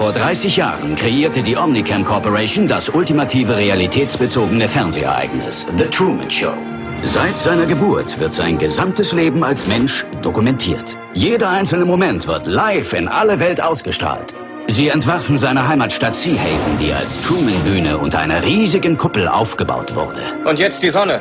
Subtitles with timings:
[0.00, 6.54] Vor 30 Jahren kreierte die Omnicam Corporation das ultimative realitätsbezogene Fernsehereignis, The Truman Show.
[7.02, 10.96] Seit seiner Geburt wird sein gesamtes Leben als Mensch dokumentiert.
[11.12, 14.34] Jeder einzelne Moment wird live in alle Welt ausgestrahlt.
[14.68, 20.22] Sie entwarfen seine Heimatstadt Seahaven, die als Truman-Bühne unter einer riesigen Kuppel aufgebaut wurde.
[20.46, 21.20] Und jetzt die Sonne.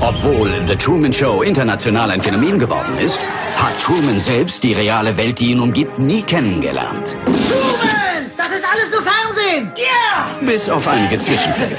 [0.00, 3.18] Obwohl The Truman Show international ein Phänomen geworden ist,
[3.56, 7.16] hat Truman selbst die reale Welt, die ihn umgibt, nie kennengelernt.
[7.24, 8.30] Truman!
[8.36, 9.72] Das ist alles nur Fernsehen!
[9.76, 10.42] Ja!
[10.42, 10.52] Yeah!
[10.52, 11.76] Bis auf einige Zwischenfälle.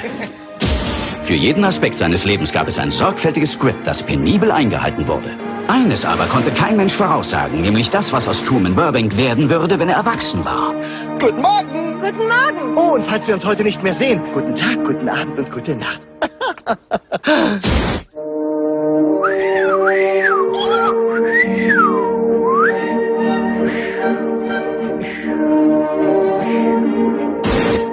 [1.21, 5.35] Für jeden Aspekt seines Lebens gab es ein sorgfältiges Skript, das penibel eingehalten wurde.
[5.67, 9.89] Eines aber konnte kein Mensch voraussagen, nämlich das, was aus Truman Burbank werden würde, wenn
[9.89, 10.73] er erwachsen war.
[11.19, 11.86] Guten Morgen!
[12.09, 12.77] Guten Morgen!
[12.77, 15.75] Oh, und falls wir uns heute nicht mehr sehen, guten Tag, guten Abend und gute
[15.75, 16.01] Nacht.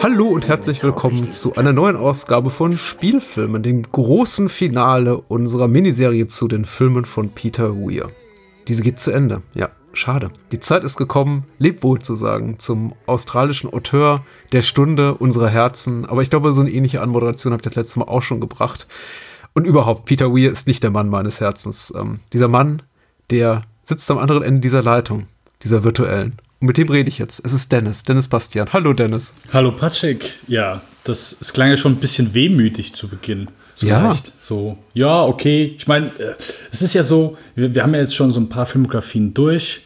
[0.01, 6.29] Hallo und herzlich willkommen zu einer neuen Ausgabe von Spielfilmen, dem großen Finale unserer Miniserie
[6.29, 8.11] zu den Filmen von Peter Weir.
[8.69, 9.43] Diese geht zu Ende.
[9.55, 10.31] Ja, schade.
[10.53, 16.07] Die Zeit ist gekommen, leb wohl zu sagen, zum australischen Auteur der Stunde unserer Herzen.
[16.07, 18.87] Aber ich glaube, so eine ähnliche Anmoderation habe ich das letzte Mal auch schon gebracht.
[19.55, 21.93] Und überhaupt, Peter Weir ist nicht der Mann meines Herzens.
[21.97, 22.83] Ähm, dieser Mann,
[23.31, 25.29] der sitzt am anderen Ende dieser Leitung,
[25.63, 26.35] dieser virtuellen.
[26.61, 27.41] Und mit dem rede ich jetzt.
[27.45, 28.73] Es ist Dennis, Dennis Bastian.
[28.73, 29.33] Hallo Dennis.
[29.53, 30.35] Hallo Patrick.
[30.49, 33.49] Ja, das, es klang ja schon ein bisschen wehmütig zu Beginn.
[33.75, 34.11] So ja.
[34.11, 34.33] Recht.
[34.41, 35.75] So, ja, okay.
[35.77, 36.35] Ich meine, äh,
[36.71, 39.83] es ist ja so, wir, wir haben ja jetzt schon so ein paar Filmografien durch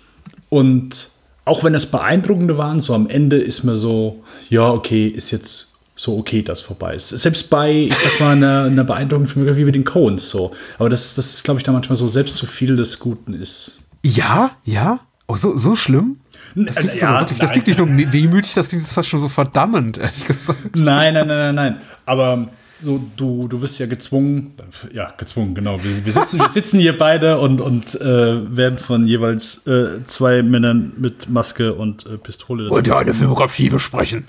[0.48, 1.08] und
[1.44, 5.74] auch wenn das beeindruckende waren, so am Ende ist mir so, ja, okay, ist jetzt
[5.96, 7.08] so okay, dass vorbei ist.
[7.08, 10.52] Selbst bei, ich sag mal, einer, einer beeindruckenden Filmografie wie den Coens so.
[10.78, 13.80] Aber das, das ist, glaube ich, da manchmal so selbst zu viel des Guten ist.
[14.04, 15.00] Ja, ja.
[15.26, 16.18] Oh, so, so schlimm?
[16.54, 19.98] Das liegt, ja, wirklich, das liegt nicht nur wehmütig, das liegt fast schon so verdammend,
[19.98, 20.76] ehrlich gesagt.
[20.76, 21.80] Nein, nein, nein, nein, nein.
[22.06, 22.48] Aber
[22.80, 24.54] so, du, du wirst ja gezwungen,
[24.92, 25.82] ja, gezwungen, genau.
[25.82, 30.42] Wir, wir, sitzen, wir sitzen hier beide und, und äh, werden von jeweils äh, zwei
[30.42, 32.68] Männern mit Maske und äh, Pistole.
[32.70, 34.26] Und ja eine Filmografie besprechen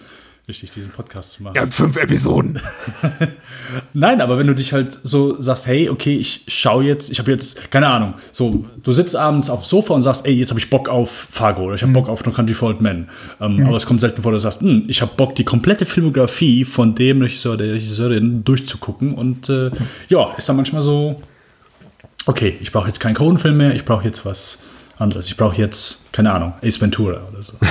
[0.49, 1.53] richtig, diesen Podcast zu machen.
[1.55, 2.59] Ja, fünf Episoden.
[3.93, 7.31] Nein, aber wenn du dich halt so sagst, hey, okay, ich schaue jetzt, ich habe
[7.31, 10.69] jetzt, keine Ahnung, so, du sitzt abends aufs Sofa und sagst, ey, jetzt habe ich
[10.69, 11.93] Bock auf Fargo oder ich habe mhm.
[11.93, 13.07] Bock auf No Country for Old Men.
[13.39, 13.67] Ähm, mhm.
[13.67, 16.65] Aber es kommt selten vor, dass du sagst, hm, ich habe Bock, die komplette Filmografie
[16.65, 19.13] von dem Regisseur, der Regisseurin durchzugucken.
[19.13, 19.71] Und äh,
[20.09, 21.21] ja, ist dann manchmal so,
[22.25, 24.63] okay, ich brauche jetzt keinen Cohen-Film mehr, ich brauche jetzt was
[24.97, 25.27] anderes.
[25.27, 27.53] Ich brauche jetzt, keine Ahnung, Ace Ventura oder so.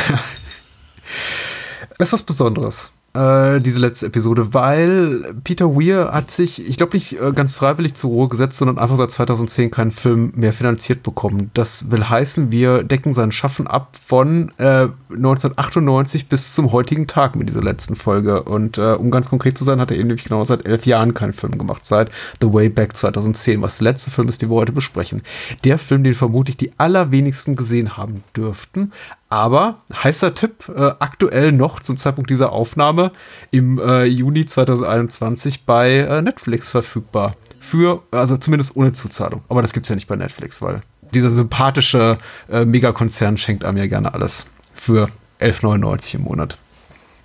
[1.98, 7.20] Ist was Besonderes äh, diese letzte Episode, weil Peter Weir hat sich, ich glaube nicht
[7.20, 11.50] äh, ganz freiwillig zur Ruhe gesetzt, sondern einfach seit 2010 keinen Film mehr finanziert bekommen.
[11.54, 17.34] Das will heißen, wir decken sein Schaffen ab von äh, 1998 bis zum heutigen Tag
[17.34, 18.42] mit dieser letzten Folge.
[18.42, 21.14] Und äh, um ganz konkret zu sein, hat er eben nämlich genau seit elf Jahren
[21.14, 22.10] keinen Film gemacht, seit
[22.40, 25.22] The Way Back 2010, was der letzte Film ist, den wir heute besprechen.
[25.64, 28.92] Der Film, den vermutlich die allerwenigsten gesehen haben dürften,
[29.28, 33.12] aber heißer Tipp, äh, aktuell noch zum Zeitpunkt dieser Aufnahme
[33.50, 37.34] im äh, Juni 2021 bei äh, Netflix verfügbar.
[37.60, 39.42] Für, also zumindest ohne Zuzahlung.
[39.48, 42.18] Aber das gibt es ja nicht bei Netflix, weil dieser sympathische
[42.48, 44.46] äh, Megakonzern schenkt einem ja gerne alles.
[44.74, 45.08] Für
[45.40, 46.58] 11,99 im Monat.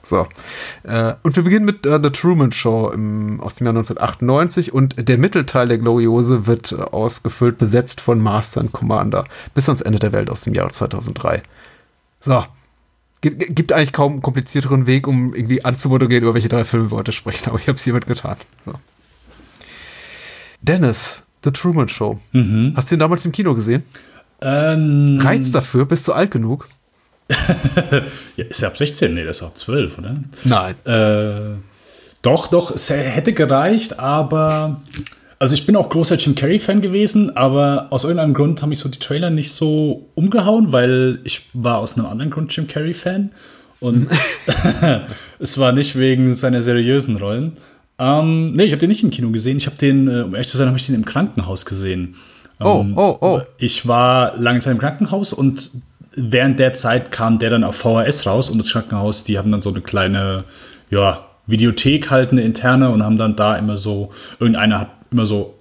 [0.02, 0.28] So.
[0.84, 5.08] Äh, und wir beginnen mit äh, The Truman Show im, aus dem Jahr 1998 und
[5.08, 10.12] der Mittelteil der Gloriose wird ausgefüllt, besetzt von Master and Commander bis ans Ende der
[10.12, 11.44] Welt aus dem Jahr 2003.
[12.24, 12.46] So.
[13.20, 16.98] Gibt, gibt eigentlich kaum einen komplizierteren Weg, um irgendwie anzumoderieren, über welche drei Filme wir
[16.98, 18.38] heute sprechen, aber ich habe es hiermit getan.
[18.66, 18.74] So.
[20.62, 22.20] Dennis, The Truman Show.
[22.32, 22.74] Mhm.
[22.76, 23.84] Hast du ihn damals im Kino gesehen?
[24.42, 25.86] Ähm, Reiz dafür?
[25.86, 26.68] Bist du alt genug?
[28.38, 29.14] ja, ist er ab 16?
[29.14, 30.24] Nee, das ist ab 12, oder?
[30.44, 30.76] Nein.
[30.86, 31.58] Äh,
[32.22, 34.82] doch, doch, es hätte gereicht, aber
[35.44, 38.88] also ich bin auch großer Jim Carrey-Fan gewesen, aber aus irgendeinem Grund haben mich so
[38.88, 43.32] die Trailer nicht so umgehauen, weil ich war aus einem anderen Grund Jim Carrey-Fan.
[43.82, 44.08] Und
[45.40, 47.58] es war nicht wegen seiner seriösen Rollen.
[48.00, 49.58] Ähm, nee, ich habe den nicht im Kino gesehen.
[49.58, 52.16] Ich habe den, äh, um ehrlich zu sein, habe ich den im Krankenhaus gesehen.
[52.62, 53.42] Ähm, oh, oh, oh.
[53.58, 55.72] Ich war lange Zeit im Krankenhaus und
[56.16, 59.60] während der Zeit kam der dann auf VHS raus und das Krankenhaus, die haben dann
[59.60, 60.46] so eine kleine,
[60.90, 65.54] ja, Videothek halt eine interne und haben dann da immer so, irgendeiner hat immer so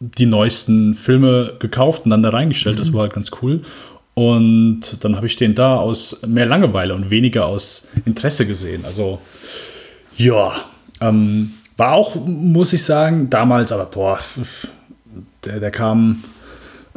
[0.00, 2.76] die neuesten Filme gekauft und dann da reingestellt.
[2.76, 2.80] Mhm.
[2.80, 3.62] Das war halt ganz cool.
[4.14, 8.84] Und dann habe ich den da aus mehr Langeweile und weniger aus Interesse gesehen.
[8.84, 9.20] Also,
[10.16, 10.64] ja,
[11.00, 14.18] ähm, war auch, muss ich sagen, damals, aber boah,
[15.44, 16.24] der, der kam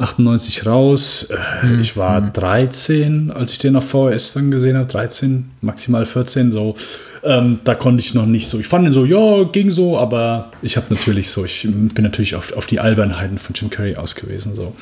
[0.01, 1.27] 98 raus.
[1.63, 4.87] Äh, Ich war 13, als ich den auf VHS dann gesehen habe.
[4.91, 6.75] 13, maximal 14, so.
[7.23, 8.59] Ähm, da konnte ich noch nicht so.
[8.59, 12.35] Ich fand ihn so, ja, ging so, aber ich habe natürlich so, ich bin natürlich
[12.35, 14.55] auf, auf die Albernheiten von Jim Carrey ausgewiesen.
[14.55, 14.75] So.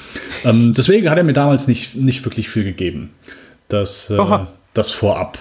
[0.46, 3.10] Ähm, deswegen hat er mir damals nicht, nicht wirklich viel gegeben.
[3.68, 4.18] Das, äh,
[4.74, 5.38] das vorab.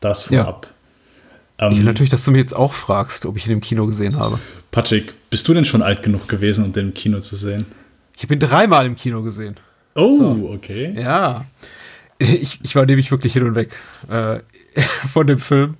[0.00, 0.44] Das Ja.
[0.44, 0.66] vorab.
[1.58, 3.86] Ich will Ähm, natürlich, dass du mir jetzt auch fragst, ob ich ihn im Kino
[3.86, 4.38] gesehen habe.
[4.70, 7.64] Patrick, bist du denn schon alt genug gewesen, um den im Kino zu sehen?
[8.16, 9.56] Ich habe ihn dreimal im Kino gesehen.
[9.94, 10.94] Oh, okay.
[10.98, 11.44] Ja.
[12.18, 13.76] Ich, ich war nämlich wirklich hin und weg
[14.10, 14.40] äh,
[15.12, 15.76] von dem Film.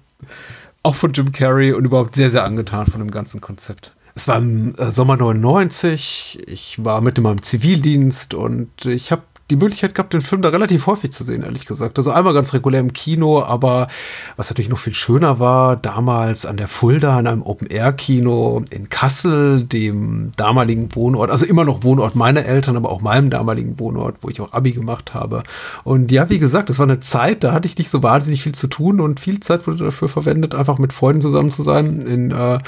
[0.82, 3.92] Auch von Jim Carrey und überhaupt sehr, sehr angetan von dem ganzen Konzept.
[4.14, 6.38] Es war im äh, Sommer 99.
[6.46, 10.48] Ich war mit in meinem Zivildienst und ich habe die Möglichkeit gehabt, den Film da
[10.48, 11.98] relativ häufig zu sehen, ehrlich gesagt.
[11.98, 13.86] Also einmal ganz regulär im Kino, aber
[14.36, 19.62] was natürlich noch viel schöner war, damals an der Fulda in einem Open-Air-Kino in Kassel,
[19.62, 24.28] dem damaligen Wohnort, also immer noch Wohnort meiner Eltern, aber auch meinem damaligen Wohnort, wo
[24.28, 25.44] ich auch Abi gemacht habe.
[25.84, 28.54] Und ja, wie gesagt, das war eine Zeit, da hatte ich nicht so wahnsinnig viel
[28.54, 32.32] zu tun und viel Zeit wurde dafür verwendet, einfach mit Freunden zusammen zu sein in
[32.32, 32.58] äh,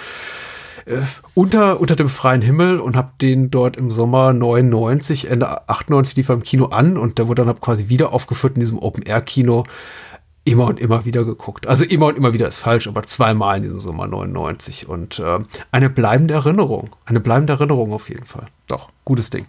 [1.34, 6.28] unter, unter dem freien Himmel und habe den dort im Sommer 99, Ende 98 lief
[6.28, 9.64] er im Kino an und der wurde dann quasi wieder aufgeführt in diesem Open-Air-Kino.
[10.44, 11.66] Immer und immer wieder geguckt.
[11.66, 14.88] Also immer und immer wieder ist falsch, aber zweimal in diesem Sommer 99.
[14.88, 15.40] Und äh,
[15.72, 16.88] eine bleibende Erinnerung.
[17.04, 18.46] Eine bleibende Erinnerung auf jeden Fall.
[18.66, 19.44] Doch, gutes Ding.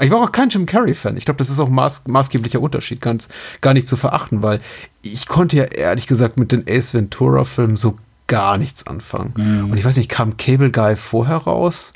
[0.00, 1.16] Ich war auch kein Jim Carrey-Fan.
[1.16, 3.28] Ich glaube, das ist auch maß, maßgeblicher Unterschied, ganz
[3.60, 4.60] gar nicht zu verachten, weil
[5.02, 7.96] ich konnte ja ehrlich gesagt mit den Ace Ventura-Filmen so
[8.28, 9.68] gar nichts anfangen.
[9.70, 11.92] Und ich weiß nicht, kam Cable Guy vorher raus?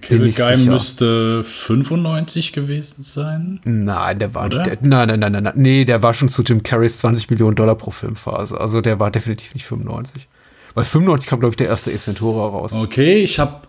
[0.00, 0.70] Cable Guy sicher.
[0.70, 3.60] müsste 95 gewesen sein.
[3.64, 4.48] Nein, der war.
[4.48, 5.52] Der, nein, nein, nein, nein, nein.
[5.56, 8.58] Nee, der war schon zu Jim Carreys 20 Millionen Dollar pro Filmphase.
[8.58, 10.28] Also der war definitiv nicht 95.
[10.74, 12.74] Weil 95 kam, glaube ich, der erste Ace Ventura raus.
[12.74, 13.62] Okay, ich habe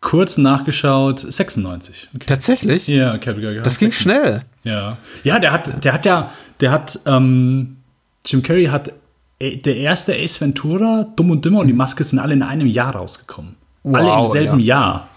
[0.00, 1.20] kurz nachgeschaut.
[1.20, 2.10] 96.
[2.14, 2.24] Okay.
[2.26, 2.86] Tatsächlich?
[2.86, 3.62] Ja, Cable Guy.
[3.62, 4.02] Das ging 96.
[4.02, 4.44] schnell.
[4.64, 6.30] Ja, ja, der hat, der hat ja,
[6.60, 7.76] der hat, ähm,
[8.24, 8.92] Jim Carrey hat
[9.40, 12.94] der erste Ace Ventura, Dumm und Dümmer und die Maske sind alle in einem Jahr
[12.94, 13.56] rausgekommen.
[13.84, 14.66] alle im Wow, selben ja.
[14.66, 15.08] Jahr.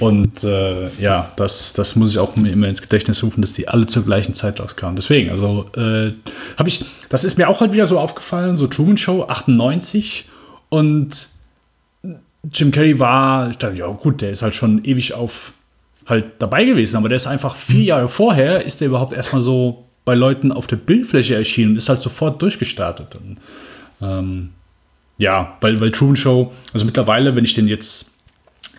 [0.00, 3.68] Und äh, ja, das, das muss ich auch mir immer ins Gedächtnis rufen, dass die
[3.68, 4.96] alle zur gleichen Zeit rauskamen.
[4.96, 6.12] Deswegen, also äh,
[6.56, 10.26] habe ich, das ist mir auch halt wieder so aufgefallen, so Truman Show 98
[10.68, 11.28] und
[12.52, 15.54] Jim Carrey war, ich dachte, ja gut, der ist halt schon ewig auf
[16.06, 19.87] halt dabei gewesen, aber der ist einfach vier Jahre vorher, ist der überhaupt erstmal so
[20.08, 23.14] bei Leuten auf der Bildfläche erschienen und ist halt sofort durchgestartet.
[23.14, 23.36] Und,
[24.00, 24.48] ähm,
[25.18, 28.12] ja, weil, weil Truman Show, also mittlerweile, wenn ich den jetzt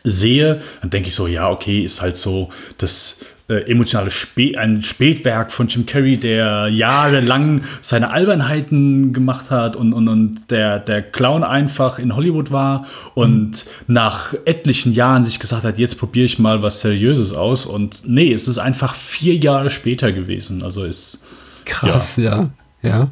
[0.04, 2.50] sehe, dann denke ich so, ja, okay, ist halt so
[2.80, 9.75] das äh, emotionale Spä ein Spätwerk von Jim Carrey, der jahrelang seine Albernheiten gemacht hat
[9.75, 12.86] und, und, und der, der Clown einfach in Hollywood war
[13.16, 17.66] und nach etlichen Jahren sich gesagt hat, jetzt probiere ich mal was Seriöses aus.
[17.66, 20.63] Und nee, es ist einfach vier Jahre später gewesen.
[20.63, 21.24] Also ist
[21.66, 22.50] Krass, ja.
[22.81, 23.12] Ja.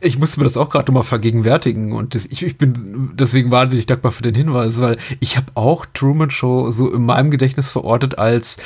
[0.00, 3.86] Ich musste mir das auch gerade mal vergegenwärtigen und das, ich, ich bin deswegen wahnsinnig
[3.86, 8.18] dankbar für den Hinweis, weil ich habe auch Truman Show so in meinem Gedächtnis verortet
[8.18, 8.56] als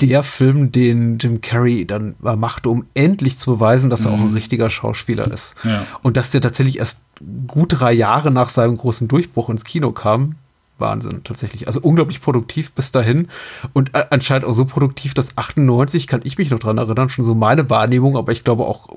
[0.00, 4.32] der Film, den Jim Carrey dann machte, um endlich zu beweisen, dass er auch ein
[4.32, 5.56] richtiger Schauspieler ist.
[5.64, 5.86] Ja.
[6.02, 7.00] Und dass der tatsächlich erst
[7.46, 10.36] gut drei Jahre nach seinem großen Durchbruch ins Kino kam.
[10.78, 11.66] Wahnsinn, tatsächlich.
[11.66, 13.26] Also unglaublich produktiv bis dahin.
[13.72, 17.34] Und anscheinend auch so produktiv, dass 98, kann ich mich noch dran erinnern, schon so
[17.34, 18.88] meine Wahrnehmung, aber ich glaube auch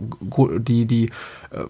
[0.60, 1.06] die, die
[1.50, 1.66] äh,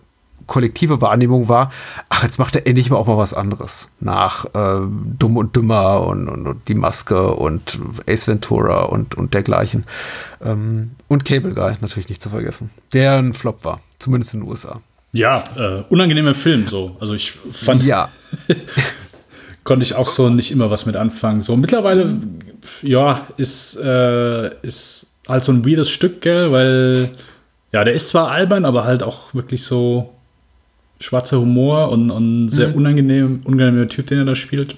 [0.52, 1.72] kollektive Wahrnehmung war,
[2.10, 3.90] ach, jetzt macht er endlich mal auch mal was anderes.
[4.02, 4.82] Nach äh,
[5.18, 9.86] Dumm und Dümmer und, und, und die Maske und Ace Ventura und, und dergleichen.
[10.44, 12.70] Ähm, und Cable Guy natürlich nicht zu vergessen.
[12.92, 14.82] Der ein Flop war, zumindest in den USA.
[15.14, 16.98] ja äh, unangenehmer Film so.
[17.00, 18.10] Also ich fand Ja,
[19.64, 21.40] konnte ich auch so nicht immer was mit anfangen.
[21.40, 22.18] So mittlerweile,
[22.82, 27.10] ja, ist, äh, ist halt so ein weirdes Stück, gell, weil,
[27.72, 30.14] ja, der ist zwar albern, aber halt auch wirklich so
[31.02, 34.76] schwarzer Humor und, und sehr unangenehm, unangenehmer Typ, den er da spielt.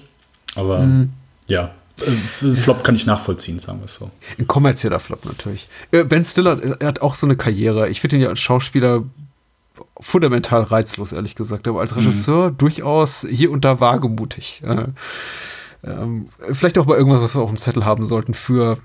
[0.56, 0.88] Aber,
[1.46, 4.10] ja, äh, Flop kann ich nachvollziehen, sagen wir es so.
[4.38, 5.68] Ein kommerzieller Flop natürlich.
[5.90, 7.88] Äh, Ben Stiller, er hat auch so eine Karriere.
[7.88, 9.04] Ich finde ihn ja als Schauspieler
[10.00, 11.68] fundamental reizlos, ehrlich gesagt.
[11.68, 14.62] Aber als Regisseur durchaus hier und da wagemutig.
[14.64, 14.86] Äh,
[15.84, 18.78] ähm, vielleicht auch mal irgendwas, was wir auf dem Zettel haben sollten für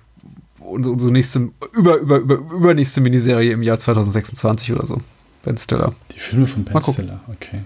[0.59, 4.97] unsere, unsere nächste, über, über, über, übernächste Miniserie im Jahr 2026 oder so.
[5.49, 5.91] Ben Stiller.
[6.11, 6.79] Die Filme von Ben.
[6.79, 7.63] Stiller, okay.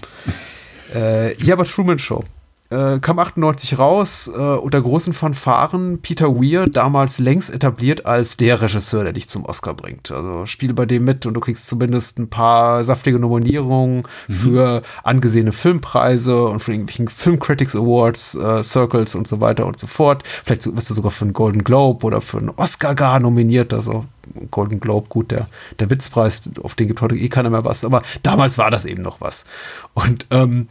[0.96, 2.24] Äh, ja, aber Truman Show.
[2.70, 6.00] äh, kam 98 raus, äh, unter großen Fanfaren.
[6.02, 10.12] Peter Weir, damals längst etabliert als der Regisseur, der dich zum Oscar bringt.
[10.12, 14.34] Also spiel bei dem mit und du kriegst zumindest ein paar saftige Nominierungen mhm.
[14.34, 19.78] für angesehene Filmpreise und für irgendwelchen Film Critics Awards, äh, Circles und so weiter und
[19.78, 20.24] so fort.
[20.46, 23.74] Vielleicht wirst du sogar für einen Golden Globe oder für einen Oscar gar nominiert.
[23.74, 24.06] Also
[24.52, 25.48] Golden Globe, gut, der,
[25.80, 29.02] der Witzpreis, auf den gibt heute eh keiner mehr was, aber damals war das eben
[29.02, 29.46] noch was.
[29.94, 30.68] Und ähm,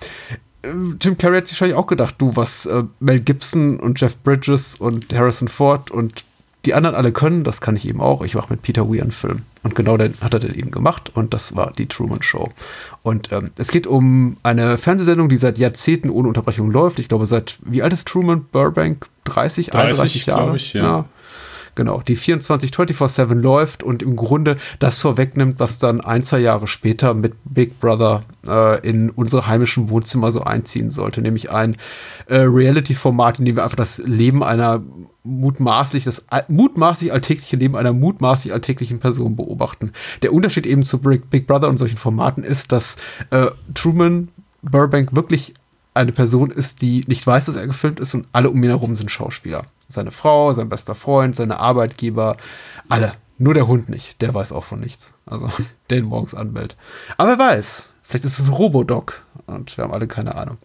[1.01, 4.77] Jim Carrey hat sich wahrscheinlich auch gedacht, du, was äh, Mel Gibson und Jeff Bridges
[4.77, 6.25] und Harrison Ford und
[6.65, 8.23] die anderen alle können, das kann ich eben auch.
[8.23, 9.43] Ich mache mit Peter Weir einen Film.
[9.65, 12.51] Und genau den hat er dann eben gemacht und das war die Truman Show.
[13.03, 17.01] Und ähm, es geht um eine Fernsehsendung, die seit Jahrzehnten ohne Unterbrechung läuft.
[17.01, 19.07] Ich glaube, seit, wie alt ist Truman Burbank?
[19.25, 20.57] 30, 30 31 Jahre?
[20.57, 20.83] Ich, ja.
[20.83, 21.05] ja
[21.75, 27.15] genau, die 24-24-7 läuft und im Grunde das vorwegnimmt, was dann ein, zwei Jahre später
[27.15, 31.77] mit Big Brother äh, in unsere heimischen Wohnzimmer so einziehen sollte, nämlich ein
[32.27, 34.83] äh, Reality-Format, in dem wir einfach das Leben einer
[35.25, 39.93] mutmaßlich, das mutmaßlich alltägliche Leben einer mutmaßlich alltäglichen Person beobachten.
[40.23, 42.97] Der Unterschied eben zu Big Brother und solchen Formaten ist, dass
[43.31, 44.29] äh, Truman
[44.63, 45.55] Burbank wirklich
[45.95, 48.97] eine Person ist, die nicht weiß, dass er gefilmt ist und alle um ihn herum
[48.97, 49.65] sind Schauspieler.
[49.93, 52.37] Seine Frau, sein bester Freund, seine Arbeitgeber,
[52.89, 53.13] alle.
[53.39, 55.15] Nur der Hund nicht, der weiß auch von nichts.
[55.27, 55.51] Also,
[55.91, 56.77] den morgens anmeldet.
[57.17, 60.59] Aber wer weiß, vielleicht ist es ein Robodoc und wir haben alle keine Ahnung.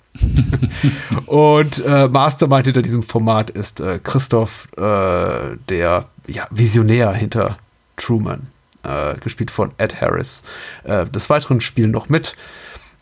[1.25, 7.57] und äh, Mastermind hinter diesem Format ist äh, Christoph, äh, der ja, Visionär hinter
[7.95, 8.47] Truman,
[8.83, 10.43] äh, gespielt von Ed Harris.
[10.83, 12.35] Äh, des Weiteren spielen noch mit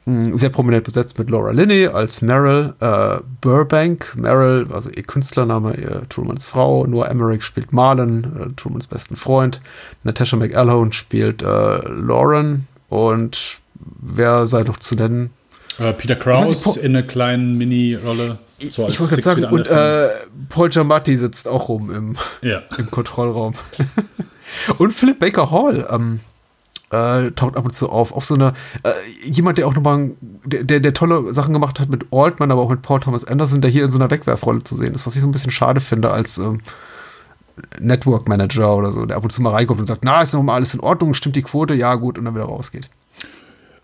[0.05, 4.15] sehr prominent besetzt mit Laura Linney als Meryl äh, Burbank.
[4.15, 6.85] Meryl, also ihr Künstlername, ihr Trumans Frau.
[6.85, 9.59] Noah Emmerich spielt Marlon, äh, Trumans besten Freund.
[10.03, 11.45] Natasha McAlhone spielt äh,
[11.87, 12.67] Lauren.
[12.87, 15.31] Und wer sei noch zu nennen?
[15.79, 18.37] Uh, Peter Krause in einer kleinen Mini-Rolle.
[18.59, 20.07] So ich wollte gerade sagen, und äh,
[20.49, 22.61] Paul Giamatti sitzt auch rum im, ja.
[22.77, 23.55] im Kontrollraum.
[24.77, 25.85] und Philip Baker Hall.
[25.89, 26.21] Ähm,
[26.95, 28.11] äh, taucht ab und zu auf.
[28.13, 28.91] Auch so eine, äh,
[29.29, 30.11] jemand, der auch nochmal,
[30.45, 33.61] der, der, der, tolle Sachen gemacht hat mit Altman, aber auch mit Paul Thomas Anderson,
[33.61, 35.81] der hier in so einer Wegwerfrolle zu sehen ist, was ich so ein bisschen schade
[35.81, 36.59] finde als ähm,
[37.79, 40.55] Network Manager oder so, der ab und zu mal reinkommt und sagt, na, ist nochmal
[40.55, 42.89] alles in Ordnung, stimmt die Quote, ja gut, und dann wieder rausgeht.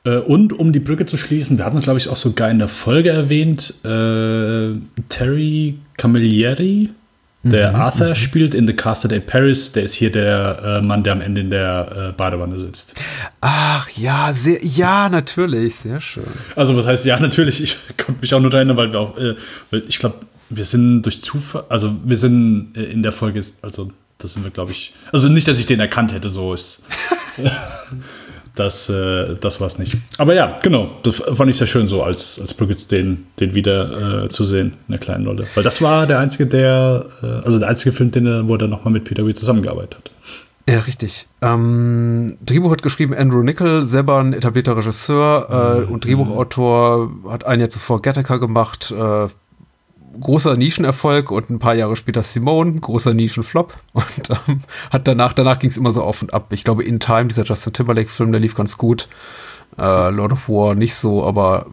[0.03, 2.60] Äh, und um die Brücke zu schließen, wir hatten es, glaube ich, auch sogar in
[2.60, 4.75] der Folge erwähnt, äh,
[5.10, 6.89] Terry Camilleri,
[7.43, 7.75] der mhm.
[7.75, 8.15] Arthur mhm.
[8.15, 11.41] spielt in The Castle at Paris, der ist hier der äh, Mann, der am Ende
[11.41, 12.93] in der äh, Badewanne sitzt.
[13.41, 16.24] Ach ja, sehr, ja, natürlich, sehr schön.
[16.55, 19.36] Also was heißt ja, natürlich, ich konnte mich auch nur erinnern, weil wir auch, äh,
[19.71, 20.17] weil ich glaube,
[20.50, 24.51] wir sind durch Zufall, also wir sind äh, in der Folge, also das sind wir,
[24.51, 26.83] glaube ich, also nicht, dass ich den erkannt hätte, so ist.
[28.63, 29.98] das, äh, das war es nicht.
[30.18, 34.24] Aber ja, genau, das fand ich sehr schön so, als, als Brücke den, den wieder
[34.24, 35.48] äh, zu sehen in der kleinen Rolle.
[35.56, 38.68] Weil das war der einzige, der, äh, also der einzige Film, den er, wo er
[38.68, 40.12] nochmal mit Peter Weir zusammengearbeitet hat.
[40.70, 41.27] Ja, richtig.
[41.41, 45.91] Ähm, Drehbuch hat geschrieben Andrew Nickel, selber ein etablierter Regisseur äh, mhm.
[45.91, 49.27] und Drehbuchautor, hat ein Jahr zuvor Gattaca gemacht, äh,
[50.20, 53.75] großer Nischenerfolg und ein paar Jahre später Simone, großer Nischenflop.
[53.94, 56.48] Und ähm, hat danach, danach ging es immer so auf und ab.
[56.51, 59.08] Ich glaube, In Time, dieser Justin Timberlake-Film, der lief ganz gut.
[59.77, 61.65] Äh, Lord of War nicht so, aber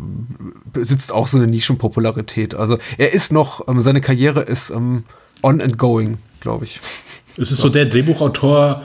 [0.73, 2.54] besitzt auch so eine Nischenpopularität.
[2.54, 5.04] Also er ist noch, ähm, seine Karriere ist ähm,
[5.42, 6.80] on and going, glaube ich.
[7.37, 8.83] Es ist so der Drehbuchautor,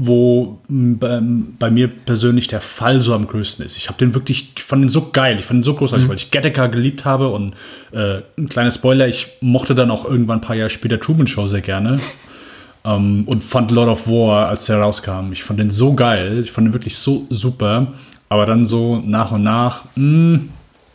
[0.00, 1.20] wo bei,
[1.58, 3.76] bei, mir persönlich der Fall so am größten ist.
[3.76, 6.10] Ich habe den wirklich, ich fand den so geil, ich fand den so großartig, mhm.
[6.10, 7.54] weil ich Gattaca geliebt habe und
[7.90, 11.48] äh, ein kleiner Spoiler, ich mochte dann auch irgendwann ein paar Jahre später Truman Show
[11.48, 11.98] sehr gerne
[12.84, 16.52] ähm, und fand Lord of War, als der rauskam, ich fand den so geil, ich
[16.52, 17.88] fand den wirklich so super,
[18.28, 20.48] aber dann so nach und nach mh, hm,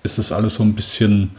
[0.04, 1.32] ist das alles so ein bisschen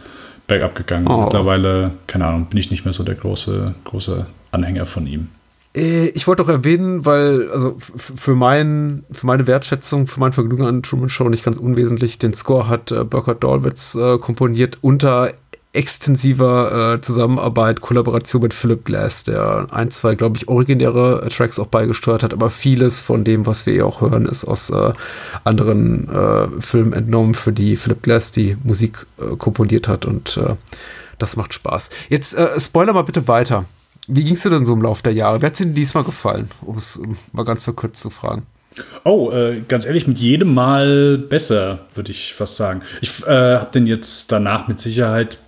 [0.47, 1.06] bergab gegangen.
[1.06, 1.23] Oh.
[1.23, 5.28] Mittlerweile, keine Ahnung, bin ich nicht mehr so der große, große Anhänger von ihm.
[5.76, 10.64] Äh, ich wollte auch erwähnen, weil, also für, mein, für meine Wertschätzung, für mein Vergnügen
[10.64, 15.32] an Truman Show nicht ganz unwesentlich, den Score hat äh, Burkhard Dolwitz äh, komponiert unter
[15.74, 21.66] extensiver äh, Zusammenarbeit, Kollaboration mit Philip Glass, der ein, zwei, glaube ich, originäre Tracks auch
[21.66, 24.92] beigesteuert hat, aber vieles von dem, was wir hier auch hören, ist aus äh,
[25.42, 30.54] anderen äh, Filmen entnommen, für die Philip Glass die Musik äh, komponiert hat und äh,
[31.18, 31.90] das macht Spaß.
[32.08, 33.64] Jetzt äh, spoiler mal bitte weiter.
[34.06, 35.40] Wie ging es dir denn so im Laufe der Jahre?
[35.40, 37.00] Wer hat dir diesmal gefallen, um es
[37.32, 38.46] mal ganz verkürzt zu fragen?
[39.04, 42.82] Oh, äh, ganz ehrlich, mit jedem Mal besser, würde ich fast sagen.
[43.00, 45.38] Ich äh, habe den jetzt danach mit Sicherheit,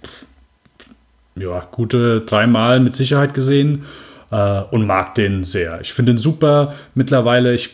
[1.35, 3.85] ja, gute dreimal mit Sicherheit gesehen
[4.31, 5.81] äh, und mag den sehr.
[5.81, 6.75] Ich finde den super.
[6.95, 7.71] Mittlerweile, ich,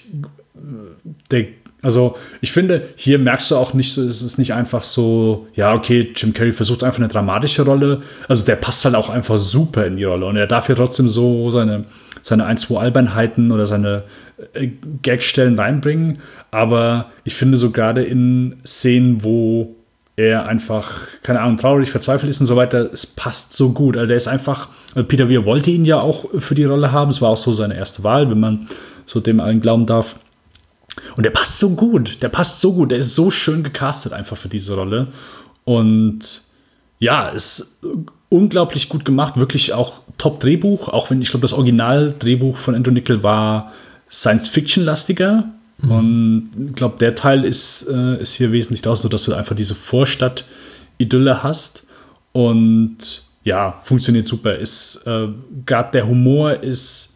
[1.30, 1.46] der
[1.82, 5.74] Also ich finde, hier merkst du auch nicht so, es ist nicht einfach so, ja,
[5.74, 8.02] okay, Jim Carrey versucht einfach eine dramatische Rolle.
[8.28, 11.08] Also der passt halt auch einfach super in die Rolle und er darf hier trotzdem
[11.08, 11.84] so seine,
[12.22, 14.04] seine ein, zwei Albernheiten oder seine
[14.54, 14.68] äh,
[15.02, 16.20] Gagstellen reinbringen.
[16.52, 19.74] Aber ich finde so gerade in Szenen, wo
[20.14, 23.96] er einfach, keine Ahnung, traurig, verzweifelt ist und so weiter, es passt so gut.
[23.96, 27.10] Also der ist einfach, also Peter Weir wollte ihn ja auch für die Rolle haben.
[27.10, 28.68] Es war auch so seine erste Wahl, wenn man
[29.06, 30.16] so dem allen glauben darf.
[31.16, 34.36] Und der passt so gut, der passt so gut, der ist so schön gecastet einfach
[34.36, 35.08] für diese Rolle.
[35.64, 36.42] Und
[36.98, 37.78] ja, ist
[38.28, 43.22] unglaublich gut gemacht, wirklich auch Top-Drehbuch, auch wenn ich glaube, das Original-Drehbuch von Andrew Nickel
[43.22, 43.72] war
[44.10, 45.48] Science-Fiction-lastiger.
[45.78, 45.90] Mhm.
[45.90, 49.56] Und ich glaube, der Teil ist, äh, ist hier wesentlich da, so dass du einfach
[49.56, 51.84] diese Vorstadt-Idylle hast.
[52.32, 54.56] Und ja, funktioniert super.
[54.56, 55.28] Ist äh,
[55.66, 57.14] gerade der Humor ist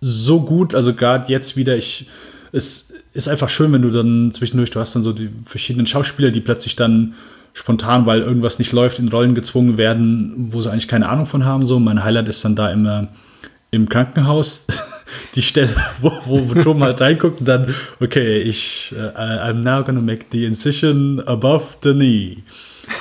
[0.00, 2.08] so gut, also gerade jetzt wieder, ich,
[2.52, 6.30] es ist einfach schön, wenn du dann zwischendurch, du hast dann so die verschiedenen Schauspieler,
[6.30, 7.14] die plötzlich dann
[7.52, 11.44] spontan, weil irgendwas nicht läuft, in Rollen gezwungen werden, wo sie eigentlich keine Ahnung von
[11.44, 11.66] haben.
[11.66, 13.08] So, mein Highlight ist dann da immer
[13.72, 14.66] im Krankenhaus
[15.34, 20.00] die Stelle, wo, wo Tom halt reinguckt und dann, okay, ich, uh, I'm now gonna
[20.00, 22.38] make the incision above the knee.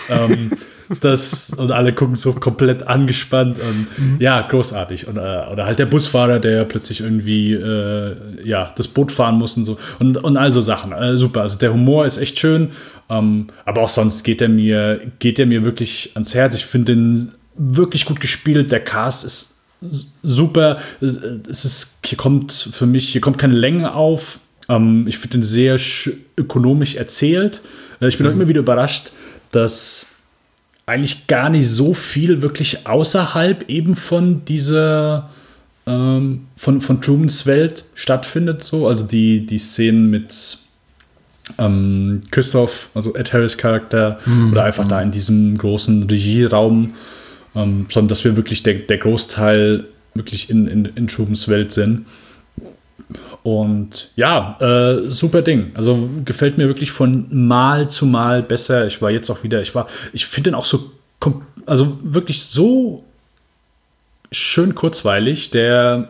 [0.10, 0.52] Um,
[1.02, 4.18] das, und alle gucken so komplett angespannt und mhm.
[4.20, 5.08] ja, großartig.
[5.08, 9.58] Und, äh, oder halt der Busfahrer, der plötzlich irgendwie äh, ja, das Boot fahren muss
[9.58, 9.78] und so.
[10.00, 10.92] Und, und all so Sachen.
[10.92, 11.42] Äh, super.
[11.42, 12.70] Also der Humor ist echt schön.
[13.10, 16.56] Ähm, aber auch sonst geht er mir, geht er mir wirklich ans Herz.
[16.56, 18.72] Ich finde den wirklich gut gespielt.
[18.72, 19.56] Der Cast ist
[20.24, 20.78] super.
[21.02, 24.40] Es ist, hier kommt für mich, hier kommt keine Länge auf.
[24.70, 25.78] Ähm, ich finde den sehr
[26.38, 27.62] ökonomisch erzählt.
[28.02, 28.32] Äh, ich bin mhm.
[28.32, 29.12] auch immer wieder überrascht,
[29.52, 30.08] dass
[30.88, 35.30] eigentlich gar nicht so viel wirklich außerhalb eben von dieser
[35.86, 38.64] ähm, von, von Trumans Welt stattfindet.
[38.64, 38.88] So.
[38.88, 40.58] Also die, die Szenen mit
[41.60, 44.52] ähm, Christoph, also Ed Harris Charakter, mhm.
[44.52, 46.94] oder einfach da in diesem großen Regieraum,
[47.56, 52.06] ähm, sondern dass wir wirklich der, der Großteil wirklich in, in, in Trumans Welt sind.
[53.48, 55.72] Und ja, äh, super Ding.
[55.74, 58.86] Also gefällt mir wirklich von Mal zu Mal besser.
[58.88, 60.92] Ich war jetzt auch wieder, ich war, ich finde den auch so,
[61.66, 63.06] also wirklich so
[64.34, 65.50] schön kurzweilig.
[65.52, 66.10] Der,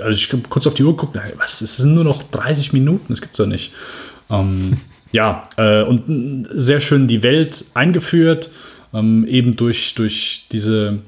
[0.00, 3.04] also ich habe kurz auf die Uhr geguckt, was, es sind nur noch 30 Minuten,
[3.10, 3.74] das gibt's doch nicht.
[4.30, 4.78] Ähm,
[5.12, 8.50] ja, äh, und sehr schön die Welt eingeführt,
[8.94, 11.00] ähm, eben durch, durch diese,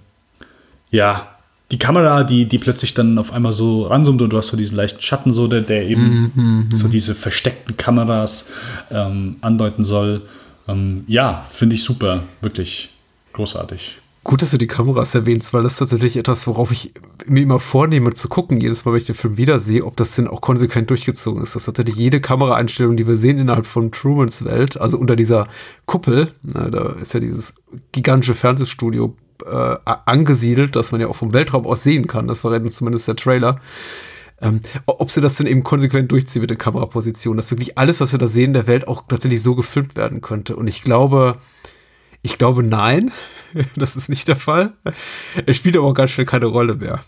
[0.90, 1.31] ja,
[1.72, 4.76] die Kamera, die, die plötzlich dann auf einmal so ranzoomt und du hast so diesen
[4.76, 6.32] leichten Schatten, so der, der eben mm
[6.70, 6.76] -hmm.
[6.76, 8.50] so diese versteckten Kameras
[8.90, 10.22] ähm, andeuten soll.
[10.68, 12.90] Ähm, ja, finde ich super, wirklich
[13.32, 13.98] großartig.
[14.24, 16.92] Gut, dass du die Kameras erwähnst, weil das ist tatsächlich etwas, worauf ich
[17.26, 20.28] mir immer vornehme zu gucken, jedes Mal, wenn ich den Film wiedersehe, ob das denn
[20.28, 21.56] auch konsequent durchgezogen ist.
[21.56, 25.48] Das ist tatsächlich jede Kameraeinstellung, die wir sehen innerhalb von Trumans Welt, also unter dieser
[25.86, 27.56] Kuppel, na, da ist ja dieses
[27.90, 32.28] gigantische Fernsehstudio äh, angesiedelt, dass man ja auch vom Weltraum aus sehen kann.
[32.28, 33.60] Das verrät uns zumindest der Trailer.
[34.40, 38.12] Ähm, ob sie das denn eben konsequent durchziehen mit der Kameraposition, dass wirklich alles, was
[38.12, 40.56] wir da sehen, der Welt auch tatsächlich so gefilmt werden könnte.
[40.56, 41.36] Und ich glaube,
[42.22, 43.12] ich glaube nein,
[43.76, 44.74] das ist nicht der Fall.
[45.46, 47.00] Es spielt aber auch ganz schnell keine Rolle mehr.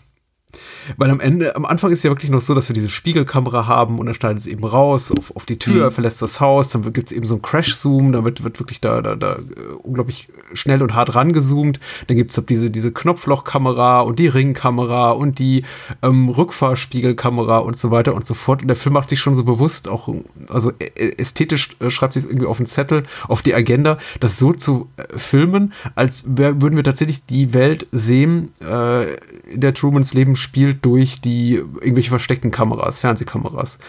[0.97, 3.99] Weil am Ende, am Anfang ist ja wirklich noch so, dass wir diese Spiegelkamera haben
[3.99, 5.91] und dann schneidet es eben raus auf, auf die Tür, mhm.
[5.91, 9.01] verlässt das Haus, dann gibt es eben so einen Crash-Zoom, da wird, wird wirklich da,
[9.01, 11.79] da, da äh, unglaublich schnell und hart rangezoomt.
[12.07, 15.63] Dann gibt es halt diese, diese Knopflochkamera und die Ringkamera und die
[16.01, 18.61] ähm, Rückfahrspiegelkamera und so weiter und so fort.
[18.61, 20.13] Und der Film macht sich schon so bewusst, auch,
[20.49, 24.89] also ästhetisch äh, schreibt sich irgendwie auf den Zettel, auf die Agenda, das so zu
[24.97, 29.13] äh, filmen, als wär, würden wir tatsächlich die Welt sehen, äh,
[29.51, 33.79] in der Trumans Leben spielt durch die irgendwelche versteckten Kameras, Fernsehkameras.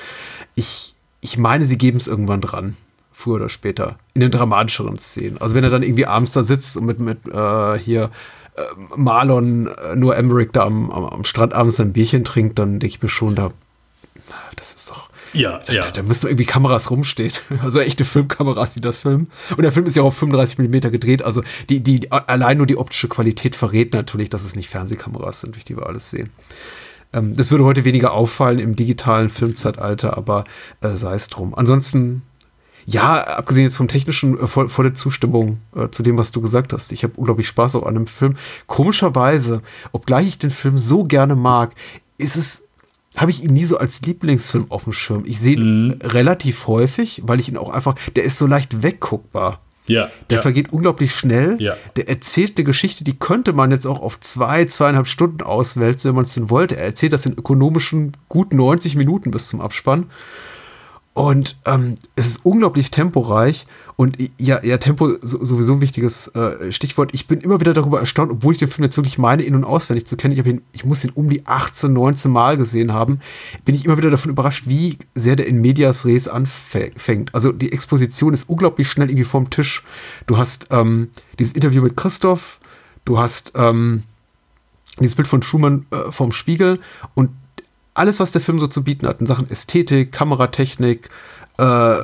[0.54, 2.76] Ich, ich meine, sie geben es irgendwann dran.
[3.12, 3.98] Früher oder später.
[4.12, 5.38] In den dramatischeren Szenen.
[5.38, 8.10] Also wenn er dann irgendwie abends da sitzt und mit, mit äh, hier
[8.56, 8.62] äh,
[8.94, 12.86] Marlon, äh, nur Emmerich da am, am, am Strand abends ein Bierchen trinkt, dann denke
[12.86, 13.50] ich mir schon, da,
[14.56, 15.82] das ist doch ja, da, ja.
[15.82, 17.32] Da, da, müssen irgendwie Kameras rumstehen.
[17.62, 19.28] Also echte Filmkameras, die das filmen.
[19.50, 21.22] Und der Film ist ja auch auf 35 mm gedreht.
[21.22, 25.54] Also die, die, allein nur die optische Qualität verrät natürlich, dass es nicht Fernsehkameras sind,
[25.54, 26.30] durch die wir alles sehen.
[27.12, 30.44] Ähm, das würde heute weniger auffallen im digitalen Filmzeitalter, aber
[30.80, 31.54] äh, sei es drum.
[31.54, 32.22] Ansonsten
[32.88, 36.72] ja, abgesehen jetzt vom technischen, äh, voll, volle Zustimmung äh, zu dem, was du gesagt
[36.72, 36.92] hast.
[36.92, 38.36] Ich habe unglaublich Spaß auch an dem Film.
[38.66, 41.74] Komischerweise, obgleich ich den Film so gerne mag,
[42.16, 42.65] ist es
[43.18, 45.24] habe ich ihn nie so als Lieblingsfilm auf dem Schirm.
[45.26, 45.98] Ich sehe ihn mhm.
[46.02, 49.60] relativ häufig, weil ich ihn auch einfach, der ist so leicht wegguckbar.
[49.88, 50.10] Ja.
[50.30, 50.42] Der ja.
[50.42, 51.56] vergeht unglaublich schnell.
[51.60, 51.76] Ja.
[51.96, 56.16] Der erzählt eine Geschichte, die könnte man jetzt auch auf zwei, zweieinhalb Stunden auswälzen, wenn
[56.16, 56.76] man es denn wollte.
[56.76, 60.10] Er erzählt das in ökonomischen gut 90 Minuten bis zum Abspann.
[61.16, 67.14] Und ähm, es ist unglaublich temporeich und ja, ja, Tempo sowieso ein wichtiges äh, Stichwort.
[67.14, 69.64] Ich bin immer wieder darüber erstaunt, obwohl ich den Film jetzt wirklich meine, in- und
[69.64, 70.38] auswendig zu kennen.
[70.38, 73.20] Ich, ihn, ich muss ihn um die 18, 19 Mal gesehen haben.
[73.64, 77.34] Bin ich immer wieder davon überrascht, wie sehr der in Medias Res anfängt.
[77.34, 79.84] Also die Exposition ist unglaublich schnell irgendwie vorm Tisch.
[80.26, 82.60] Du hast ähm, dieses Interview mit Christoph,
[83.06, 84.02] du hast ähm,
[85.00, 86.78] dieses Bild von Truman äh, vom Spiegel
[87.14, 87.30] und
[87.98, 91.08] alles, was der Film so zu bieten hat in Sachen Ästhetik, Kameratechnik,
[91.58, 91.96] äh,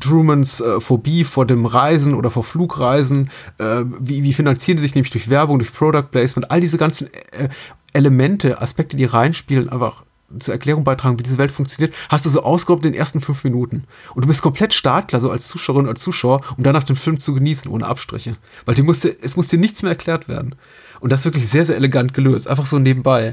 [0.00, 4.94] Trumans äh, Phobie vor dem Reisen oder vor Flugreisen, äh, wie, wie finanzieren sie sich
[4.94, 7.48] nämlich durch Werbung, durch Product Placement, all diese ganzen äh,
[7.92, 10.04] Elemente, Aspekte, die reinspielen, einfach
[10.38, 13.44] zur Erklärung beitragen, wie diese Welt funktioniert, hast du so ausgehoben in den ersten fünf
[13.44, 13.84] Minuten.
[14.14, 17.34] Und du bist komplett startklar, so als Zuschauerin, als Zuschauer, um danach den Film zu
[17.34, 18.36] genießen, ohne Abstriche.
[18.64, 20.54] Weil die musste, es muss dir nichts mehr erklärt werden.
[21.00, 22.48] Und das ist wirklich sehr, sehr elegant gelöst.
[22.48, 23.32] Einfach so nebenbei.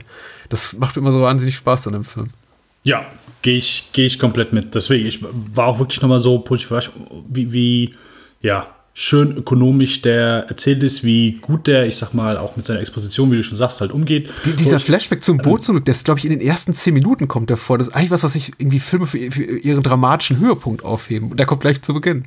[0.50, 2.30] Das macht immer so wahnsinnig Spaß an dem Film.
[2.84, 3.06] Ja,
[3.42, 4.74] gehe ich, geh ich komplett mit.
[4.74, 6.92] Deswegen, ich war auch wirklich nochmal so positiv
[7.28, 7.96] wie, wie,
[8.42, 12.80] ja, schön ökonomisch der erzählt ist, wie gut der, ich sag mal, auch mit seiner
[12.80, 14.28] Exposition, wie du schon sagst, halt umgeht.
[14.44, 17.28] Die, dieser Flashback zum Boot zurück, der ist, glaube ich, in den ersten zehn Minuten
[17.28, 17.78] kommt davor.
[17.78, 21.30] Das ist eigentlich was, was sich irgendwie Filme für, für, ihren dramatischen Höhepunkt aufheben.
[21.30, 22.24] Und der kommt gleich zu Beginn.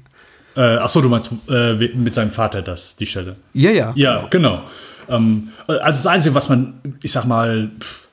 [0.54, 3.34] Äh, achso, du meinst äh, mit seinem Vater das, die Stelle.
[3.52, 3.92] Ja, ja.
[3.96, 4.62] Ja, genau.
[5.08, 5.18] genau.
[5.18, 7.72] Ähm, also das Einzige, was man, ich sag mal,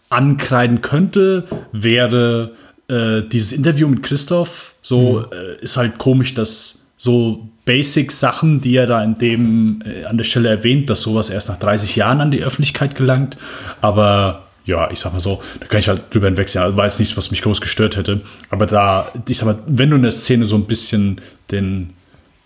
[0.10, 1.44] ankreiden könnte,
[1.74, 2.54] wäre
[2.88, 4.74] äh, dieses Interview mit Christoph.
[4.82, 5.26] So mhm.
[5.32, 10.24] äh, ist halt komisch, dass so Basic-Sachen, die er da in dem äh, an der
[10.24, 13.38] Stelle erwähnt, dass sowas erst nach 30 Jahren an die Öffentlichkeit gelangt.
[13.82, 16.64] Aber ja, ich sag mal so, da kann ich halt drüber hinwegsehen.
[16.64, 18.22] Also war jetzt nichts, was mich groß gestört hätte.
[18.50, 21.94] Aber da, ich sag mal, wenn du in der Szene so ein bisschen den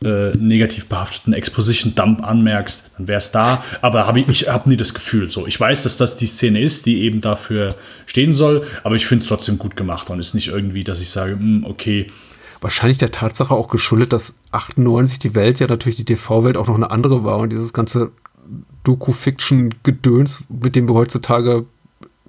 [0.03, 3.63] äh, negativ behafteten Exposition-Dump anmerkst, dann wäre es da.
[3.81, 5.29] Aber hab ich, ich habe nie das Gefühl.
[5.29, 7.69] So, ich weiß, dass das die Szene ist, die eben dafür
[8.05, 11.09] stehen soll, aber ich finde es trotzdem gut gemacht und ist nicht irgendwie, dass ich
[11.09, 12.07] sage, mh, hm, okay.
[12.61, 16.75] Wahrscheinlich der Tatsache auch geschuldet, dass 98 die Welt ja natürlich die TV-Welt auch noch
[16.75, 18.11] eine andere war und dieses ganze
[18.83, 21.65] Doku-Fiction-Gedöns, mit dem wir heutzutage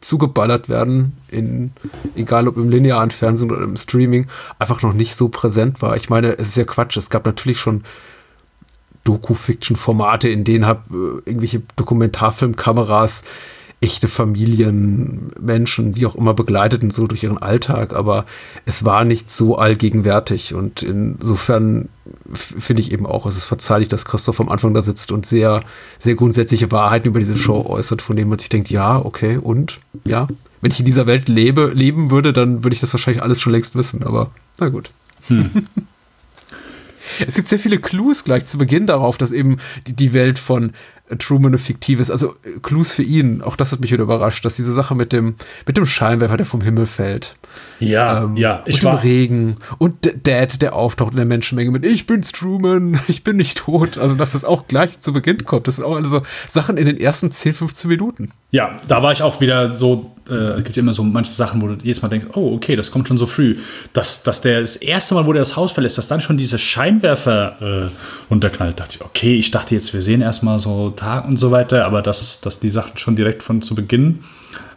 [0.01, 1.73] zugeballert werden, in,
[2.16, 4.27] egal ob im linearen Fernsehen oder im Streaming,
[4.59, 5.97] einfach noch nicht so präsent war.
[5.97, 6.97] Ich meine, es ist ja Quatsch.
[6.97, 7.85] Es gab natürlich schon
[9.05, 13.25] Doku-Fiction-Formate, in denen hab, äh, irgendwelche Dokumentarfilmkameras
[13.83, 18.27] echte Familien, Menschen, wie auch immer begleiteten so durch ihren Alltag, aber
[18.64, 21.88] es war nicht so allgegenwärtig und insofern
[22.33, 25.62] finde ich eben auch, es ist verzeihlich, dass Christoph am Anfang da sitzt und sehr,
[25.99, 29.81] sehr grundsätzliche Wahrheiten über diese Show äußert, von denen man sich denkt, ja, okay, und
[30.05, 30.29] ja,
[30.61, 33.53] wenn ich in dieser Welt lebe, leben würde, dann würde ich das wahrscheinlich alles schon
[33.53, 34.90] längst wissen, aber na gut.
[35.27, 35.51] Hm.
[37.27, 40.73] Es gibt sehr viele Clues gleich zu Beginn darauf, dass eben die, die Welt von
[41.18, 42.11] Truman eine fiktive ist.
[42.11, 43.42] Also äh, Clues für ihn.
[43.42, 46.46] Auch das hat mich wieder überrascht, dass diese Sache mit dem, mit dem Scheinwerfer, der
[46.46, 47.37] vom Himmel fällt.
[47.81, 48.62] Ja, ähm, ja.
[48.66, 49.57] Ich und dem Regen.
[49.79, 53.98] Und Dad, der auftaucht in der Menschenmenge mit Ich bin's Truman, ich bin nicht tot.
[53.98, 55.68] Also, dass das auch gleich zu Beginn kommt.
[55.68, 58.33] Das sind auch also Sachen in den ersten 10, 15 Minuten.
[58.51, 61.68] Ja, da war ich auch wieder so, äh, es gibt immer so manche Sachen, wo
[61.68, 63.56] du jedes Mal denkst, oh, okay, das kommt schon so früh.
[63.92, 66.58] Dass, dass der das erste Mal, wo der das Haus verlässt, dass dann schon dieser
[66.58, 67.90] Scheinwerfer äh,
[68.30, 71.85] runterknallt, dachte ich, okay, ich dachte jetzt, wir sehen erstmal so Tag und so weiter,
[71.85, 74.24] aber dass, dass die Sachen schon direkt von zu Beginn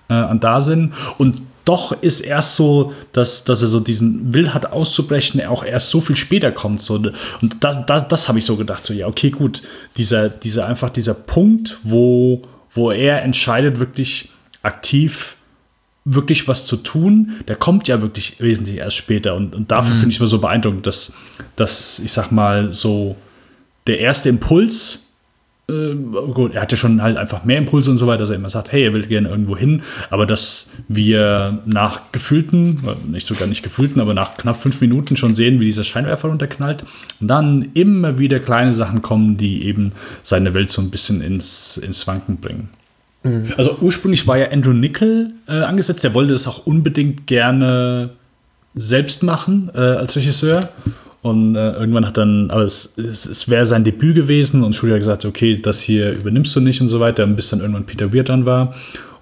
[0.10, 0.93] äh, an da sind.
[1.17, 5.63] Und doch ist erst so, dass, dass er so diesen Will hat auszubrechen, er auch
[5.63, 6.81] erst so viel später kommt.
[6.81, 6.95] So.
[7.41, 9.63] Und das, das, das habe ich so gedacht, so ja, okay, gut,
[9.97, 14.29] dieser, dieser einfach dieser Punkt, wo, wo er entscheidet, wirklich
[14.65, 15.36] aktiv
[16.06, 19.36] wirklich was zu tun, der kommt ja wirklich wesentlich erst später.
[19.36, 19.99] Und, und dafür mhm.
[19.99, 21.15] finde ich mir so beeindruckend, dass,
[21.56, 23.15] dass, ich sag mal, so
[23.88, 25.06] der erste Impuls
[25.67, 28.36] äh, gut, er hat ja schon halt einfach mehr Impulse und so weiter, dass er
[28.36, 33.47] immer sagt, hey, er will gerne irgendwo hin, aber dass wir nach gefühlten, nicht sogar
[33.47, 36.84] nicht gefühlten, aber nach knapp fünf Minuten schon sehen, wie dieser Scheinwerfer runterknallt
[37.19, 41.78] und dann immer wieder kleine Sachen kommen, die eben seine Welt so ein bisschen ins,
[41.78, 42.69] ins Wanken bringen.
[43.25, 43.53] Mhm.
[43.57, 48.11] Also ursprünglich war ja Andrew Nickel äh, angesetzt, der wollte es auch unbedingt gerne
[48.75, 50.69] selbst machen äh, als Regisseur.
[51.21, 54.93] Und äh, irgendwann hat dann, aber es, es, es wäre sein Debüt gewesen und Studio
[54.93, 58.13] hat gesagt, okay, das hier übernimmst du nicht und so weiter, bis dann irgendwann Peter
[58.13, 58.75] Weir dran war.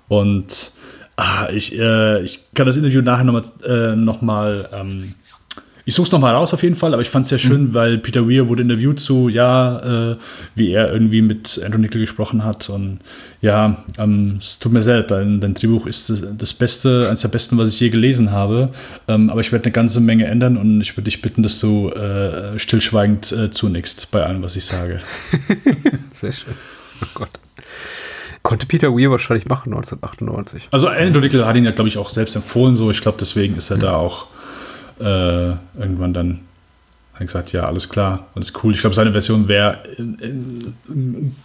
[0.10, 0.74] Und
[1.16, 5.14] ah, ich, äh, ich kann das Interview nachher nochmal äh, noch ähm,
[5.86, 7.74] ich suche es nochmal raus auf jeden Fall, aber ich fand es sehr schön, mhm.
[7.74, 10.18] weil Peter Weir wurde interviewt zu, ja, äh,
[10.56, 12.70] wie er irgendwie mit Andrew Nickel gesprochen hat.
[12.70, 13.00] Und
[13.42, 17.22] ja, ähm, es tut mir sehr leid, dein, dein Drehbuch ist das, das, Beste, eines
[17.22, 18.70] der besten, was ich je gelesen habe.
[19.10, 21.90] Ähm, aber ich werde eine ganze Menge ändern und ich würde dich bitten, dass du
[21.90, 25.02] äh, stillschweigend äh, zunickst bei allem, was ich sage.
[26.14, 26.54] sehr schön.
[27.02, 27.40] Oh Gott.
[28.42, 30.68] Konnte Peter Weir wahrscheinlich machen 1998.
[30.72, 32.90] Also Andrew Nickel hat ihn ja, glaube ich, auch selbst empfohlen, so.
[32.92, 33.82] Ich glaube, deswegen ist er mhm.
[33.82, 34.28] da auch
[35.00, 36.40] äh, irgendwann dann
[37.14, 38.74] hat gesagt, ja, alles klar, alles cool.
[38.74, 39.84] Ich glaube, seine Version wäre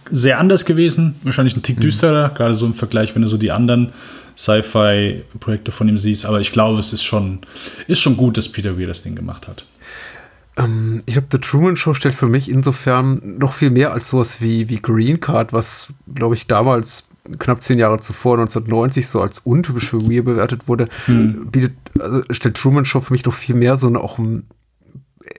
[0.09, 1.81] sehr anders gewesen, wahrscheinlich ein Tick mhm.
[1.81, 3.93] düsterer, gerade so im Vergleich, wenn du so die anderen
[4.35, 6.25] Sci-Fi-Projekte von ihm siehst.
[6.25, 7.39] Aber ich glaube, es ist schon,
[7.87, 9.65] ist schon gut, dass Peter Weir das Ding gemacht hat.
[10.57, 14.41] Ähm, ich glaube, The Truman Show stellt für mich insofern noch viel mehr als sowas
[14.41, 19.39] wie, wie Green Card, was, glaube ich, damals knapp zehn Jahre zuvor, 1990, so als
[19.39, 21.47] untypisch für Weir bewertet wurde, hm.
[21.51, 24.47] bietet, also stellt Truman Show für mich noch viel mehr so eine, auch einen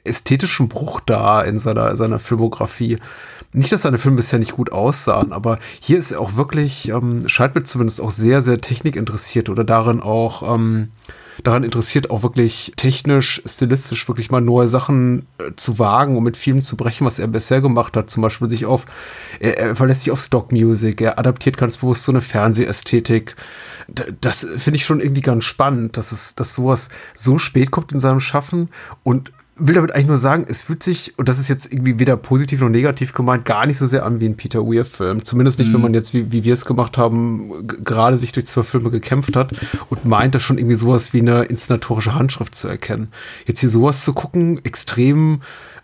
[0.04, 2.98] ästhetischen Bruch dar in seiner, seiner Filmografie.
[3.52, 7.28] Nicht, dass seine Filme bisher nicht gut aussahen, aber hier ist er auch wirklich, ähm,
[7.28, 10.90] scheint mir zumindest auch sehr, sehr technikinteressiert oder darin auch, ähm,
[11.42, 16.36] daran interessiert, auch wirklich technisch, stilistisch wirklich mal neue Sachen äh, zu wagen und mit
[16.36, 18.10] Filmen zu brechen, was er bisher gemacht hat.
[18.10, 18.86] Zum Beispiel sich auf,
[19.40, 23.36] er, er verlässt sich auf Stock Music, er adaptiert ganz bewusst so eine Fernsehästhetik.
[24.20, 28.00] Das finde ich schon irgendwie ganz spannend, dass es, dass sowas so spät kommt in
[28.00, 28.68] seinem Schaffen
[29.02, 32.16] und will damit eigentlich nur sagen, es fühlt sich, und das ist jetzt irgendwie weder
[32.16, 35.24] positiv noch negativ gemeint, gar nicht so sehr an wie ein Peter Weir-Film.
[35.24, 35.74] Zumindest nicht, mhm.
[35.74, 39.36] wenn man jetzt, wie, wie wir es gemacht haben, gerade sich durch zwei Filme gekämpft
[39.36, 39.52] hat
[39.90, 43.08] und meint, da schon irgendwie sowas wie eine inszenatorische Handschrift zu erkennen.
[43.46, 45.40] Jetzt hier sowas zu gucken, extrem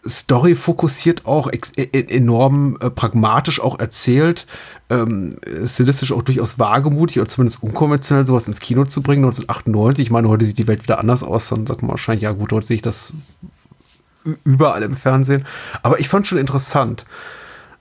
[0.09, 4.47] Story fokussiert auch, e, e enorm äh, pragmatisch auch erzählt,
[4.89, 9.25] ähm, stilistisch auch durchaus wagemutig oder zumindest unkonventionell sowas ins Kino zu bringen.
[9.25, 12.33] 1998, ich meine, heute sieht die Welt wieder anders aus, dann sagt man wahrscheinlich, ja
[12.33, 13.12] gut, heute sehe ich das
[14.45, 15.45] überall im Fernsehen.
[15.83, 17.05] Aber ich fand schon interessant,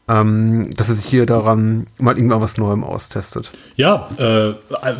[0.07, 3.51] ähm, dass er sich hier daran mal irgendwann was Neuem austestet.
[3.75, 4.53] Ja, äh,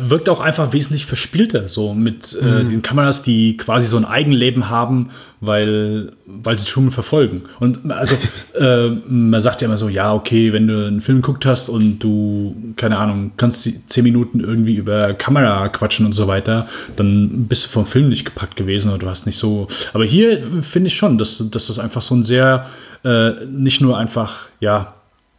[0.08, 2.66] wirkt auch einfach wesentlich verspielter, so mit äh, mhm.
[2.66, 5.10] diesen Kameras, die quasi so ein Eigenleben haben,
[5.46, 7.42] weil, weil sie Truman verfolgen.
[7.60, 8.16] Und also,
[8.54, 11.98] äh, man sagt ja immer so, ja, okay, wenn du einen Film geguckt hast und
[11.98, 17.66] du, keine Ahnung, kannst zehn Minuten irgendwie über Kamera quatschen und so weiter, dann bist
[17.66, 19.68] du vom Film nicht gepackt gewesen oder du hast nicht so.
[19.92, 22.66] Aber hier finde ich schon, dass, dass das einfach so ein sehr,
[23.04, 24.94] äh, nicht nur einfach, ja,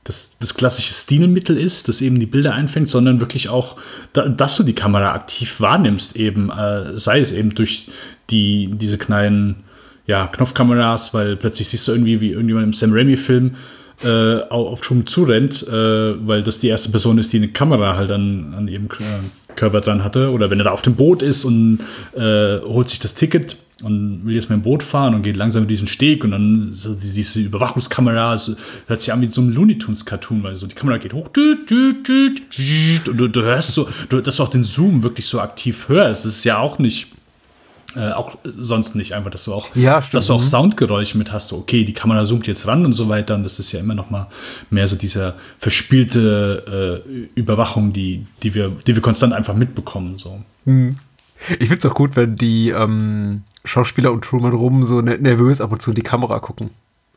[0.07, 3.77] das, das klassische Stilmittel ist, das eben die Bilder einfängt, sondern wirklich auch,
[4.13, 7.89] da, dass du die Kamera aktiv wahrnimmst, eben, äh, sei es eben durch
[8.29, 9.63] die, diese kleinen
[10.07, 13.51] ja, Knopfkameras, weil plötzlich siehst du irgendwie, wie irgendjemand im Sam Raimi-Film
[14.03, 18.11] äh, auf Schum zurennt, äh, weil das die erste Person ist, die eine Kamera halt
[18.11, 18.87] an, an ihrem
[19.55, 20.31] Körper dran hatte.
[20.31, 21.79] Oder wenn er da auf dem Boot ist und
[22.15, 25.63] äh, holt sich das Ticket und will jetzt mit dem Boot fahren und geht langsam
[25.63, 28.55] mit diesem Steg und dann so diese Überwachungskamera, es
[28.87, 31.29] hört sich an wie so ein Looney Tunes Cartoon, weil so die Kamera geht hoch
[31.35, 36.25] und du, du hörst so, du, dass du auch den Zoom wirklich so aktiv hörst.
[36.25, 37.07] Das ist ja auch nicht
[37.95, 40.45] äh, auch sonst nicht einfach, dass du auch, ja, dass du auch mhm.
[40.45, 41.53] Soundgeräusche mit hast.
[41.53, 43.35] Okay, die Kamera zoomt jetzt ran und so weiter.
[43.35, 44.27] Und das ist ja immer noch mal
[44.69, 50.17] mehr so diese verspielte äh, Überwachung, die, die, wir, die wir konstant einfach mitbekommen.
[50.17, 50.41] So.
[50.65, 50.97] Mhm.
[51.59, 55.61] Ich finde es auch gut, wenn die ähm, Schauspieler und Truman rum so ne-, nervös
[55.61, 56.71] ab und zu in die Kamera gucken.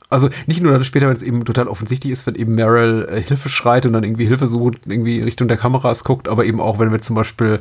[0.08, 3.22] Also nicht nur dann später, wenn es eben total offensichtlich ist, wenn eben Meryl äh,
[3.22, 6.78] Hilfe schreit und dann irgendwie Hilfe sucht, irgendwie Richtung der Kameras guckt, aber eben auch,
[6.78, 7.60] wenn wir zum Beispiel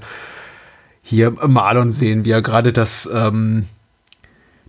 [1.02, 3.66] hier Marlon sehen, wie er gerade das, ähm,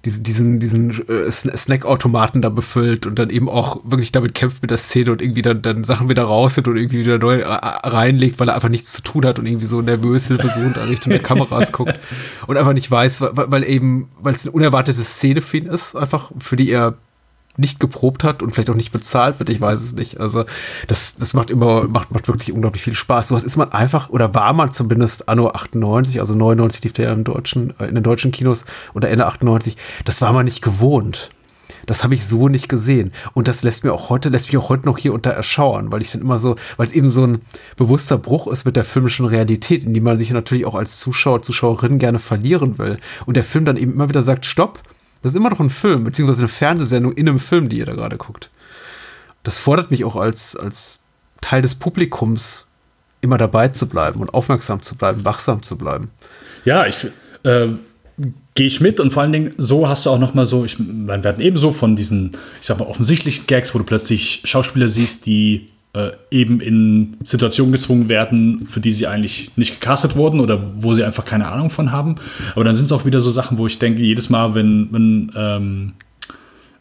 [0.04, 4.70] diesen, diesen, diesen äh, Snackautomaten da befüllt und dann eben auch wirklich damit kämpft mit
[4.70, 8.40] der Szene und irgendwie dann, dann Sachen wieder raus und irgendwie wieder neu äh, reinlegt,
[8.40, 11.22] weil er einfach nichts zu tun hat und irgendwie so nervös hilfesuchend in Richtung der
[11.22, 11.98] Kameras guckt
[12.46, 15.94] und einfach nicht weiß, weil, weil eben, weil es eine unerwartete Szene für ihn ist,
[15.94, 16.96] einfach für die er
[17.60, 20.18] nicht geprobt hat und vielleicht auch nicht bezahlt wird, ich weiß es nicht.
[20.18, 20.44] Also
[20.88, 23.28] das, das macht immer, macht, macht wirklich unglaublich viel Spaß.
[23.28, 27.12] So was ist man einfach, oder war man zumindest anno 98, also 99 lief der
[27.12, 31.30] im deutschen, äh, in den deutschen Kinos oder Ende 98, das war man nicht gewohnt.
[31.86, 33.12] Das habe ich so nicht gesehen.
[33.34, 36.02] Und das lässt mir auch heute, lässt mich auch heute noch hier unter erschauern, weil
[36.02, 37.42] ich dann immer so, weil es eben so ein
[37.76, 41.42] bewusster Bruch ist mit der filmischen Realität, in die man sich natürlich auch als Zuschauer,
[41.42, 42.98] Zuschauerin gerne verlieren will.
[43.26, 44.82] Und der Film dann eben immer wieder sagt, stopp,
[45.22, 47.94] das ist immer noch ein Film, beziehungsweise eine Fernsehsendung in einem Film, die ihr da
[47.94, 48.50] gerade guckt.
[49.42, 51.00] Das fordert mich auch als, als
[51.40, 52.66] Teil des Publikums,
[53.20, 56.10] immer dabei zu bleiben und aufmerksam zu bleiben, wachsam zu bleiben.
[56.64, 57.06] Ja, ich
[57.42, 57.68] äh,
[58.54, 60.78] gehe ich mit und vor allen Dingen so hast du auch noch mal so, ich,
[60.78, 65.26] wir werden ebenso von diesen, ich sag mal, offensichtlichen Gags, wo du plötzlich Schauspieler siehst,
[65.26, 70.72] die äh, eben in Situationen gezwungen werden, für die sie eigentlich nicht gecastet wurden oder
[70.76, 72.14] wo sie einfach keine Ahnung von haben.
[72.54, 75.32] Aber dann sind es auch wieder so Sachen, wo ich denke, jedes Mal, wenn, wenn
[75.34, 75.92] ähm,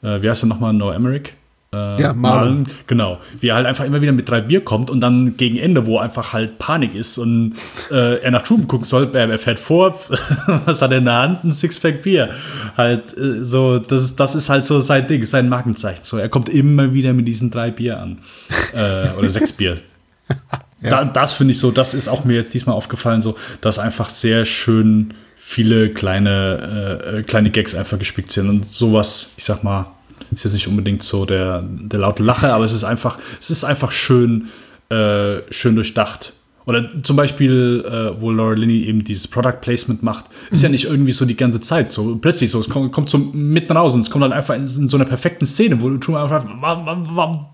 [0.04, 1.34] äh, wie heißt er nochmal, No Emmerich?
[1.72, 2.66] Äh, ja, Marlon.
[2.88, 3.20] Genau.
[3.40, 6.00] Wie er halt einfach immer wieder mit drei Bier kommt und dann gegen Ende, wo
[6.00, 7.54] einfach halt Panik ist und
[7.92, 10.00] äh, er nach Truben gucken soll, er, er, fährt vor,
[10.66, 11.44] was hat er in der Hand?
[11.44, 12.30] Ein Sixpack Bier.
[12.76, 16.04] Halt äh, so, das, das ist halt so sein Ding, sein Markenzeichen.
[16.04, 18.20] So, er kommt immer wieder mit diesen drei Bier an.
[18.72, 19.80] Äh, oder sechs Bier.
[20.82, 20.90] ja.
[20.90, 24.10] da, das finde ich so, das ist auch mir jetzt diesmal aufgefallen, so, dass einfach
[24.10, 29.88] sehr schön viele kleine, äh, kleine Gags einfach gespickt sind und sowas, ich sag mal,
[30.32, 33.64] ist jetzt nicht unbedingt so der, der laute Lache, aber es ist einfach, es ist
[33.64, 34.50] einfach schön,
[34.90, 36.34] äh, schön durchdacht.
[36.70, 40.66] Oder zum Beispiel, äh, wo Laura Linney eben dieses Product Placement macht, ist mhm.
[40.66, 42.16] ja nicht irgendwie so die ganze Zeit so.
[42.18, 44.88] Plötzlich so, es kommt, kommt so mitten raus und es kommt dann einfach in, in
[44.88, 46.46] so einer perfekten Szene, wo du einfach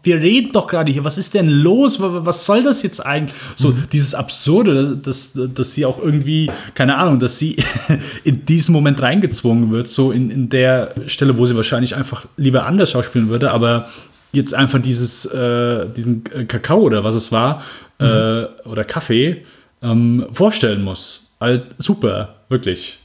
[0.03, 1.97] wir reden doch gerade hier, was ist denn los?
[2.01, 3.33] Was soll das jetzt eigentlich?
[3.55, 3.85] So, mhm.
[3.93, 7.55] dieses Absurde, dass, dass, dass sie auch irgendwie, keine Ahnung, dass sie
[8.25, 12.65] in diesen Moment reingezwungen wird, so in, in der Stelle, wo sie wahrscheinlich einfach lieber
[12.65, 13.87] anders schauspielen würde, aber
[14.31, 17.63] jetzt einfach dieses, äh, diesen äh, Kakao oder was es war,
[17.99, 18.05] mhm.
[18.05, 19.45] äh, oder Kaffee
[19.81, 21.33] ähm, vorstellen muss.
[21.39, 22.99] Halt super, wirklich.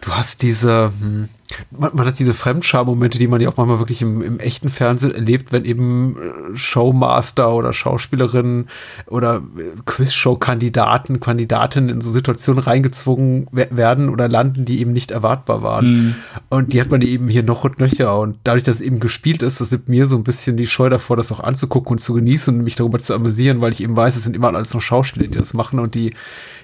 [0.00, 1.28] Du hast diese, hm,
[1.70, 5.14] man, man, hat diese Fremdscham-Momente, die man ja auch manchmal wirklich im, im, echten Fernsehen
[5.14, 8.68] erlebt, wenn eben äh, Showmaster oder Schauspielerinnen
[9.06, 15.62] oder äh, Quizshow-Kandidaten, Kandidatinnen in so Situationen reingezwungen werden oder landen, die eben nicht erwartbar
[15.62, 15.86] waren.
[15.86, 16.14] Mhm.
[16.50, 18.18] Und die hat man eben hier noch und nöcher.
[18.18, 20.88] Und dadurch, dass es eben gespielt ist, das nimmt mir so ein bisschen die Scheu
[20.88, 23.96] davor, das auch anzugucken und zu genießen und mich darüber zu amüsieren, weil ich eben
[23.96, 26.12] weiß, es sind immer alles noch Schauspieler, die das machen und die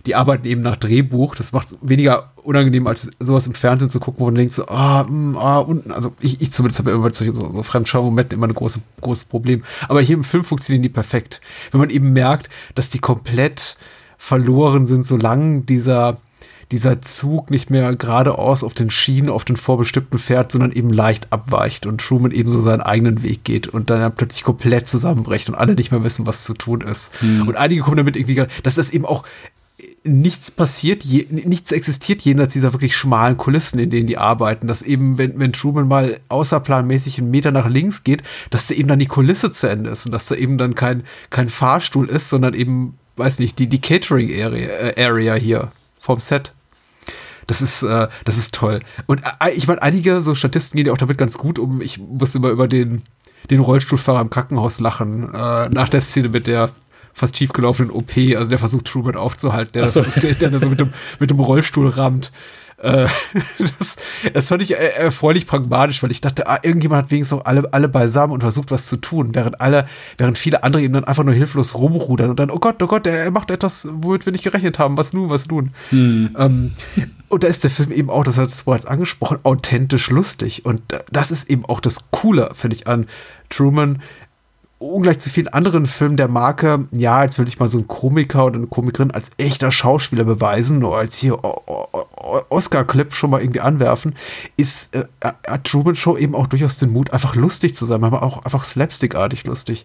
[0.06, 1.34] die arbeiten eben nach Drehbuch.
[1.34, 4.66] Das macht es weniger unangenehm, als sowas im Fernsehen zu gucken, wo man denkt so,
[4.68, 5.92] ah, oh, ah, unten.
[5.92, 9.62] Also ich, ich zumindest habe immer so, so Fremdschau-Momenten immer ein großes, großes Problem.
[9.88, 11.40] Aber hier im Film funktionieren die perfekt.
[11.70, 13.76] Wenn man eben merkt, dass die komplett
[14.18, 16.18] verloren sind, solange dieser
[16.72, 21.32] dieser Zug nicht mehr geradeaus auf den Schienen, auf den vorbestimmten fährt, sondern eben leicht
[21.32, 25.56] abweicht und Truman eben so seinen eigenen Weg geht und dann plötzlich komplett zusammenbricht und
[25.56, 27.12] alle nicht mehr wissen, was zu tun ist.
[27.20, 27.48] Hm.
[27.48, 29.24] Und einige kommen damit irgendwie, dass das eben auch
[30.02, 34.66] nichts passiert, je, nichts existiert jenseits dieser wirklich schmalen Kulissen, in denen die arbeiten.
[34.66, 38.88] Dass eben, wenn, wenn Truman mal außerplanmäßig einen Meter nach links geht, dass da eben
[38.88, 42.30] dann die Kulisse zu Ende ist und dass da eben dann kein, kein Fahrstuhl ist,
[42.30, 46.54] sondern eben, weiß nicht, die, die Catering-Area äh, Area hier vom Set.
[47.46, 48.80] Das ist, äh, das ist toll.
[49.06, 51.80] Und äh, ich meine, einige so Statisten gehen ja auch damit ganz gut um.
[51.82, 53.02] Ich muss immer über den,
[53.50, 56.70] den Rollstuhlfahrer im Krankenhaus lachen, äh, nach der Szene mit der
[57.12, 58.16] fast schiefgelaufenen OP.
[58.36, 60.02] Also der versucht Truman aufzuhalten, der, so.
[60.02, 62.32] der, der, der so mit dem, mit dem Rollstuhl rammt.
[62.82, 63.06] Äh,
[63.78, 63.96] das,
[64.32, 67.88] das fand ich erfreulich pragmatisch, weil ich dachte, ah, irgendjemand hat wenigstens noch alle, alle
[67.88, 71.34] beisammen und versucht, was zu tun, während alle, während viele andere eben dann einfach nur
[71.34, 74.78] hilflos rumrudern und dann, oh Gott, oh Gott, er macht etwas, womit wir nicht gerechnet
[74.78, 75.70] haben, was nun, was nun.
[75.90, 76.34] Hm.
[76.38, 76.72] Ähm,
[77.28, 80.64] und da ist der Film eben auch, das hat es bereits angesprochen, authentisch lustig.
[80.64, 83.06] Und das ist eben auch das Coole, finde ich, an
[83.50, 84.02] Truman,
[84.80, 88.46] ungleich zu vielen anderen Filmen der Marke, ja, jetzt will ich mal so ein Komiker
[88.46, 91.38] oder eine Komikerin als echter Schauspieler beweisen, oder als hier
[92.48, 94.14] Oscar-Clip schon mal irgendwie anwerfen,
[94.56, 98.22] ist äh, hat Truman Show eben auch durchaus den Mut, einfach lustig zu sein, aber
[98.22, 99.84] auch einfach slapstickartig lustig.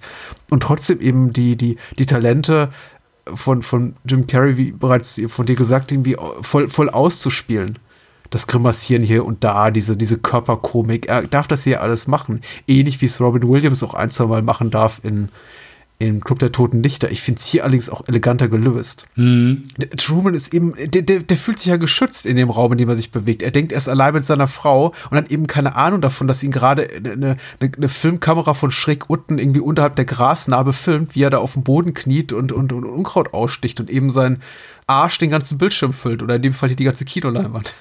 [0.49, 2.69] Und trotzdem eben die, die, die Talente
[3.33, 7.79] von, von Jim Carrey, wie bereits von dir gesagt, irgendwie voll, voll auszuspielen
[8.29, 11.07] das Grimassieren hier und da, diese, diese Körperkomik.
[11.07, 12.41] Er darf das hier alles machen.
[12.67, 15.29] Ähnlich wie es Robin Williams auch ein, zwei Mal machen darf in,
[15.97, 17.09] in Club der Toten Lichter.
[17.09, 19.05] Ich finde es hier allerdings auch eleganter gelöst.
[19.15, 19.63] Mhm.
[19.95, 22.89] Truman ist eben, der, der, der, fühlt sich ja geschützt in dem Raum, in dem
[22.89, 23.41] er sich bewegt.
[23.41, 26.43] Er denkt, er ist allein mit seiner Frau und hat eben keine Ahnung davon, dass
[26.43, 31.23] ihn gerade eine, eine, eine, Filmkamera von schräg unten irgendwie unterhalb der Grasnarbe filmt, wie
[31.23, 34.41] er da auf dem Boden kniet und, und, und Unkraut aussticht und eben sein
[34.87, 37.73] Arsch den ganzen Bildschirm füllt oder in dem Fall hier die ganze Kinoleinwand.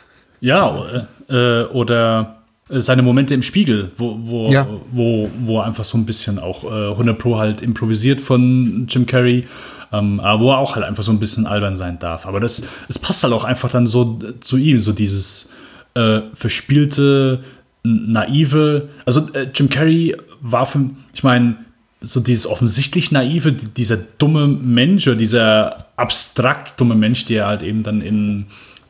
[0.45, 2.37] Ja, äh, oder
[2.69, 4.67] seine Momente im Spiegel, wo, wo, ja.
[4.91, 9.07] wo, wo er einfach so ein bisschen auch äh, 100 Pro halt improvisiert von Jim
[9.07, 9.47] Carrey,
[9.91, 12.27] ähm, aber wo er auch halt einfach so ein bisschen albern sein darf.
[12.27, 15.51] Aber das, es passt halt auch einfach dann so zu ihm, so dieses
[15.95, 17.43] äh, verspielte,
[17.83, 18.89] naive.
[19.07, 21.57] Also äh, Jim Carrey war für, ich meine,
[22.03, 27.83] so dieses offensichtlich naive, dieser dumme Mensch oder dieser abstrakt dumme Mensch, der halt eben
[27.83, 28.47] dann in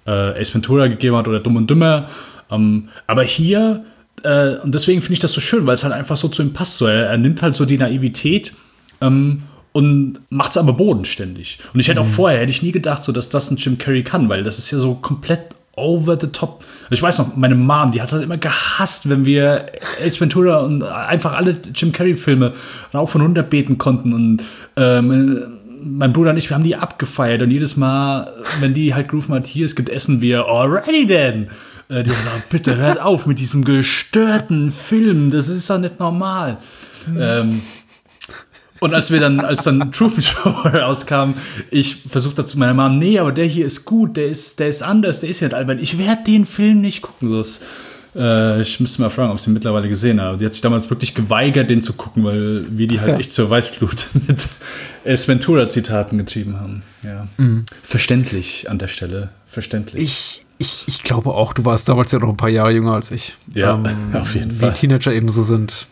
[0.06, 2.08] äh, Ace Ventura gegeben hat oder Dumm und Dümmer.
[2.50, 3.84] Ähm, aber hier,
[4.22, 6.52] äh, und deswegen finde ich das so schön, weil es halt einfach so zu ihm
[6.52, 6.78] passt.
[6.78, 8.52] So, er, er nimmt halt so die Naivität
[9.00, 11.58] ähm, und macht es aber bodenständig.
[11.72, 12.06] Und ich hätte mhm.
[12.06, 14.58] auch vorher, hätte ich nie gedacht, so, dass das ein Jim Carrey kann, weil das
[14.58, 16.64] ist ja so komplett over the top.
[16.90, 19.66] Ich weiß noch, meine Mom, die hat das immer gehasst, wenn wir
[20.04, 22.52] Ace Ventura und einfach alle Jim Carrey-Filme
[22.92, 24.42] rauf und runter beten konnten und
[24.76, 25.42] ähm,
[25.84, 29.10] mein Bruder und ich, wir haben die abgefeiert und jedes Mal, wenn die halt
[29.46, 31.48] hier, es gibt Essen, wir, already then.
[31.88, 36.00] Äh, die haben gesagt, bitte hört auf mit diesem gestörten Film, das ist doch nicht
[36.00, 36.58] normal.
[37.16, 37.60] Ähm,
[38.80, 41.34] und als wir dann, als dann Truman Show rauskam,
[41.70, 44.82] ich versuchte zu meiner Mom, nee, aber der hier ist gut, der ist, der ist
[44.82, 45.78] anders, der ist ja nicht albern.
[45.78, 47.30] Ich werde den Film nicht gucken.
[47.30, 47.42] So,
[48.14, 50.38] Äh, ich müsste mal fragen, ob sie mittlerweile gesehen haben.
[50.38, 53.18] Die hat sich damals wirklich geweigert, den zu gucken, weil wir die halt ja.
[53.18, 54.48] echt zur Weißglut mit
[55.04, 55.26] S.
[55.26, 56.82] Ventura-Zitaten getrieben haben.
[57.02, 57.26] Ja.
[57.36, 57.64] Mhm.
[57.82, 59.30] Verständlich an der Stelle.
[59.46, 60.02] Verständlich.
[60.02, 63.10] Ich, ich, ich glaube auch, du warst damals ja noch ein paar Jahre jünger als
[63.10, 63.34] ich.
[63.52, 64.70] Ja, ähm, auf jeden Fall.
[64.70, 65.86] Wie Teenager eben so sind.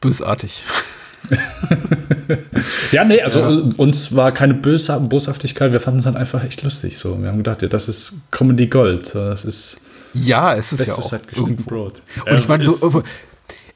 [0.00, 0.62] Bösartig.
[2.92, 3.48] ja, nee, also ja.
[3.78, 6.98] uns war keine Bös Boshaftigkeit, wir fanden es dann einfach echt lustig.
[6.98, 7.20] So.
[7.20, 9.14] Wir haben gedacht, ja, das ist Comedy Gold.
[9.14, 9.80] Das ist
[10.14, 11.12] ja, es ist ja auch
[11.56, 12.02] Brot.
[12.26, 13.02] Und ich meine, so,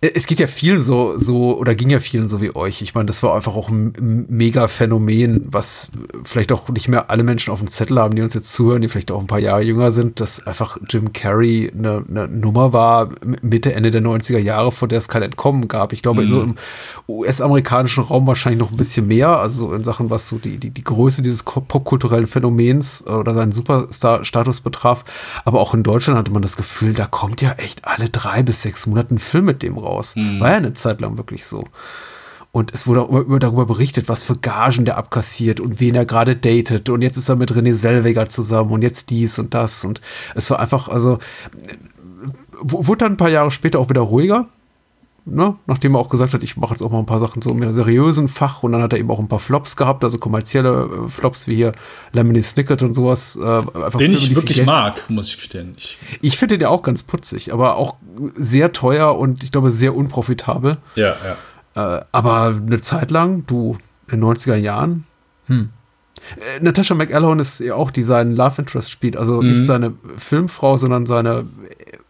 [0.00, 2.82] es geht ja vielen so, so, oder ging ja vielen so wie euch.
[2.82, 5.90] Ich meine, das war einfach auch ein mega Phänomen, was
[6.22, 8.88] vielleicht auch nicht mehr alle Menschen auf dem Zettel haben, die uns jetzt zuhören, die
[8.88, 13.08] vielleicht auch ein paar Jahre jünger sind, dass einfach Jim Carrey eine, eine Nummer war,
[13.42, 15.92] Mitte, Ende der 90er Jahre, von der es kein Entkommen gab.
[15.92, 16.28] Ich glaube, mhm.
[16.28, 16.54] so im
[17.08, 20.84] US-amerikanischen Raum wahrscheinlich noch ein bisschen mehr, also in Sachen, was so die, die, die
[20.84, 25.04] Größe dieses popkulturellen Phänomens äh, oder seinen Superstar-Status betraf.
[25.44, 28.62] Aber auch in Deutschland hatte man das Gefühl, da kommt ja echt alle drei bis
[28.62, 30.14] sechs Monate ein Film mit dem raus raus.
[30.16, 30.40] Mhm.
[30.40, 31.64] War ja eine Zeit lang wirklich so.
[32.50, 36.06] Und es wurde auch immer darüber berichtet, was für Gagen der abkassiert und wen er
[36.06, 36.88] gerade datet.
[36.88, 39.84] Und jetzt ist er mit René Selweger zusammen und jetzt dies und das.
[39.84, 40.00] Und
[40.34, 41.18] es war einfach, also,
[42.60, 44.48] wurde dann ein paar Jahre später auch wieder ruhiger
[45.30, 47.50] ne, nachdem er auch gesagt hat, ich mache jetzt auch mal ein paar Sachen so
[47.50, 50.88] im seriösen Fach und dann hat er eben auch ein paar Flops gehabt, also kommerzielle
[51.06, 51.72] äh, Flops wie hier
[52.12, 53.36] Lemony Snicket und sowas.
[53.36, 55.74] Äh, den Filme, ich wirklich mag, muss ich gestehen.
[55.76, 57.96] Ich, ich finde den ja auch ganz putzig, aber auch
[58.34, 60.78] sehr teuer und ich glaube sehr unprofitabel.
[60.94, 61.14] Ja,
[61.74, 61.98] ja.
[61.98, 63.78] Äh, aber eine Zeit lang, du,
[64.10, 65.06] in den 90er Jahren,
[65.46, 65.70] hm.
[66.36, 69.16] Äh, Natasha McElhone ist ja auch, die seinen Love Interest spielt.
[69.16, 69.50] Also mhm.
[69.50, 71.46] nicht seine Filmfrau, sondern seine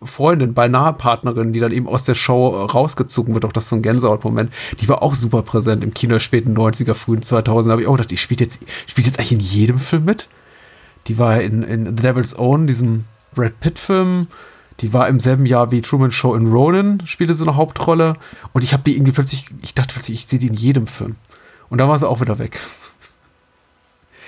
[0.02, 3.44] Freundin, beinahe Partnerin, die dann eben aus der Show rausgezogen wird.
[3.44, 4.52] Auch das so ein Gänsehaut-Moment.
[4.80, 7.64] Die war auch super präsent im Kino späten 90er, frühen 2000er.
[7.64, 10.28] Da habe ich auch gedacht, die spielt jetzt, spielt jetzt eigentlich in jedem Film mit.
[11.08, 14.28] Die war in, in The Devil's Own, diesem Brad Pitt-Film.
[14.80, 18.14] Die war im selben Jahr wie Truman Show in Ronin, spielte so eine Hauptrolle.
[18.52, 21.16] Und ich habe die irgendwie plötzlich, ich dachte plötzlich, ich sehe die in jedem Film.
[21.68, 22.60] Und da war sie auch wieder weg.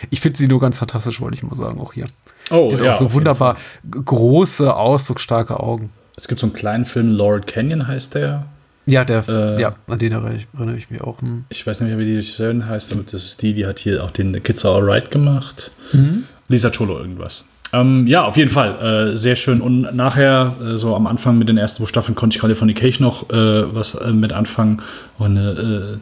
[0.09, 2.07] Ich finde sie nur ganz fantastisch, wollte ich mal sagen, auch hier.
[2.51, 3.57] Oh, Der hat ja, auch so wunderbar
[3.91, 5.91] große, ausdrucksstarke Augen.
[6.17, 8.47] Es gibt so einen kleinen Film, Laurel Canyon heißt der.
[8.87, 11.21] Ja, der, äh, ja, an den erinnere ich, erinnere ich mich auch.
[11.21, 11.45] Hm.
[11.49, 14.03] Ich weiß nicht mehr, wie die schön heißt, aber das ist die, die hat hier
[14.03, 15.71] auch den Kids Are Alright gemacht.
[15.93, 16.25] Mhm.
[16.49, 17.45] Lisa Cholo irgendwas.
[17.73, 19.13] Ähm, ja, auf jeden Fall.
[19.13, 19.61] Äh, sehr schön.
[19.61, 23.75] Und nachher, äh, so am Anfang mit den ersten Staffeln, konnte ich Californication noch äh,
[23.75, 24.83] was äh, mit anfangen.
[25.19, 25.99] Und äh,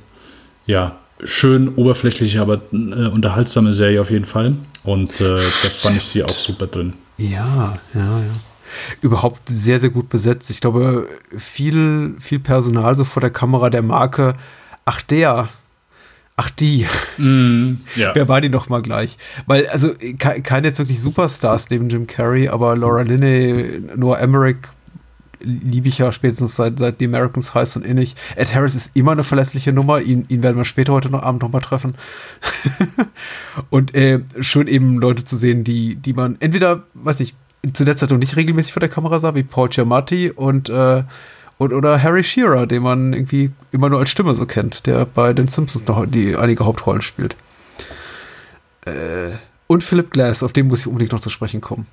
[0.66, 4.56] ja, schön oberflächliche, aber äh, unterhaltsame Serie auf jeden Fall.
[4.84, 6.94] Und äh, da fand ich sie auch super drin.
[7.16, 8.34] Ja, ja, ja.
[9.00, 10.50] Überhaupt sehr, sehr gut besetzt.
[10.50, 14.34] Ich glaube, viel, viel Personal so vor der Kamera der Marke.
[14.84, 15.48] Ach, der.
[16.36, 16.86] Ach, die.
[17.16, 18.14] Mm, ja.
[18.14, 19.18] Wer war die noch mal gleich?
[19.46, 24.58] Weil, also, keine jetzt wirklich Superstars neben Jim Carrey, aber Laura Linney, Noah Emmerich,
[25.41, 28.16] liebe ich ja spätestens seit, seit The Americans heißt und innig.
[28.36, 30.01] Ed Harris ist immer eine verlässliche Nummer.
[30.01, 31.95] Ihn, ihn werden wir später heute noch Abend nochmal treffen.
[33.70, 37.34] und äh, schön eben Leute zu sehen, die, die man entweder, weiß ich,
[37.72, 41.03] zu der Zeit noch nicht regelmäßig vor der Kamera sah, wie Paul Giamatti und, äh,
[41.59, 45.32] und oder Harry Shearer, den man irgendwie immer nur als Stimme so kennt, der bei
[45.32, 47.36] den Simpsons noch die einige Hauptrollen spielt.
[48.84, 49.32] Äh,
[49.66, 51.86] und Philip Glass, auf den muss ich unbedingt noch zu sprechen kommen.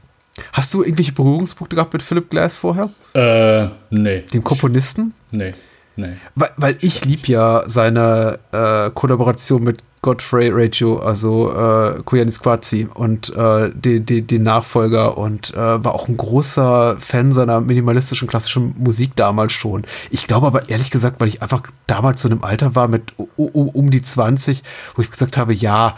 [0.54, 2.90] Hast du irgendwelche Berührungspunkte gehabt mit Philip Glass vorher?
[3.14, 4.22] Äh, nee.
[4.22, 5.14] Dem Komponisten?
[5.32, 5.52] Nee,
[5.96, 6.14] nee.
[6.36, 12.88] Weil, weil ich lieb ja seine äh, Kollaboration mit Godfrey Reggio, also äh, Koyanis Quazi
[12.94, 18.28] und äh, den, den, den Nachfolger und äh, war auch ein großer Fan seiner minimalistischen
[18.28, 19.82] klassischen Musik damals schon.
[20.12, 23.14] Ich glaube aber ehrlich gesagt, weil ich einfach damals so in einem Alter war mit
[23.36, 24.62] um die 20,
[24.96, 25.96] wo ich gesagt habe, ja,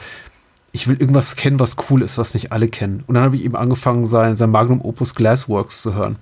[0.72, 3.04] ich will irgendwas kennen, was cool ist, was nicht alle kennen.
[3.08, 6.18] Und dann habe ich eben angefangen, sein, sein Magnum Opus Glassworks zu hören.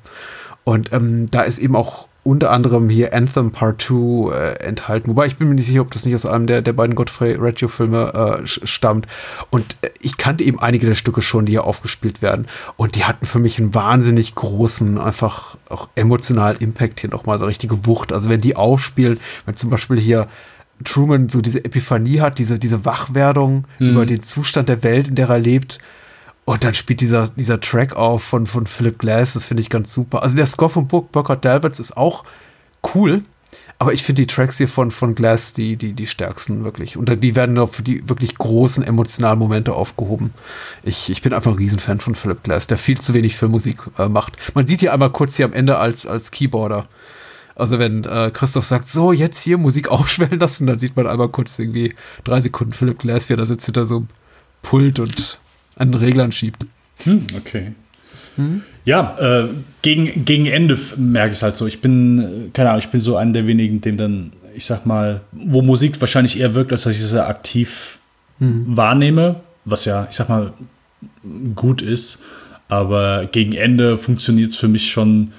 [0.63, 5.11] Und ähm, da ist eben auch unter anderem hier Anthem Part 2 äh, enthalten.
[5.11, 7.35] Wobei ich bin mir nicht sicher, ob das nicht aus einem der, der beiden Godfrey
[7.35, 9.05] Reggio-Filme äh, stammt.
[9.51, 12.47] Und äh, ich kannte eben einige der Stücke schon, die hier aufgespielt werden.
[12.77, 17.45] Und die hatten für mich einen wahnsinnig großen, einfach auch emotionalen Impact hier nochmal, so
[17.45, 18.11] richtige Wucht.
[18.11, 20.27] Also wenn die aufspielen, wenn zum Beispiel hier
[20.83, 23.89] Truman so diese Epiphanie hat, diese, diese Wachwerdung mhm.
[23.91, 25.79] über den Zustand der Welt, in der er lebt.
[26.43, 29.91] Und dann spielt dieser, dieser Track auf von, von Philip Glass, das finde ich ganz
[29.91, 30.21] super.
[30.21, 32.23] Also der Score von Burkhard Dalberts ist auch
[32.93, 33.23] cool,
[33.79, 36.97] aber ich finde die Tracks hier von, von Glass die, die, die stärksten wirklich.
[36.97, 40.33] Und die werden noch für die wirklich großen emotionalen Momente aufgehoben.
[40.83, 44.07] Ich, ich bin einfach ein Riesenfan von Philip Glass, der viel zu wenig Filmmusik äh,
[44.07, 44.33] macht.
[44.55, 46.87] Man sieht hier einmal kurz hier am Ende als, als Keyboarder.
[47.55, 51.29] Also wenn äh, Christoph sagt, so jetzt hier Musik aufschwellen lassen, dann sieht man einmal
[51.29, 51.93] kurz irgendwie
[52.23, 54.07] drei Sekunden Philipp Glass, wie er da sitzt hinter so einem
[54.61, 55.39] Pult und
[55.75, 56.65] an den Reglern schiebt.
[57.03, 57.73] Hm, okay.
[58.83, 59.47] Ja, äh,
[59.81, 61.65] gegen, gegen Ende merke ich es halt so.
[61.67, 64.85] Ich bin, äh, keine Ahnung, ich bin so einer der wenigen, dem dann, ich sag
[64.85, 67.99] mal, wo Musik wahrscheinlich eher wirkt, als dass ich sie aktiv
[68.37, 70.51] wahrnehme, was ja, ich sag mal,
[71.55, 72.21] gut ist.
[72.67, 75.31] Aber gegen Ende funktioniert es für mich schon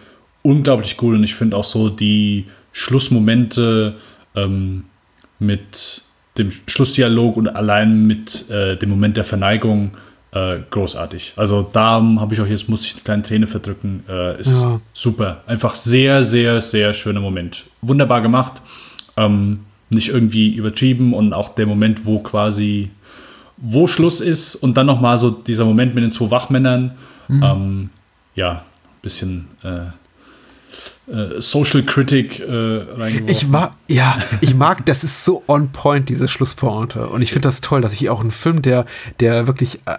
[0.47, 3.97] unglaublich gut und ich finde auch so die Schlussmomente
[4.34, 4.84] ähm,
[5.38, 6.03] mit
[6.38, 9.92] dem Schlussdialog und allein mit äh, dem Moment der Verneigung
[10.32, 11.32] äh, großartig.
[11.36, 14.05] Also da habe ich auch jetzt, muss ich eine kleine Träne verdrücken.
[14.09, 14.80] Äh, ist Ja.
[14.92, 15.42] super.
[15.47, 17.64] Einfach sehr, sehr, sehr schöner Moment.
[17.80, 18.61] Wunderbar gemacht.
[19.16, 22.90] Ähm, nicht irgendwie übertrieben und auch der Moment, wo quasi
[23.57, 26.92] wo Schluss ist und dann noch mal so dieser Moment mit den zwei Wachmännern.
[27.30, 27.90] Ähm,
[28.34, 28.62] ja,
[29.03, 29.86] bisschen äh,
[31.38, 33.28] Social Critic äh, reingeworfen.
[33.28, 37.09] Ich mag, ja, ich mag, das ist so on point, diese Schlusspointe.
[37.09, 38.86] Und ich finde das toll, dass ich auch einen Film, der,
[39.20, 39.94] der wirklich äh,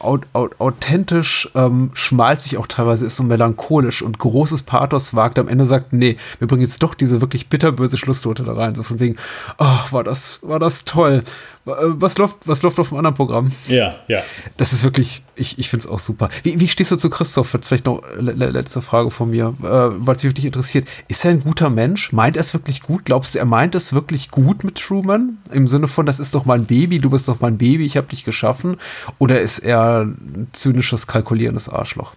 [0.00, 5.48] au- au- authentisch, ähm, schmalzig auch teilweise ist und melancholisch und großes Pathos wagt, am
[5.48, 8.74] Ende sagt, nee, wir bringen jetzt doch diese wirklich bitterböse Schlussnote da rein.
[8.74, 9.16] So von wegen,
[9.56, 11.22] ach, war das, war das toll.
[11.66, 13.50] Äh, Was läuft, was läuft auf dem anderen Programm?
[13.68, 14.22] ja, ja.
[14.58, 16.28] Das ist wirklich, ich, ich finde es auch super.
[16.42, 17.54] Wie, wie stehst du zu Christoph?
[17.54, 20.86] Jetzt vielleicht noch le le- letzte Frage von mir, äh, weil es mich wirklich interessiert.
[21.08, 22.12] Ist er ein guter Mensch?
[22.12, 23.04] Meint er es wirklich gut?
[23.06, 25.38] Glaubst du, er meint es wirklich gut mit Truman?
[25.52, 28.08] Im Sinne von, das ist doch mein Baby, du bist doch mein Baby, ich habe
[28.08, 28.76] dich geschaffen?
[29.18, 32.12] Oder ist er ein zynisches, kalkulierendes Arschloch?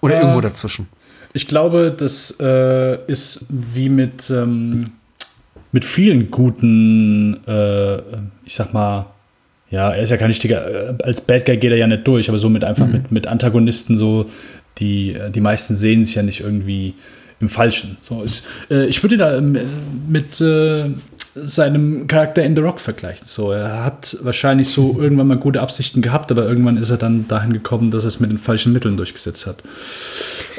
[0.00, 0.88] Oder Äh, irgendwo dazwischen?
[1.32, 4.92] Ich glaube, das äh, ist wie mit, ähm,
[5.74, 7.96] mit vielen guten, äh,
[8.44, 9.06] ich sag mal,
[9.70, 12.28] ja, er ist ja kein richtiger, äh, als Bad Guy geht er ja nicht durch,
[12.28, 14.26] aber so mit einfach mit, mit Antagonisten, so,
[14.78, 16.94] die, äh, die meisten sehen sich ja nicht irgendwie
[17.40, 17.96] im Falschen.
[18.02, 19.58] So ist, äh, ich würde da ähm,
[20.06, 20.84] mit äh,
[21.34, 23.26] seinem Charakter in The Rock vergleichen.
[23.26, 27.26] So, er hat wahrscheinlich so irgendwann mal gute Absichten gehabt, aber irgendwann ist er dann
[27.26, 29.64] dahin gekommen, dass er es mit den falschen Mitteln durchgesetzt hat.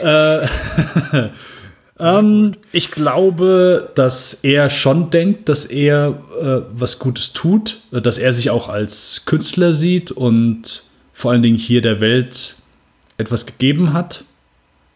[0.04, 1.30] Äh,
[2.00, 8.18] ähm, ich glaube, dass er schon denkt, dass er äh, was Gutes tut, äh, dass
[8.18, 10.84] er sich auch als Künstler sieht und
[11.14, 12.58] vor allen Dingen hier der Welt
[13.18, 14.26] etwas gegeben hat.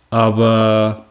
[0.10, 1.06] Aber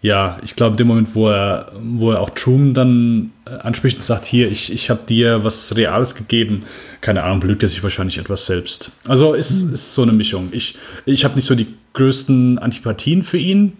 [0.00, 3.96] ja, ich glaube, in dem Moment, wo er, wo er auch Truman dann äh, anspricht
[3.96, 6.64] und sagt, hier, ich, ich habe dir was Reales gegeben,
[7.02, 8.92] keine Ahnung, belügt er sich wahrscheinlich etwas selbst.
[9.06, 10.48] Also es ist so eine Mischung.
[10.52, 13.74] Ich, ich habe nicht so die größten Antipathien für ihn,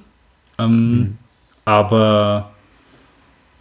[0.58, 1.16] ähm,
[1.66, 2.52] aber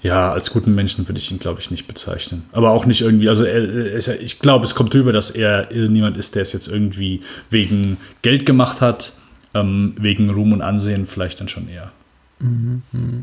[0.01, 2.45] ja, als guten Menschen würde ich ihn, glaube ich, nicht bezeichnen.
[2.51, 6.15] Aber auch nicht irgendwie, also er, er ich glaube, es kommt rüber, dass er niemand
[6.15, 9.13] ist, der es jetzt irgendwie wegen Geld gemacht hat,
[9.53, 11.91] ähm, wegen Ruhm und Ansehen vielleicht dann schon eher.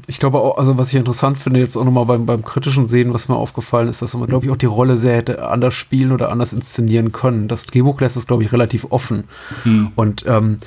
[0.09, 3.15] Ich glaube auch, also was ich interessant finde, jetzt auch nochmal beim, beim kritischen Sehen,
[3.15, 6.13] was mir aufgefallen ist, dass man, glaube ich, auch die Rolle sehr hätte anders spielen
[6.13, 7.47] oder anders inszenieren können.
[7.47, 9.25] Das Drehbuch lässt es, glaube ich, relativ offen.
[9.95, 10.59] Und ähm,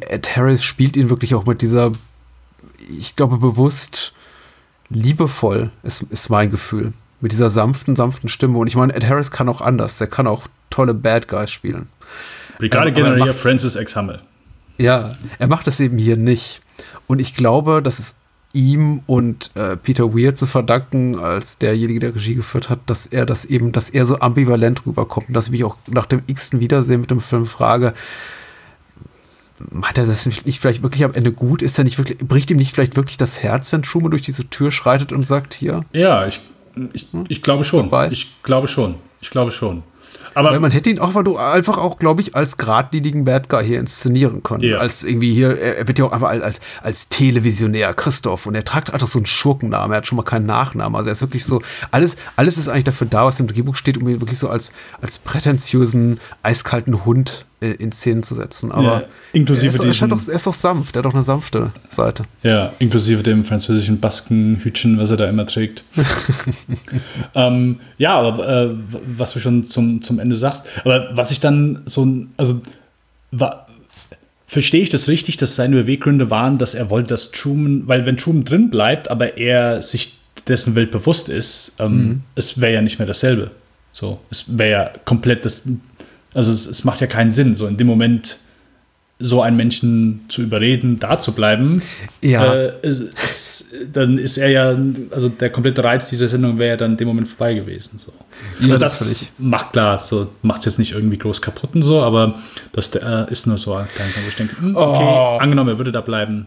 [0.00, 1.92] Ed Harris spielt ihn wirklich auch mit dieser,
[2.88, 4.14] ich glaube, bewusst
[4.88, 6.92] liebevoll, ist, ist mein Gefühl.
[7.20, 8.58] Mit dieser sanften, sanften Stimme.
[8.58, 9.98] Und ich meine, Ed Harris kann auch anders.
[9.98, 11.88] Der kann auch tolle Bad Guys spielen.
[12.58, 13.96] Brigade Ähm, Francis X.
[13.96, 14.20] Hummel.
[14.76, 16.60] Ja, er macht das eben hier nicht.
[17.06, 18.16] Und ich glaube, dass es
[18.52, 23.26] ihm und äh, Peter Weir zu verdanken, als derjenige, der Regie geführt hat, dass er
[23.26, 25.28] das eben, dass er so ambivalent rüberkommt.
[25.28, 27.94] Und dass ich mich auch nach dem x-ten Wiedersehen mit dem Film frage,
[29.58, 31.62] meint er das nicht, nicht vielleicht wirklich am Ende gut?
[31.62, 34.48] Ist er nicht wirklich, bricht ihm nicht vielleicht wirklich das Herz, wenn Truman durch diese
[34.48, 35.84] Tür schreitet und sagt, hier?
[35.92, 36.40] Ja, ich,
[36.92, 37.88] ich, ich glaube schon.
[37.90, 38.08] Vorbei.
[38.10, 38.96] Ich glaube schon.
[39.20, 39.82] Ich glaube schon.
[40.34, 43.48] Aber Weil man hätte ihn auch, weil du einfach auch, glaube ich, als geradlinigen Bad
[43.48, 44.64] Guy hier inszenieren können.
[44.64, 44.78] Ja.
[44.78, 48.64] Als irgendwie hier, er wird ja auch einfach als, als, als Televisionär Christoph und er
[48.64, 50.96] tragt einfach so einen Schurkennamen, er hat schon mal keinen Nachnamen.
[50.96, 53.98] Also er ist wirklich so, alles, alles ist eigentlich dafür da, was im Drehbuch steht,
[53.98, 58.70] um ihn wirklich so als, als prätentiösen, eiskalten Hund in Szenen zu setzen.
[58.72, 61.06] Aber Ja, inklusive er ist, doch- er, scheint doch, er ist doch sanft, er hat
[61.06, 62.24] doch eine sanfte Seite.
[62.42, 65.84] Ja, inklusive dem französischen Baskenhütchen, was er da immer trägt.
[67.34, 68.70] ähm, ja, aber äh,
[69.16, 72.06] was du schon zum, zum Ende sagst, aber was ich dann so,
[72.36, 72.60] also
[73.30, 73.66] wa,
[74.46, 78.16] verstehe ich das richtig, dass seine Beweggründe waren, dass er wollte, dass Truman, weil wenn
[78.16, 82.98] Truman drin bleibt, aber er sich dessen Welt bewusst ist, ähm, es wäre ja nicht
[82.98, 83.50] mehr dasselbe.
[83.92, 85.62] So, es wäre ja komplett das,
[86.34, 88.38] also es, es macht ja keinen Sinn, so in dem Moment
[89.20, 91.80] so einen Menschen zu überreden, da zu bleiben,
[92.20, 92.52] Ja.
[92.52, 94.76] äh, es, dann ist er ja,
[95.12, 97.98] also der komplette Reiz dieser Sendung wäre ja dann in dem Moment vorbei gewesen.
[97.98, 98.12] So.
[98.58, 99.28] Ja, also das natürlich.
[99.38, 102.40] macht klar, so macht es jetzt nicht irgendwie groß kaputt und so, aber
[102.72, 105.38] das äh, ist nur so ein kleines, wo ich denke, hm, okay, Oh.
[105.38, 106.46] angenommen, er würde da bleiben.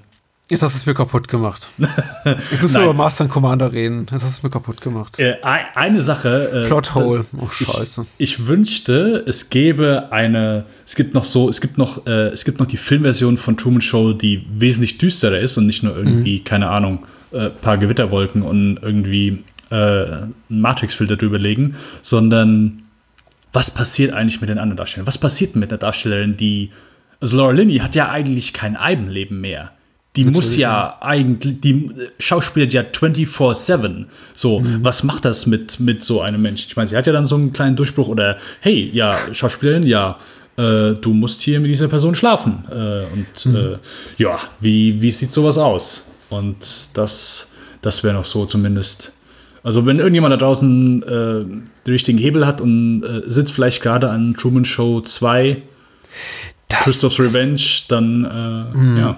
[0.49, 1.67] Jetzt hast du es mir kaputt gemacht.
[2.51, 4.01] Jetzt musst du über Master Commander reden.
[4.01, 5.19] Jetzt hast du es mir kaputt gemacht.
[5.19, 6.63] Äh, eine Sache.
[6.63, 7.25] Äh, Plothole.
[7.37, 8.05] Oh, scheiße.
[8.17, 10.65] Ich, ich, wünschte, es gäbe eine.
[10.85, 13.81] Es gibt noch so, es gibt noch, äh, es gibt noch die Filmversion von Truman
[13.81, 16.43] Show, die wesentlich düsterer ist und nicht nur irgendwie, mhm.
[16.45, 20.05] keine Ahnung, äh, paar Gewitterwolken und irgendwie äh,
[20.47, 22.83] Matrix-Filter drüber legen, sondern
[23.51, 25.07] was passiert eigentlich mit den anderen Darstellern?
[25.07, 26.71] Was passiert mit der Darstellerin, die.
[27.19, 29.71] Also Laura Linney hat ja eigentlich kein Eibenleben mehr
[30.17, 34.05] die muss ja eigentlich, die schauspielt ja 24-7.
[34.33, 34.79] So, mhm.
[34.83, 36.67] was macht das mit, mit so einem Menschen?
[36.67, 40.17] Ich meine, sie hat ja dann so einen kleinen Durchbruch oder, hey, ja, Schauspielerin, ja,
[40.57, 42.63] äh, du musst hier mit dieser Person schlafen.
[42.71, 43.55] Äh, und mhm.
[43.55, 43.77] äh,
[44.17, 46.11] ja, wie, wie sieht sowas aus?
[46.29, 47.51] Und das,
[47.81, 49.13] das wäre noch so zumindest.
[49.63, 54.09] Also, wenn irgendjemand da draußen äh, den richtigen Hebel hat und äh, sitzt vielleicht gerade
[54.09, 55.61] an Truman Show 2,
[56.69, 58.97] Christopher's Revenge, dann äh, mhm.
[58.97, 59.17] ja.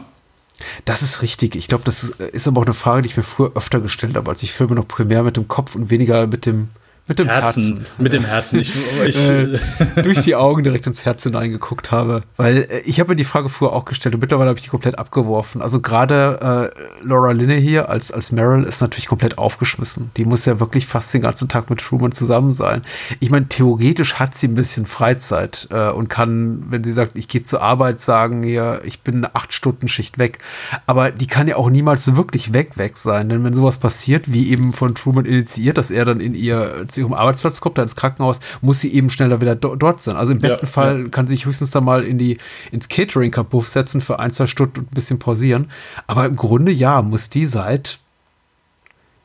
[0.86, 1.56] Das ist richtig.
[1.56, 4.30] Ich glaube, das ist aber auch eine Frage, die ich mir früher öfter gestellt habe,
[4.30, 6.70] als ich Filme noch primär mit dem Kopf und weniger mit dem
[7.10, 7.64] mit dem Herzen.
[7.64, 7.86] Herzen.
[7.98, 8.60] Mit dem Herzen.
[8.60, 8.72] Ich,
[9.04, 9.58] ich äh,
[10.04, 12.22] durch die Augen direkt ins Herz hineingeguckt habe.
[12.38, 14.70] Weil äh, ich habe mir die Frage früher auch gestellt und mittlerweile habe ich die
[14.70, 15.64] komplett abgeworfen.
[15.64, 20.12] Also gerade äh, Laura Linne hier als, als Meryl ist natürlich komplett aufgeschmissen.
[20.18, 22.84] Die muss ja wirklich fast den ganzen Tag mit Truman zusammen sein.
[23.20, 27.28] Ich meine, theoretisch hat sie ein bisschen Freizeit äh, und kann, wenn sie sagt, ich
[27.28, 30.38] gehe zur Arbeit, sagen, hier, ich bin eine acht Stunden Schicht weg.
[30.86, 33.30] Aber die kann ja auch niemals wirklich weg, weg sein.
[33.30, 37.06] Denn wenn sowas passiert, wie eben von Truman initiiert, dass er dann in ihr zu
[37.06, 40.16] ihrem Arbeitsplatz kommt, da ins Krankenhaus, muss sie eben schneller wieder do dort sein.
[40.16, 41.10] Also im besten ja, Fall ja.
[41.10, 42.38] kann sie sich höchstens da mal in die,
[42.72, 45.68] ins Catering-Kabuff setzen für ein, zwei Stunden und ein bisschen pausieren.
[46.08, 48.00] Aber im Grunde ja, muss die seit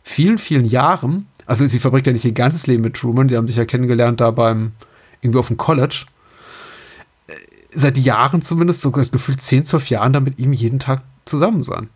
[0.03, 3.49] vielen, vielen Jahren, also sie verbringt ja nicht ihr ganzes Leben mit Truman, die haben
[3.49, 4.73] sich ja kennengelernt da beim,
[5.21, 6.05] irgendwie auf dem College,
[7.27, 7.33] äh,
[7.73, 11.89] seit Jahren zumindest, so gefühlt 10, 12 Jahren da mit ihm jeden Tag zusammen sein.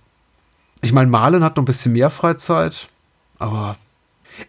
[0.80, 2.88] Ich meine, Marlon hat noch ein bisschen mehr Freizeit,
[3.38, 3.76] aber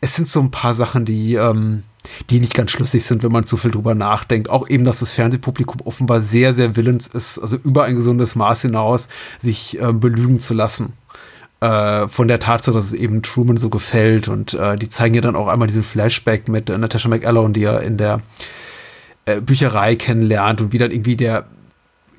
[0.02, 1.84] es sind so ein paar Sachen, die, ähm,
[2.30, 4.50] die nicht ganz schlüssig sind, wenn man zu viel drüber nachdenkt.
[4.50, 8.64] Auch eben, dass das Fernsehpublikum offenbar sehr, sehr willens ist, also über ein gesundes Maß
[8.64, 9.10] hinaus,
[9.40, 10.94] sich äh, belügen zu lassen.
[11.62, 14.28] Äh, von der Tatsache, dass es eben Truman so gefällt.
[14.28, 17.64] Und äh, die zeigen ja dann auch einmal diesen Flashback mit äh, Natasha McAllen, die
[17.64, 18.22] er in der
[19.26, 21.48] äh, Bücherei kennenlernt und wie dann irgendwie der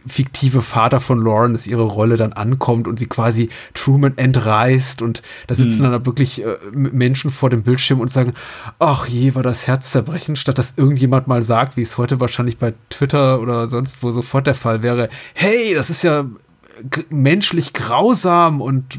[0.06, 5.54] fiktive Vater von Lawrence ihre Rolle dann ankommt und sie quasi Truman entreißt und da
[5.54, 5.92] sitzen mhm.
[5.92, 8.34] dann wirklich äh, Menschen vor dem Bildschirm und sagen,
[8.78, 12.58] ach je, war das Herz zerbrechen, statt dass irgendjemand mal sagt, wie es heute wahrscheinlich
[12.58, 16.24] bei Twitter oder sonst wo sofort der Fall wäre, hey, das ist ja
[17.10, 18.98] menschlich grausam und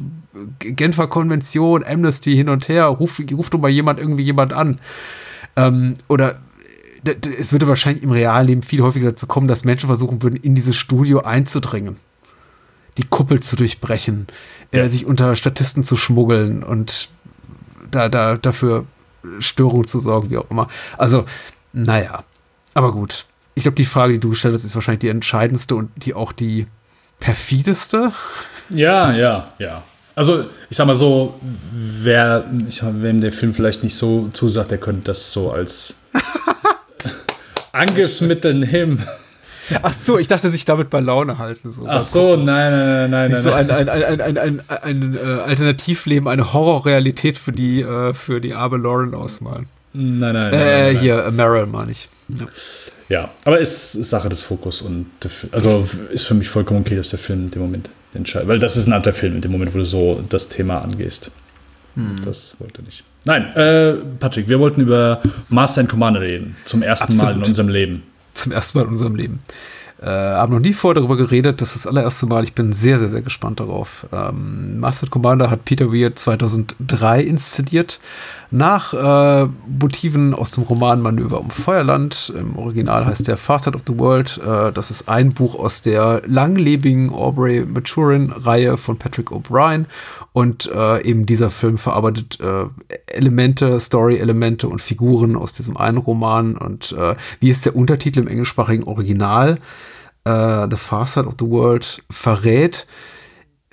[0.60, 4.78] Genfer Konvention, Amnesty hin und her, ruft ruf doch mal jemand irgendwie jemand an.
[5.56, 6.40] Ähm, oder
[7.04, 10.76] es würde wahrscheinlich im Realleben viel häufiger dazu kommen, dass Menschen versuchen würden, in dieses
[10.76, 11.98] Studio einzudringen,
[12.98, 14.28] die Kuppel zu durchbrechen,
[14.72, 14.84] äh, ja.
[14.84, 17.10] äh, sich unter Statisten zu schmuggeln und
[17.90, 18.86] da, da, dafür
[19.40, 20.68] Störungen zu sorgen, wie auch immer.
[20.98, 21.26] Also,
[21.74, 22.24] naja,
[22.74, 23.26] aber gut.
[23.54, 26.32] Ich glaube, die Frage, die du gestellt hast, ist wahrscheinlich die entscheidendste und die auch
[26.32, 26.68] die
[27.20, 28.12] perfideste.
[28.70, 29.84] Ja, ja, ja.
[30.16, 31.40] Also, ich sag mal so,
[31.72, 35.96] wer, ich, wem der Film vielleicht nicht so zusagt, der könnte das so als
[37.72, 39.06] Angriffsmittel nehmen.
[39.82, 41.72] Ach so, ich dachte, sich damit bei Laune halten.
[41.72, 41.86] So.
[41.88, 43.42] Ach so, nein, nein, nein, nein.
[43.42, 48.42] so ein, ein, ein, ein, ein, ein, äh, Alternativleben, eine Horrorrealität für die, äh, für
[48.42, 49.68] die arme Lauren ausmalen.
[49.94, 50.54] Nein, nein, nein.
[50.54, 52.10] Äh, nein, hier, Meryl meine ich.
[53.10, 53.30] Ja.
[53.44, 55.08] aber ist, ist Sache des Fokus und
[55.52, 58.48] also ist für mich vollkommen okay, dass der Film in dem Moment entscheidet.
[58.48, 61.32] Weil das ist ein anderer Film in dem Moment, wo du so das Thema angehst.
[61.96, 62.22] Hm.
[62.24, 63.04] Das wollte nicht.
[63.26, 66.56] Nein, äh, Patrick, wir wollten über Master and Commander reden.
[66.66, 67.24] Zum ersten Absolut.
[67.24, 68.04] Mal in unserem Leben.
[68.34, 69.40] Zum ersten Mal in unserem Leben.
[70.02, 71.62] Äh, haben noch nie vorher darüber geredet.
[71.62, 72.44] Das ist das allererste Mal.
[72.44, 74.08] Ich bin sehr, sehr, sehr gespannt darauf.
[74.12, 78.00] Ähm, Master Commander hat Peter Weir 2003 inszeniert.
[78.54, 79.48] Nach äh,
[79.80, 82.34] Motiven aus dem Roman Manöver um Feuerland.
[82.38, 84.42] Im Original heißt der Far Side of the World.
[84.46, 89.86] Äh, das ist ein Buch aus der langlebigen Aubrey Maturin-Reihe von Patrick O'Brien.
[90.34, 92.66] Und äh, eben dieser Film verarbeitet äh,
[93.08, 96.58] Elemente, Story-Elemente und Figuren aus diesem einen Roman.
[96.58, 99.60] Und äh, wie ist der Untertitel im englischsprachigen Original?
[100.26, 102.86] Äh, the Far Side of the World verrät.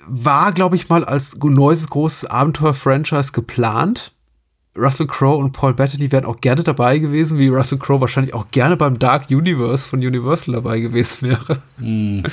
[0.07, 4.13] War, glaube ich, mal als neues großes Abenteuer-Franchise geplant
[4.79, 8.49] Russell Crowe und Paul Bettany wären auch gerne dabei gewesen, wie Russell Crowe wahrscheinlich auch
[8.51, 11.61] gerne beim Dark Universe von Universal dabei gewesen wäre.
[11.77, 12.23] Mm.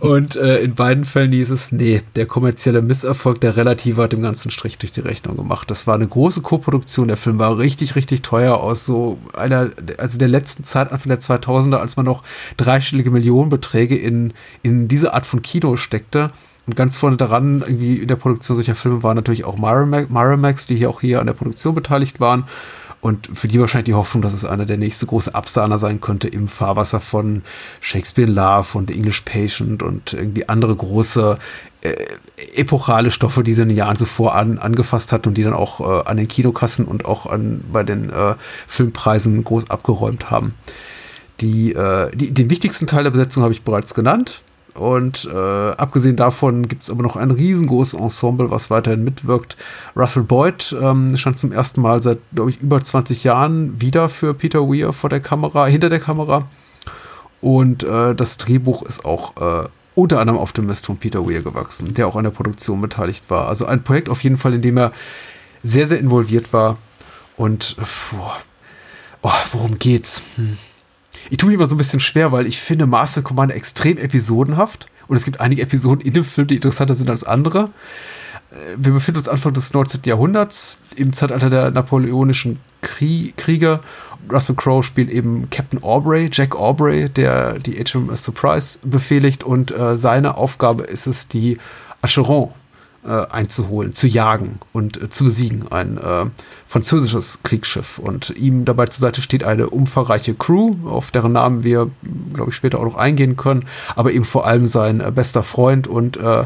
[0.00, 4.22] und äh, in beiden Fällen hieß es, nee, der kommerzielle Misserfolg der Relative hat dem
[4.22, 5.70] ganzen Strich durch die Rechnung gemacht.
[5.70, 7.08] Das war eine große Koproduktion.
[7.08, 11.20] Der Film war richtig, richtig teuer aus so einer, also der letzten Zeit, Anfang der
[11.20, 12.22] 2000er, als man noch
[12.56, 16.30] dreistellige Millionenbeträge in, in diese Art von Kino steckte.
[16.72, 20.74] Und ganz vorne daran, irgendwie in der Produktion solcher Filme, waren natürlich auch Miramax, die
[20.74, 22.44] hier auch hier an der Produktion beteiligt waren.
[23.02, 26.28] Und für die wahrscheinlich die Hoffnung, dass es einer der nächste große Absahner sein könnte
[26.28, 27.42] im Fahrwasser von
[27.82, 31.36] Shakespeare in Love und The English Patient und irgendwie andere große
[31.82, 31.94] äh,
[32.54, 35.80] epochale Stoffe, die sie in den Jahren zuvor an, angefasst hat und die dann auch
[35.80, 38.34] äh, an den Kinokassen und auch an, bei den äh,
[38.66, 40.54] Filmpreisen groß abgeräumt haben.
[41.42, 44.42] Die, äh, die, den wichtigsten Teil der Besetzung habe ich bereits genannt.
[44.74, 49.56] Und äh, abgesehen davon gibt es aber noch ein riesengroßes Ensemble, was weiterhin mitwirkt.
[49.94, 54.32] Russell Boyd ähm, stand zum ersten Mal seit, glaube ich, über 20 Jahren wieder für
[54.32, 56.48] Peter Weir vor der Kamera, hinter der Kamera.
[57.42, 61.42] Und äh, das Drehbuch ist auch äh, unter anderem auf dem Mist von Peter Weir
[61.42, 63.48] gewachsen, der auch an der Produktion beteiligt war.
[63.48, 64.92] Also ein Projekt auf jeden Fall, in dem er
[65.62, 66.78] sehr, sehr involviert war.
[67.36, 67.76] Und
[68.10, 68.38] boah,
[69.22, 70.22] oh, worum geht's?
[70.36, 70.56] Hm.
[71.30, 74.86] Ich tue mich immer so ein bisschen schwer, weil ich finde Master Commander extrem episodenhaft.
[75.08, 77.70] Und es gibt einige Episoden in dem Film, die interessanter sind als andere.
[78.50, 80.00] Äh, wir befinden uns Anfang des 19.
[80.04, 83.80] Jahrhunderts, im Zeitalter der napoleonischen Kriege.
[84.30, 89.44] Russell Crowe spielt eben Captain Aubrey, Jack Aubrey, der die HMS Surprise befehligt.
[89.44, 91.58] Und äh, seine Aufgabe ist es, die
[92.02, 92.50] Acheron
[93.04, 95.70] einzuholen, zu jagen und äh, zu besiegen.
[95.70, 96.26] Ein äh,
[96.66, 97.98] französisches Kriegsschiff.
[97.98, 101.90] Und ihm dabei zur Seite steht eine umfangreiche Crew, auf deren Namen wir,
[102.32, 103.64] glaube ich, später auch noch eingehen können.
[103.96, 106.44] Aber eben vor allem sein äh, bester Freund und äh,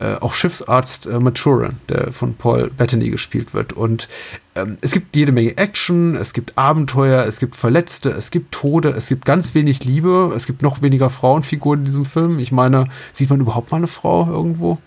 [0.00, 3.72] äh, auch Schiffsarzt äh, Maturin, der von Paul Bettany gespielt wird.
[3.72, 4.08] Und
[4.54, 8.90] ähm, es gibt jede Menge Action, es gibt Abenteuer, es gibt Verletzte, es gibt Tode,
[8.90, 12.38] es gibt ganz wenig Liebe, es gibt noch weniger Frauenfiguren in diesem Film.
[12.38, 14.78] Ich meine, sieht man überhaupt mal eine Frau irgendwo?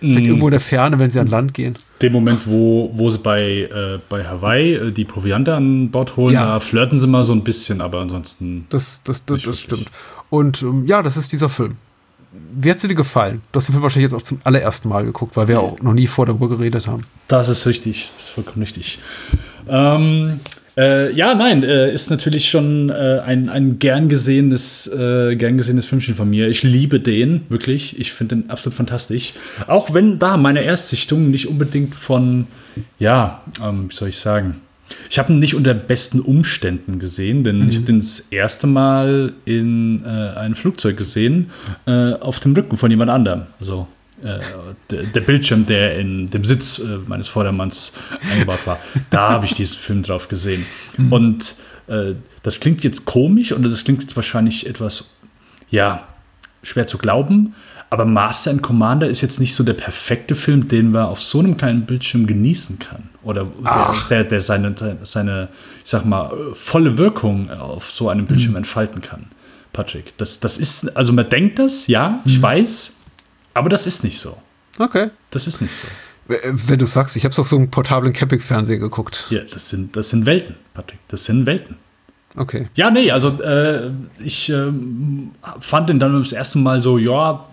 [0.00, 0.28] Vielleicht mm.
[0.28, 1.76] irgendwo in der Ferne, wenn sie an Land gehen.
[2.00, 6.34] Dem Moment, wo, wo sie bei, äh, bei Hawaii äh, die Proviante an Bord holen,
[6.34, 6.46] ja.
[6.46, 8.66] da flirten sie mal so ein bisschen, aber ansonsten.
[8.70, 9.86] Das, das, das, das stimmt.
[10.30, 11.76] Und ähm, ja, das ist dieser Film.
[12.52, 13.42] Wie hat sie dir gefallen?
[13.50, 15.60] Du hast den Film wahrscheinlich jetzt auch zum allerersten Mal geguckt, weil wir ja.
[15.60, 17.02] auch noch nie vor darüber geredet haben.
[17.28, 19.00] Das ist richtig, das ist vollkommen richtig.
[19.68, 20.40] Ähm,
[20.80, 25.84] äh, ja, nein, äh, ist natürlich schon äh, ein, ein gern gesehenes, äh, gern gesehenes
[25.84, 26.48] Filmchen von mir.
[26.48, 27.98] Ich liebe den, wirklich.
[27.98, 29.34] Ich finde den absolut fantastisch.
[29.66, 32.46] Auch wenn da meine Erstsichtung nicht unbedingt von,
[32.98, 34.56] ja, ähm, wie soll ich sagen,
[35.08, 37.68] ich habe ihn nicht unter besten Umständen gesehen, denn mhm.
[37.68, 41.50] ich habe den das erste Mal in äh, einem Flugzeug gesehen,
[41.86, 43.42] äh, auf dem Rücken von jemand anderem.
[43.60, 43.86] Also
[44.22, 44.40] äh,
[44.90, 47.92] der, der, Bildschirm, der in dem Sitz äh, meines Vordermanns
[48.32, 48.78] eingebaut war,
[49.10, 50.66] da habe ich diesen Film drauf gesehen.
[50.96, 51.12] Mhm.
[51.12, 51.54] Und
[51.86, 55.10] äh, das klingt jetzt komisch oder das klingt jetzt wahrscheinlich etwas,
[55.70, 56.06] ja,
[56.62, 57.54] schwer zu glauben,
[57.90, 61.40] aber Master and Commander ist jetzt nicht so der perfekte Film, den man auf so
[61.40, 63.08] einem kleinen Bildschirm genießen kann.
[63.24, 65.48] Oder der, der, der, seine, seine,
[65.82, 68.58] ich sag mal, volle Wirkung auf so einem Bildschirm mhm.
[68.58, 69.26] entfalten kann.
[69.72, 72.42] Patrick, das, das ist, also man denkt das, ja, ich mhm.
[72.42, 72.96] weiß,
[73.54, 74.36] aber das ist nicht so.
[74.78, 75.10] Okay.
[75.30, 75.86] Das ist nicht so.
[76.26, 79.26] Wenn du sagst, ich habe es auf so einem portablen Campingfernseher geguckt.
[79.30, 81.00] Ja, das sind, das sind Welten, Patrick.
[81.08, 81.76] Das sind Welten.
[82.36, 82.68] Okay.
[82.74, 83.90] Ja, nee, also äh,
[84.22, 84.70] ich äh,
[85.58, 87.48] fand den dann das erste Mal so, ja,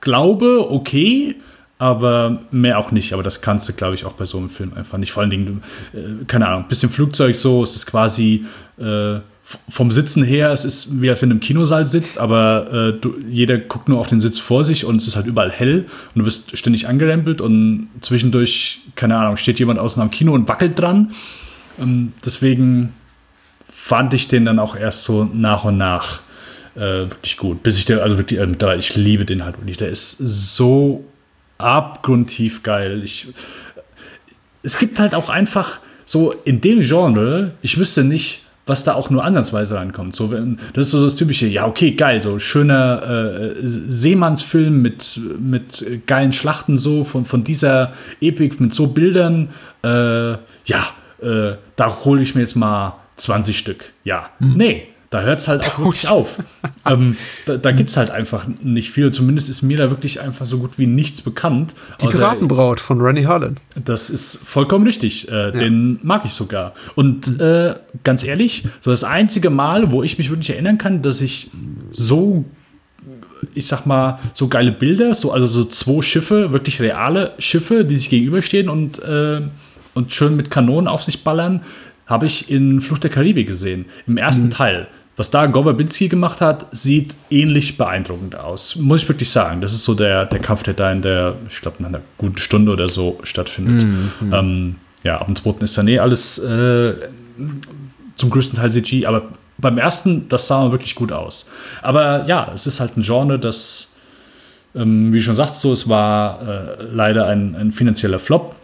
[0.00, 1.34] glaube, okay,
[1.78, 3.12] aber mehr auch nicht.
[3.12, 5.12] Aber das kannst du, glaube ich, auch bei so einem Film einfach nicht.
[5.12, 5.62] Vor allen Dingen,
[5.92, 8.46] äh, keine Ahnung, bisschen Flugzeug so, es ist quasi
[8.78, 9.18] äh,
[9.68, 13.14] vom Sitzen her, es ist wie als wenn du im Kinosaal sitzt, aber äh, du,
[13.28, 16.20] jeder guckt nur auf den Sitz vor sich und es ist halt überall hell und
[16.20, 20.78] du wirst ständig angerempelt und zwischendurch, keine Ahnung, steht jemand außen am Kino und wackelt
[20.78, 21.12] dran.
[21.80, 22.92] Ähm, deswegen
[23.68, 26.20] fand ich den dann auch erst so nach und nach
[26.74, 27.62] äh, wirklich gut.
[27.62, 29.76] Bis ich der, also wirklich, äh, da, ich liebe den halt wirklich.
[29.76, 31.04] Der ist so
[31.58, 33.02] abgrundtief geil.
[33.04, 33.28] Ich,
[34.64, 39.10] es gibt halt auch einfach so in dem Genre, ich wüsste nicht, was da auch
[39.10, 40.14] nur ansatzweise reinkommt.
[40.14, 40.28] So,
[40.74, 46.32] das ist so das typische, ja, okay, geil, so schöner äh, Seemannsfilm mit, mit geilen
[46.32, 49.50] Schlachten, so von, von dieser Epik, mit so Bildern.
[49.82, 50.32] Äh,
[50.64, 50.88] ja,
[51.22, 53.92] äh, da hole ich mir jetzt mal 20 Stück.
[54.02, 54.54] Ja, mhm.
[54.56, 56.38] nee, da hört es halt auch wirklich auf.
[56.86, 59.10] ähm, da da gibt es halt einfach nicht viel.
[59.12, 61.74] Zumindest ist mir da wirklich einfach so gut wie nichts bekannt.
[62.02, 63.56] Die Piratenbraut von Rennie Harlan.
[63.82, 65.28] Das ist vollkommen richtig.
[65.28, 65.50] Äh, ja.
[65.52, 66.74] Den mag ich sogar.
[66.94, 71.20] Und äh, ganz ehrlich, so das einzige Mal, wo ich mich wirklich erinnern kann, dass
[71.20, 71.50] ich
[71.90, 72.44] so
[73.54, 77.96] ich sag mal, so geile Bilder, so, also so zwei Schiffe, wirklich reale Schiffe, die
[77.96, 79.42] sich gegenüberstehen und, äh,
[79.94, 81.62] und schön mit Kanonen auf sich ballern,
[82.06, 84.50] habe ich in Flucht der Karibik gesehen, im ersten mhm.
[84.50, 84.88] Teil.
[85.16, 88.76] Was da Gowabinski gemacht hat, sieht ähnlich beeindruckend aus.
[88.76, 89.62] Muss ich wirklich sagen.
[89.62, 92.38] Das ist so der, der Kampf, der da in der, ich glaube, in einer guten
[92.38, 93.84] Stunde oder so stattfindet.
[93.84, 94.34] Mhm.
[94.34, 96.94] Ähm, ja, ab dem zweiten ist dann eh alles äh,
[98.16, 99.22] zum größten Teil CG, aber
[99.58, 101.48] beim ersten, das sah wirklich gut aus.
[101.80, 103.94] Aber ja, es ist halt ein Genre, das
[104.76, 108.56] ähm, wie du schon sagst, so, es war äh, leider ein, ein finanzieller Flop.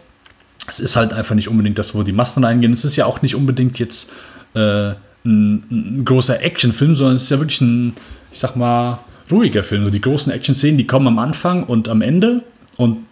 [0.67, 2.71] Es ist halt einfach nicht unbedingt das, wo die Massen reingehen.
[2.71, 4.13] Es ist ja auch nicht unbedingt jetzt
[4.53, 4.93] äh,
[5.25, 7.93] ein, ein, großer Actionfilm, sondern es ist ja wirklich ein,
[8.31, 8.99] ich sag mal,
[9.31, 9.83] ruhiger Film.
[9.83, 12.43] So die großen Action-Szenen, die kommen am Anfang und am Ende.
[12.77, 13.05] Und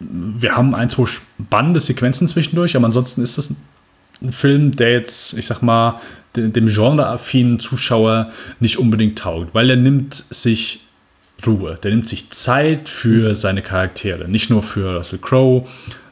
[0.00, 3.54] wir haben ein, zwei spannende Sequenzen zwischendurch, aber ansonsten ist das
[4.20, 6.00] ein Film, der jetzt, ich sag mal,
[6.34, 10.80] dem genreaffinen Zuschauer nicht unbedingt taugt, weil er nimmt sich
[11.46, 15.66] Ruhe, der nimmt sich Zeit für seine Charaktere, nicht nur für Russell Crowe,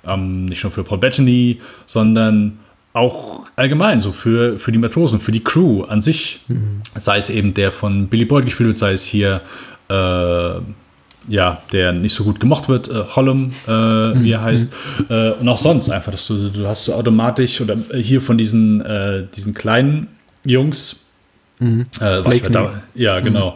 [0.05, 2.59] ähm, nicht nur für Paul Bettany, sondern
[2.93, 6.82] auch allgemein so für, für die Matrosen, für die Crew an sich, mhm.
[6.97, 9.43] sei es eben der von Billy Boyd gespielt wird, sei es hier
[9.88, 10.61] äh,
[11.28, 14.24] ja, der nicht so gut gemocht wird, äh, Hollum, äh, mhm.
[14.24, 15.07] wie er heißt, mhm.
[15.09, 18.38] äh, und auch sonst einfach, dass du, du hast so automatisch oder äh, hier von
[18.38, 20.09] diesen, äh, diesen kleinen
[20.45, 20.97] Jungs,
[21.59, 21.86] mhm.
[22.01, 23.51] Äh, was da, ja, genau.
[23.51, 23.55] Mhm.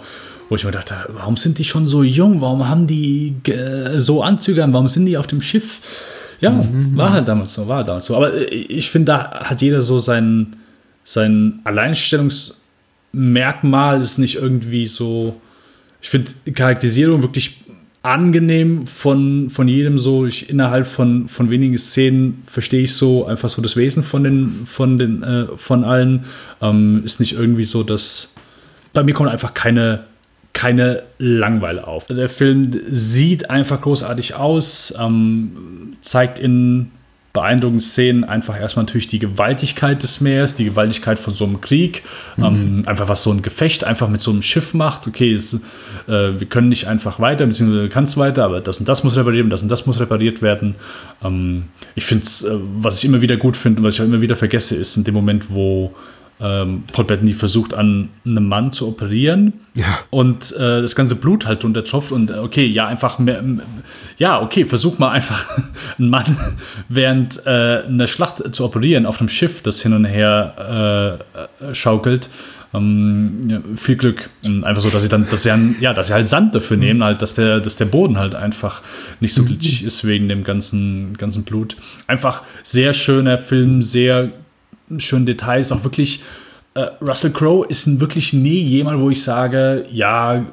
[0.50, 2.42] Wo ich mir dachte, warum sind die schon so jung?
[2.42, 3.34] Warum haben die
[3.96, 4.74] so Anzüge an?
[4.74, 5.80] Warum sind die auf dem Schiff?
[6.44, 6.96] Ja, mhm.
[6.96, 8.16] war halt damals so, war halt damals so.
[8.16, 10.56] Aber ich finde, da hat jeder so sein,
[11.02, 15.40] sein Alleinstellungsmerkmal, ist nicht irgendwie so
[16.04, 17.56] ich finde Charakterisierung wirklich
[18.02, 20.26] angenehm von, von jedem so.
[20.26, 24.66] Ich, innerhalb von, von wenigen Szenen verstehe ich so einfach so das Wesen von den,
[24.66, 26.26] von den, äh, von allen.
[26.60, 28.34] Ähm, ist nicht irgendwie so, dass
[28.92, 30.04] bei mir kommt einfach keine,
[30.54, 32.06] keine Langweile auf.
[32.06, 36.90] Der Film sieht einfach großartig aus, ähm, zeigt in
[37.34, 42.04] beeindruckenden Szenen einfach erstmal natürlich die Gewaltigkeit des Meeres, die Gewaltigkeit von so einem Krieg,
[42.36, 42.44] mhm.
[42.44, 45.08] ähm, einfach was so ein Gefecht einfach mit so einem Schiff macht.
[45.08, 45.58] Okay, es, äh,
[46.06, 49.42] wir können nicht einfach weiter, beziehungsweise du kannst weiter, aber das und das muss repariert
[49.42, 50.76] werden, das und das muss repariert werden.
[51.24, 51.64] Ähm,
[51.96, 54.20] ich finde es, äh, was ich immer wieder gut finde und was ich auch immer
[54.20, 55.92] wieder vergesse, ist in dem Moment, wo
[56.40, 60.00] ähm, Paul Bettany versucht, an einem Mann zu operieren ja.
[60.10, 63.42] und äh, das ganze Blut halt drunter tropft und äh, okay, ja, einfach mehr,
[64.18, 65.46] ja, okay, versuch mal einfach
[65.98, 66.36] einen Mann
[66.88, 71.20] während äh, einer Schlacht zu operieren auf einem Schiff, das hin und her
[71.60, 72.28] äh, schaukelt.
[72.74, 74.30] Ähm, ja, viel Glück.
[74.44, 76.76] Und einfach so, dass sie dann, dass sie, an, ja, dass sie halt Sand dafür
[76.76, 78.82] nehmen, halt, dass der, dass der Boden halt einfach
[79.20, 81.76] nicht so glitschig ist wegen dem ganzen, ganzen Blut.
[82.08, 84.32] Einfach sehr schöner Film, sehr
[84.98, 86.22] schönen Details, auch wirklich.
[86.74, 90.44] Äh, Russell Crowe ist wirklich nie jemand, wo ich sage, ja,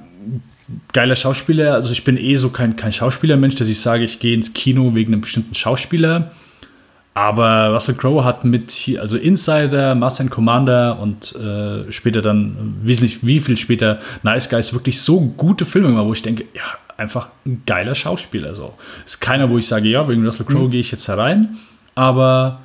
[0.94, 1.74] geiler Schauspieler.
[1.74, 4.94] Also ich bin eh so kein, kein Schauspielermensch, dass ich sage, ich gehe ins Kino
[4.94, 6.32] wegen einem bestimmten Schauspieler.
[7.14, 13.26] Aber Russell Crowe hat mit, also Insider, Master and Commander und äh, später dann, wesentlich
[13.26, 16.64] wie viel später, Nice Guys wirklich so gute Filme gemacht, wo ich denke, ja,
[16.96, 18.56] einfach ein geiler Schauspieler.
[18.56, 18.74] So.
[19.06, 20.72] Ist keiner, wo ich sage, ja, wegen Russell Crowe mhm.
[20.72, 21.58] gehe ich jetzt herein.
[21.96, 22.62] Aber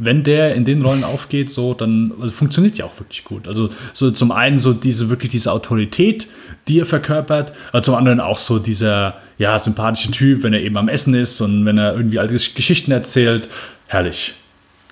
[0.00, 3.46] wenn der in den Rollen aufgeht, so, dann also funktioniert ja auch wirklich gut.
[3.46, 6.26] Also so zum einen so diese wirklich diese Autorität,
[6.66, 10.76] die er verkörpert, aber zum anderen auch so dieser ja sympathische Typ, wenn er eben
[10.78, 13.50] am Essen ist und wenn er irgendwie alte Geschichten erzählt.
[13.86, 14.34] Herrlich,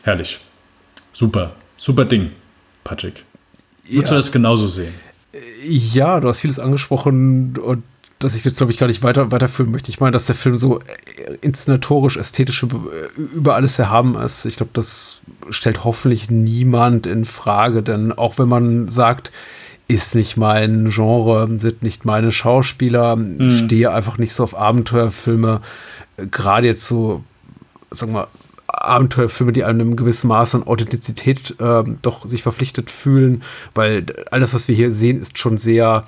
[0.02, 0.40] herrlich,
[1.12, 2.30] super, super Ding,
[2.84, 3.24] Patrick.
[3.84, 4.08] Würdest ja.
[4.10, 4.92] du das genauso sehen?
[5.66, 7.82] Ja, du hast vieles angesprochen und
[8.18, 9.90] dass ich jetzt, glaube ich, gar nicht weiter, weiterführen möchte.
[9.90, 10.82] Ich meine, dass der Film so äh,
[11.40, 12.64] inszenatorisch, ästhetisch
[13.16, 14.44] über alles erhaben ist.
[14.44, 19.32] Ich glaube, das stellt hoffentlich niemand in Frage, denn auch wenn man sagt,
[19.86, 23.50] ist nicht mein Genre, sind nicht meine Schauspieler, mhm.
[23.50, 25.60] stehe einfach nicht so auf Abenteuerfilme.
[26.30, 27.24] Gerade jetzt so,
[27.90, 28.28] sagen wir,
[28.66, 33.42] Abenteuerfilme, die einem in einem gewissen Maß an Authentizität äh, doch sich verpflichtet fühlen,
[33.74, 36.04] weil alles, was wir hier sehen, ist schon sehr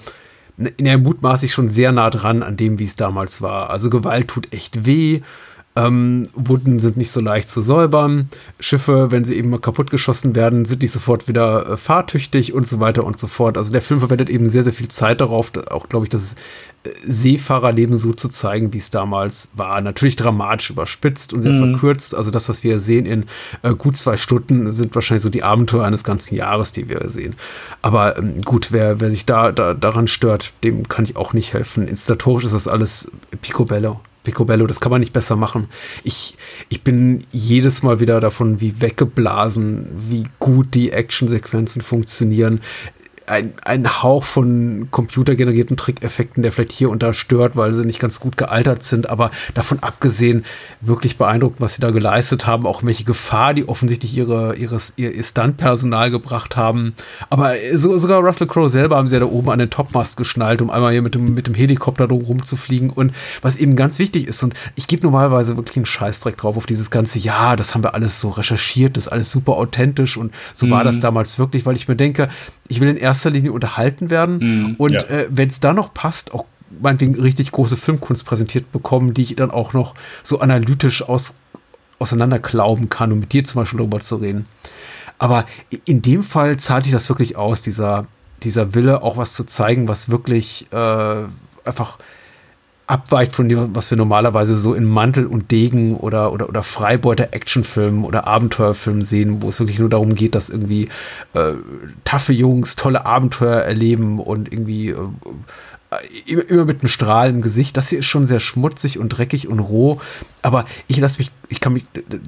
[0.67, 3.71] in der mutmaßlich schon sehr nah dran an dem, wie es damals war.
[3.71, 5.21] Also Gewalt tut echt weh.
[5.87, 8.29] Ähm, Wunden sind nicht so leicht zu säubern.
[8.59, 12.81] Schiffe, wenn sie eben mal kaputtgeschossen werden, sind nicht sofort wieder äh, fahrtüchtig und so
[12.81, 13.57] weiter und so fort.
[13.57, 16.35] Also der Film verwendet eben sehr, sehr viel Zeit darauf, auch glaube ich, das
[16.85, 19.81] äh, Seefahrerleben so zu zeigen, wie es damals war.
[19.81, 21.73] Natürlich dramatisch überspitzt und sehr mhm.
[21.73, 22.15] verkürzt.
[22.15, 23.25] Also das, was wir sehen in
[23.63, 27.37] äh, gut zwei Stunden, sind wahrscheinlich so die Abenteuer eines ganzen Jahres, die wir sehen.
[27.81, 31.55] Aber ähm, gut, wer, wer sich da, da daran stört, dem kann ich auch nicht
[31.55, 31.89] helfen.
[31.89, 33.11] Instatorisch ist das alles
[33.41, 34.01] picobello.
[34.23, 35.69] Picobello, das kann man nicht besser machen.
[36.05, 36.37] Ich,
[36.69, 42.61] ich bin jedes Mal wieder davon wie weggeblasen, wie gut die Actionsequenzen funktionieren
[43.31, 48.01] ein, ein Hauch von computergenerierten Trickeffekten, der vielleicht hier und da stört, weil sie nicht
[48.01, 50.45] ganz gut gealtert sind, aber davon abgesehen
[50.81, 55.23] wirklich beeindruckt, was sie da geleistet haben, auch welche Gefahr die offensichtlich ihre, ihres, ihr,
[55.23, 56.95] Stuntpersonal gebracht haben.
[57.29, 60.61] Aber so, sogar Russell Crowe selber haben sie ja da oben an den Topmast geschnallt,
[60.61, 64.27] um einmal hier mit dem, mit dem Helikopter drum rumzufliegen und was eben ganz wichtig
[64.27, 67.85] ist und ich gebe normalerweise wirklich einen Scheißdreck drauf auf dieses ganze, ja, das haben
[67.85, 70.71] wir alles so recherchiert, das ist alles super authentisch und so mhm.
[70.71, 72.29] war das damals wirklich, weil ich mir denke,
[72.69, 74.39] ich will in erster Linie unterhalten werden.
[74.39, 75.03] Mhm, und ja.
[75.03, 76.47] äh, wenn es da noch passt, auch
[76.81, 81.37] meinetwegen richtig große Filmkunst präsentiert bekommen, die ich dann auch noch so analytisch aus,
[81.99, 84.47] auseinanderklauben kann, um mit dir zum Beispiel darüber zu reden.
[85.19, 85.45] Aber
[85.85, 88.07] in dem Fall zahlt sich das wirklich aus, dieser,
[88.43, 91.25] dieser Wille, auch was zu zeigen, was wirklich äh,
[91.65, 91.99] einfach
[92.91, 98.05] abweicht von dem, was wir normalerweise so in Mantel und Degen oder, oder, oder Freibeuter-Actionfilmen
[98.05, 100.89] oder Abenteuerfilmen sehen, wo es wirklich nur darum geht, dass irgendwie
[101.35, 101.53] äh,
[102.05, 104.97] taffe Jungs tolle Abenteuer erleben und irgendwie äh,
[106.27, 107.77] immer, immer mit einem Strahl im Gesicht.
[107.77, 110.01] Das hier ist schon sehr schmutzig und dreckig und roh,
[110.43, 111.85] aber ich lasse mich, ich kann mich,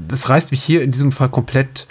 [0.09, 1.89] das reißt mich hier in diesem Fall komplett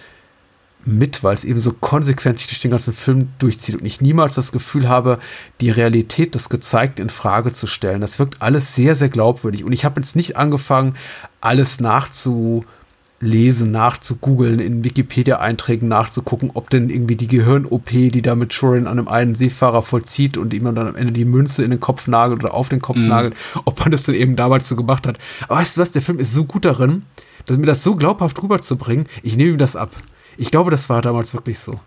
[0.85, 4.35] mit, weil es eben so konsequent sich durch den ganzen Film durchzieht und ich niemals
[4.35, 5.19] das Gefühl habe,
[5.59, 8.01] die Realität des Gezeigten in Frage zu stellen.
[8.01, 10.95] Das wirkt alles sehr, sehr glaubwürdig und ich habe jetzt nicht angefangen,
[11.39, 18.87] alles nachzulesen, nachzugoogeln, in Wikipedia-Einträgen nachzugucken, ob denn irgendwie die Gehirn-OP, die da mit Shorin
[18.87, 22.07] an einem einen Seefahrer vollzieht und ihm dann am Ende die Münze in den Kopf
[22.07, 23.07] nagelt oder auf den Kopf mhm.
[23.07, 25.17] nagelt, ob man das dann eben damals so gemacht hat.
[25.43, 27.03] Aber weißt du was, der Film ist so gut darin,
[27.45, 29.91] dass mir das so glaubhaft rüberzubringen, ich nehme ihm das ab.
[30.37, 31.79] Ich glaube, das war damals wirklich so.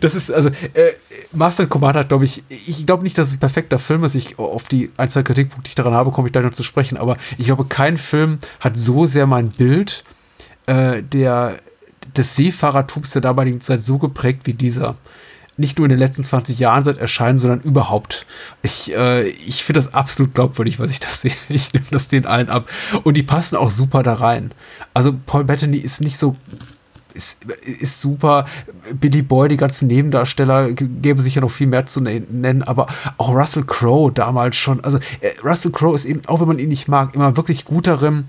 [0.00, 0.92] Das ist, also, äh,
[1.32, 4.14] Master Commander hat, glaube ich, ich glaube nicht, dass es ein perfekter Film ist.
[4.14, 6.62] Ich, auf die ein, zwei Kritikpunkte, die ich daran habe, komme ich gleich noch zu
[6.62, 6.96] sprechen.
[6.96, 10.04] Aber ich glaube, kein Film hat so sehr mein Bild
[10.66, 11.58] äh, der,
[12.16, 14.96] des Seefahrertums der damaligen Zeit so geprägt wie dieser.
[15.62, 18.26] Nicht nur in den letzten 20 Jahren seit Erscheinen, sondern überhaupt.
[18.62, 21.32] Ich, äh, ich finde das absolut glaubwürdig, was ich da sehe.
[21.48, 22.68] Ich nehme das denen allen ab.
[23.04, 24.52] Und die passen auch super da rein.
[24.92, 26.34] Also Paul Bettany ist nicht so
[27.14, 28.46] ist, ist super.
[28.94, 32.86] Billy Boy, die ganzen Nebendarsteller gäbe sich ja noch viel mehr zu ne-, nennen, aber
[33.18, 34.82] auch Russell Crowe damals schon.
[34.82, 37.86] Also äh, Russell Crowe ist eben, auch wenn man ihn nicht mag, immer wirklich gut
[37.86, 38.24] darin,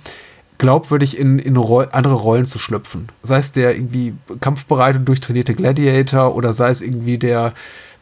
[0.64, 3.10] glaubwürdig in, in Roll, andere Rollen zu schlüpfen.
[3.22, 7.54] Sei es der irgendwie kampfbereit und durchtrainierte Gladiator oder sei es irgendwie der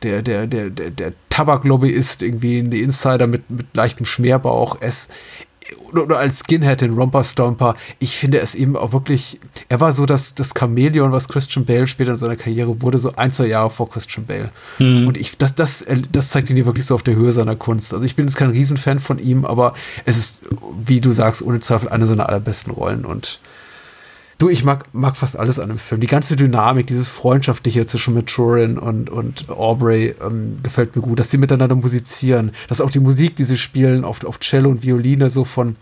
[0.03, 4.77] der, der, der, der, der Tabaklobbyist, irgendwie in die Insider mit, mit leichtem Schmerbauch.
[4.79, 5.09] Es,
[5.93, 10.05] oder, als Skinhead in Romper Stomper, ich finde es eben auch wirklich, er war so
[10.05, 13.69] das, das Chamäleon, was Christian Bale später in seiner Karriere wurde, so ein, zwei Jahre
[13.69, 14.51] vor Christian Bale.
[14.79, 15.07] Mhm.
[15.07, 17.93] Und ich, das, das, das zeigt ihn hier wirklich so auf der Höhe seiner Kunst.
[17.93, 19.73] Also ich bin jetzt kein Riesenfan von ihm, aber
[20.05, 20.43] es ist,
[20.83, 23.39] wie du sagst, ohne Zweifel eine seiner allerbesten Rollen und
[24.41, 26.01] Du, ich mag, mag fast alles an dem Film.
[26.01, 31.29] Die ganze Dynamik, dieses Freundschaftliche zwischen Maturin und, und Aubrey ähm, gefällt mir gut, dass
[31.29, 35.29] sie miteinander musizieren, dass auch die Musik, die sie spielen, auf, auf Cello und Violine
[35.29, 35.75] so von,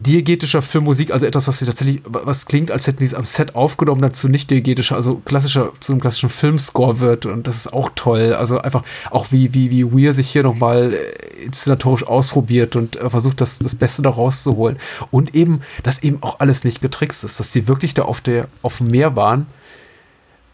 [0.00, 3.54] diegetischer Filmmusik, also etwas, was sie tatsächlich, was klingt, als hätten sie es am Set
[3.54, 7.90] aufgenommen, dazu nicht diegetischer, also klassischer, zu einem klassischen Filmscore wird und das ist auch
[7.94, 8.34] toll.
[8.34, 13.10] Also einfach auch wie, wie, wie Weir sich hier nochmal äh, inszenatorisch ausprobiert und äh,
[13.10, 14.78] versucht, das, das Beste da rauszuholen.
[15.10, 18.48] Und eben, dass eben auch alles nicht getrickst ist, dass die wirklich da auf der,
[18.62, 19.46] auf dem Meer waren.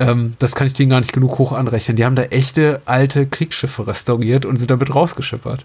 [0.01, 1.97] Ähm, das kann ich denen gar nicht genug hoch anrechnen.
[1.97, 5.63] Die haben da echte alte Kriegsschiffe restauriert und sind damit rausgeschippert.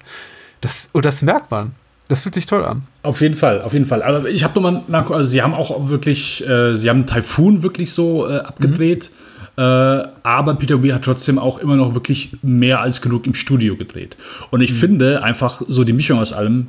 [0.62, 1.76] Das, und das merkt man.
[2.12, 2.82] Das fühlt sich toll an.
[3.04, 4.04] Auf jeden Fall, auf jeden Fall.
[4.04, 7.94] Aber ich habe nochmal nach, also sie haben auch wirklich, äh, sie haben Typhoon wirklich
[7.94, 9.12] so äh, abgedreht.
[9.56, 9.64] Mhm.
[9.64, 13.78] Äh, aber Peter Weir hat trotzdem auch immer noch wirklich mehr als genug im Studio
[13.78, 14.18] gedreht.
[14.50, 14.76] Und ich mhm.
[14.76, 16.68] finde einfach so die Mischung aus allem,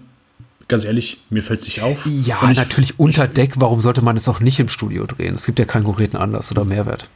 [0.68, 2.06] ganz ehrlich, mir fällt es nicht auf.
[2.06, 3.54] Ja, ich, natürlich unter Deck.
[3.56, 5.34] Warum sollte man es auch nicht im Studio drehen?
[5.34, 7.08] Es gibt ja keinen konkreten Anlass oder Mehrwert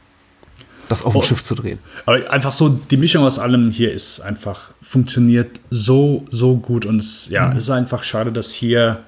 [0.89, 1.23] das auf dem oh.
[1.23, 1.79] Schiff zu drehen.
[2.05, 6.85] Aber einfach so, die Mischung aus allem hier ist einfach, funktioniert so, so gut.
[6.85, 7.57] Und es ja, mhm.
[7.57, 9.03] ist einfach schade, dass hier,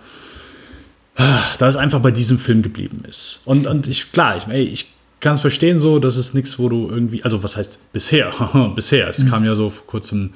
[1.16, 3.42] da es einfach bei diesem Film geblieben ist.
[3.46, 6.70] Und, und ich, klar, ich, ey, ich kann es verstehen so, das ist nichts, wo
[6.70, 8.32] du irgendwie, also was heißt bisher?
[8.76, 9.30] bisher, es mhm.
[9.30, 10.34] kam ja so vor kurzem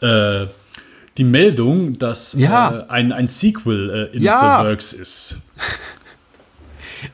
[0.00, 0.46] äh,
[1.16, 2.80] die Meldung, dass ja.
[2.80, 4.60] äh, ein, ein Sequel äh, in ja.
[4.60, 5.36] the Works ist.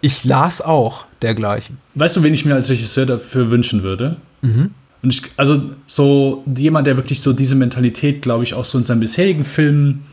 [0.01, 1.78] Ich las auch dergleichen.
[1.94, 4.16] Weißt du, wen ich mir als Regisseur dafür wünschen würde?
[4.42, 4.72] Mhm.
[5.02, 8.84] Und ich, also so jemand, der wirklich so diese Mentalität, glaube ich, auch so in
[8.84, 10.06] seinen bisherigen Filmen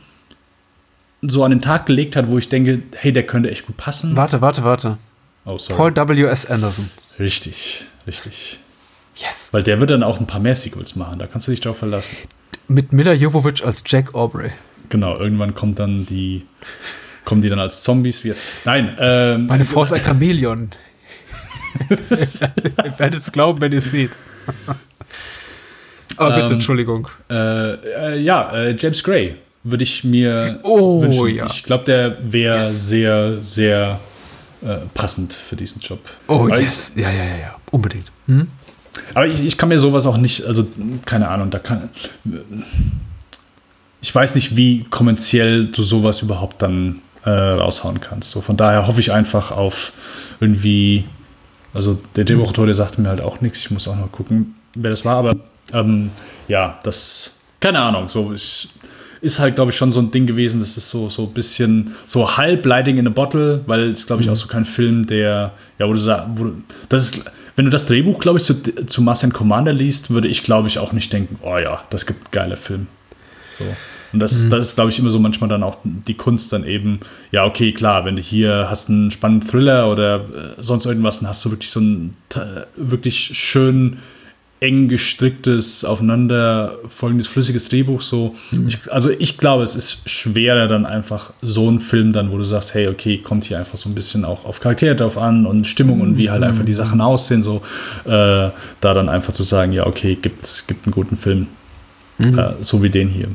[1.20, 4.16] so an den Tag gelegt hat, wo ich denke, hey, der könnte echt gut passen.
[4.16, 4.98] Warte, warte, warte.
[5.44, 5.92] Oh, sorry.
[5.92, 6.46] Paul W.S.
[6.46, 6.88] Anderson.
[7.18, 8.60] Richtig, richtig.
[9.16, 9.48] Yes.
[9.52, 11.78] Weil der wird dann auch ein paar mehr Sequels machen, da kannst du dich darauf
[11.78, 12.16] verlassen.
[12.68, 14.52] Mit Mila Jovovich als Jack Aubrey.
[14.90, 16.46] Genau, irgendwann kommt dann die
[17.28, 18.24] Kommen die dann als Zombies?
[18.24, 18.34] Wir
[18.64, 18.96] Nein.
[18.98, 20.70] Ähm, Meine Frau ist ein Chamäleon.
[21.90, 24.10] ihr werdet es glauben, wenn ihr es seht.
[26.16, 27.08] Aber bitte, ähm, Entschuldigung.
[27.30, 31.36] Äh, äh, ja, äh, James Gray würde ich mir oh, wünschen.
[31.36, 31.46] Ja.
[31.46, 32.88] Ich glaube, der wäre yes.
[32.88, 34.00] sehr, sehr
[34.62, 36.00] äh, passend für diesen Job.
[36.26, 36.92] Oh, Weil yes.
[36.96, 37.56] Ja, ja, ja, ja.
[37.70, 38.10] Unbedingt.
[38.26, 38.48] Hm?
[39.14, 40.66] Aber ich, ich kann mir sowas auch nicht, also
[41.04, 41.90] keine Ahnung, da kann.
[44.00, 48.30] Ich weiß nicht, wie kommerziell du sowas überhaupt dann äh, raushauen kannst.
[48.30, 49.92] So, von daher hoffe ich einfach auf
[50.40, 51.04] irgendwie,
[51.74, 54.90] also der Drehbuchautor, der sagte mir halt auch nichts, ich muss auch noch gucken, wer
[54.90, 55.36] das war, aber
[55.72, 56.10] ähm,
[56.48, 58.68] ja, das keine Ahnung, so ist,
[59.20, 61.94] ist halt, glaube ich, schon so ein Ding gewesen, das ist so, so ein bisschen
[62.06, 64.34] so halb Lighting in a Bottle, weil es, glaube ich, mhm.
[64.34, 66.28] auch so kein Film, der, ja, wo du sagst,
[66.88, 67.24] das ist,
[67.56, 68.54] wenn du das Drehbuch, glaube ich, zu,
[68.86, 72.20] zu Mars Commander liest, würde ich, glaube ich, auch nicht denken, oh ja, das gibt
[72.20, 72.86] einen geilen Film.
[73.58, 73.64] So.
[74.12, 74.50] Und das, mhm.
[74.50, 77.00] das ist, glaube ich, immer so manchmal dann auch die Kunst dann eben,
[77.30, 81.28] ja, okay, klar, wenn du hier hast einen spannenden Thriller oder äh, sonst irgendwas, dann
[81.28, 82.16] hast du wirklich so ein
[82.76, 83.98] wirklich schön
[84.60, 88.34] eng gestricktes, aufeinander folgendes flüssiges Drehbuch so.
[88.50, 88.68] Mhm.
[88.68, 92.44] Ich, also ich glaube, es ist schwerer dann einfach so ein Film dann, wo du
[92.44, 95.66] sagst, hey, okay, kommt hier einfach so ein bisschen auch auf Charaktere drauf an und
[95.66, 97.62] Stimmung und wie halt einfach die Sachen aussehen, so
[98.04, 101.46] äh, da dann einfach zu sagen, ja, okay, gibt, gibt einen guten Film.
[102.18, 102.38] Mhm.
[102.38, 103.28] Äh, so wie den hier.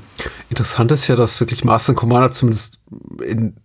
[0.49, 2.79] Interessant ist ja, dass wirklich Master Commander zumindest
[3.25, 3.55] in,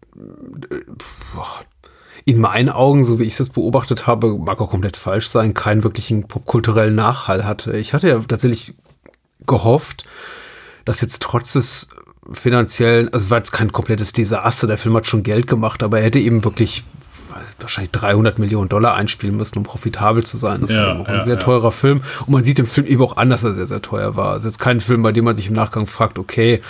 [2.25, 5.83] in meinen Augen, so wie ich es beobachtet habe, mag auch komplett falsch sein, keinen
[5.83, 7.77] wirklichen popkulturellen Nachhall hatte.
[7.77, 8.75] Ich hatte ja tatsächlich
[9.47, 10.05] gehofft,
[10.85, 11.89] dass jetzt trotz des
[12.33, 15.99] finanziellen, also es war jetzt kein komplettes Desaster, der Film hat schon Geld gemacht, aber
[15.99, 16.85] er hätte eben wirklich
[17.59, 20.61] wahrscheinlich 300 Millionen Dollar einspielen müssen, um profitabel zu sein.
[20.61, 21.71] Das ja, war auch ein ja, sehr teurer.
[21.71, 22.03] Film.
[22.21, 24.37] Und man sieht im Film eben auch an, dass er sehr, sehr teuer war.
[24.37, 26.61] Es ist jetzt kein Film, bei dem man sich im Nachgang fragt, okay,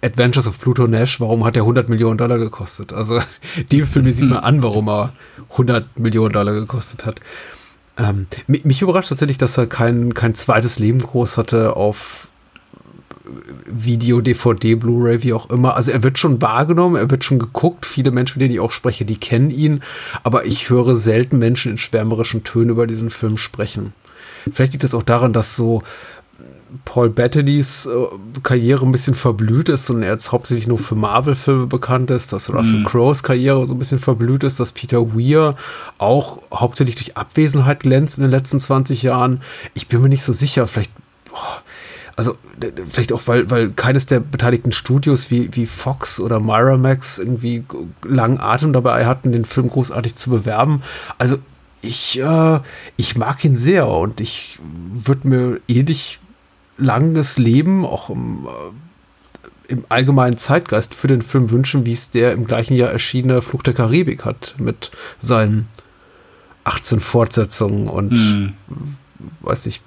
[0.00, 2.92] Adventures of Pluto Nash, warum hat er 100 Millionen Dollar gekostet?
[2.92, 3.20] Also,
[3.72, 5.12] dem Film sieht man an, warum er
[5.52, 7.20] 100 Millionen Dollar gekostet hat.
[7.98, 12.28] Ähm, mich überrascht tatsächlich, dass er kein, kein zweites Leben groß hatte auf
[13.66, 15.74] Video, DVD, Blu-ray, wie auch immer.
[15.74, 17.86] Also er wird schon wahrgenommen, er wird schon geguckt.
[17.86, 19.82] Viele Menschen, mit denen ich auch spreche, die kennen ihn.
[20.22, 23.92] Aber ich höre selten Menschen in schwärmerischen Tönen über diesen Film sprechen.
[24.50, 25.82] Vielleicht liegt das auch daran, dass so
[26.84, 31.66] Paul Bettanys äh, Karriere ein bisschen verblüht ist und er jetzt hauptsächlich nur für Marvel-Filme
[31.66, 32.84] bekannt ist, dass Russell mm.
[32.84, 35.54] Crowes Karriere so ein bisschen verblüht ist, dass Peter Weir
[35.98, 39.40] auch hauptsächlich durch Abwesenheit glänzt in den letzten 20 Jahren.
[39.74, 40.92] Ich bin mir nicht so sicher, vielleicht
[41.32, 41.60] oh,
[42.16, 42.36] also
[42.90, 47.64] vielleicht auch, weil, weil keines der beteiligten Studios wie, wie Fox oder Miramax irgendwie
[48.04, 50.82] langen Atem dabei hatten, den Film großartig zu bewerben.
[51.18, 51.38] Also
[51.80, 52.60] ich, äh,
[52.96, 56.20] ich mag ihn sehr und ich würde mir ewig
[56.76, 62.32] langes Leben, auch im, äh, im allgemeinen Zeitgeist für den Film wünschen, wie es der
[62.32, 65.68] im gleichen Jahr erschienene Fluch der Karibik hat, mit seinen
[66.64, 68.52] 18 Fortsetzungen und hm.
[69.40, 69.82] weiß ich,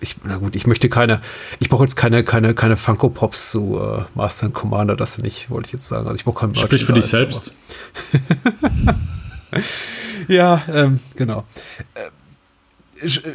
[0.00, 1.20] ich, na gut, ich möchte keine,
[1.58, 5.50] ich brauche jetzt keine, keine, keine Funko Pops zu äh, Master and Commander, das nicht,
[5.50, 6.06] wollte ich jetzt sagen.
[6.06, 7.52] Also ich brauche kein Sprich für dich selbst.
[10.28, 11.44] ja, ähm, genau.
[11.94, 12.10] Äh,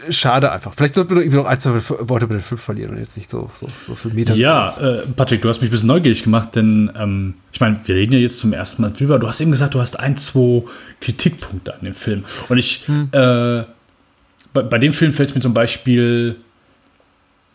[0.09, 0.73] schade einfach.
[0.75, 3.17] Vielleicht sollten wir noch, irgendwie noch ein, zwei Worte über den Film verlieren und jetzt
[3.17, 4.35] nicht so, so, so viel Meter.
[4.35, 7.95] Ja, äh, Patrick, du hast mich ein bisschen neugierig gemacht, denn ähm, ich meine, wir
[7.95, 9.19] reden ja jetzt zum ersten Mal drüber.
[9.19, 10.63] Du hast eben gesagt, du hast ein, zwei
[10.99, 12.23] Kritikpunkte an dem Film.
[12.49, 13.09] Und ich, hm.
[13.11, 13.63] äh,
[14.53, 16.37] bei, bei dem Film fällt es mir zum Beispiel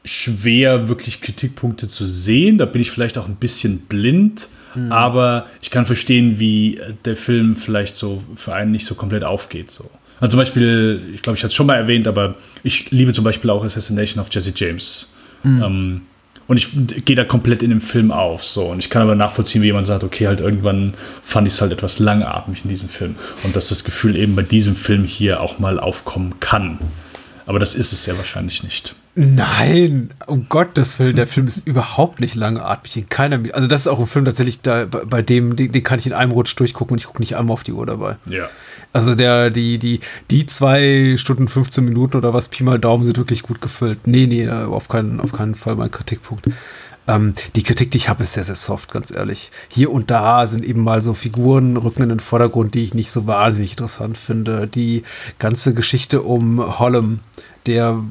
[0.07, 2.59] schwer, wirklich Kritikpunkte zu sehen.
[2.59, 4.49] Da bin ich vielleicht auch ein bisschen blind.
[4.75, 4.93] Mhm.
[4.93, 9.71] Aber ich kann verstehen, wie der Film vielleicht so für einen nicht so komplett aufgeht.
[9.71, 9.91] So.
[10.21, 13.25] Also zum Beispiel, ich glaube, ich hatte es schon mal erwähnt, aber ich liebe zum
[13.25, 15.13] Beispiel auch Assassination of Jesse James.
[15.43, 15.63] Mhm.
[15.63, 16.01] Ähm,
[16.49, 18.45] und ich gehe da komplett in dem Film auf.
[18.45, 18.67] So.
[18.67, 21.73] Und ich kann aber nachvollziehen, wie jemand sagt, okay, halt irgendwann fand ich es halt
[21.73, 23.17] etwas langatmig in diesem Film.
[23.43, 26.79] Und dass das Gefühl eben bei diesem Film hier auch mal aufkommen kann.
[27.47, 28.95] Aber das ist es ja wahrscheinlich nicht.
[29.19, 33.41] Nein, um Gottes Willen, der Film ist überhaupt nicht langatmig in keiner.
[33.55, 36.13] Also das ist auch ein Film tatsächlich, da, bei dem, den, den kann ich in
[36.13, 38.17] einem Rutsch durchgucken und ich gucke nicht einmal auf die Uhr dabei.
[38.29, 38.51] Ja.
[38.93, 40.01] Also der, die, die,
[40.31, 44.07] die zwei Stunden 15 Minuten oder was Pi mal Daumen sind wirklich gut gefüllt.
[44.07, 46.51] Nee, nee, auf keinen, auf keinen Fall mein Kritikpunkt.
[47.09, 49.51] Ähm, die Kritik, die ich habe, ist sehr, sehr soft, ganz ehrlich.
[49.69, 53.11] Hier und da sind eben mal so Figuren rücken in den Vordergrund, die ich nicht
[53.11, 54.67] so wahnsinnig interessant finde.
[54.67, 55.05] Die
[55.39, 57.21] ganze Geschichte um Hollem,
[57.65, 58.03] der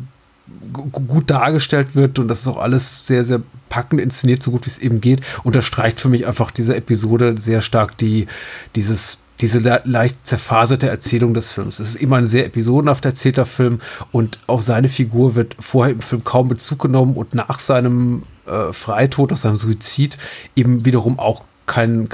[0.72, 4.70] gut dargestellt wird und das ist auch alles sehr, sehr packend inszeniert, so gut wie
[4.70, 8.28] es eben geht, unterstreicht für mich einfach diese Episode sehr stark die,
[8.76, 11.80] dieses diese leicht zerfaserte Erzählung des Films.
[11.80, 13.82] Es ist immer ein sehr episodenhaft erzählter Film
[14.14, 18.72] und auf seine Figur wird vorher im Film kaum Bezug genommen und nach seinem äh,
[18.72, 20.18] Freitod, nach seinem Suizid
[20.56, 22.08] eben wiederum auch kein,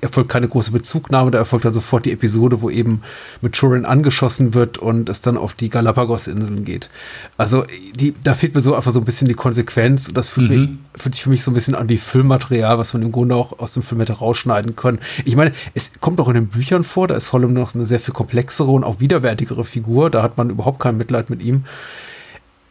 [0.00, 3.02] erfolgt keine große Bezugnahme, da erfolgt dann sofort die Episode, wo eben
[3.40, 6.90] mit Turin angeschossen wird und es dann auf die Galapagos-Inseln geht.
[7.36, 7.64] Also
[7.94, 10.60] die, da fehlt mir so einfach so ein bisschen die Konsequenz und das fühlt, mhm.
[10.60, 13.34] mich, fühlt sich für mich so ein bisschen an wie Filmmaterial, was man im Grunde
[13.34, 14.98] auch aus dem Film hätte rausschneiden können.
[15.24, 18.00] Ich meine, es kommt auch in den Büchern vor, da ist Hollem noch eine sehr
[18.00, 21.64] viel komplexere und auch widerwärtigere Figur, da hat man überhaupt kein Mitleid mit ihm.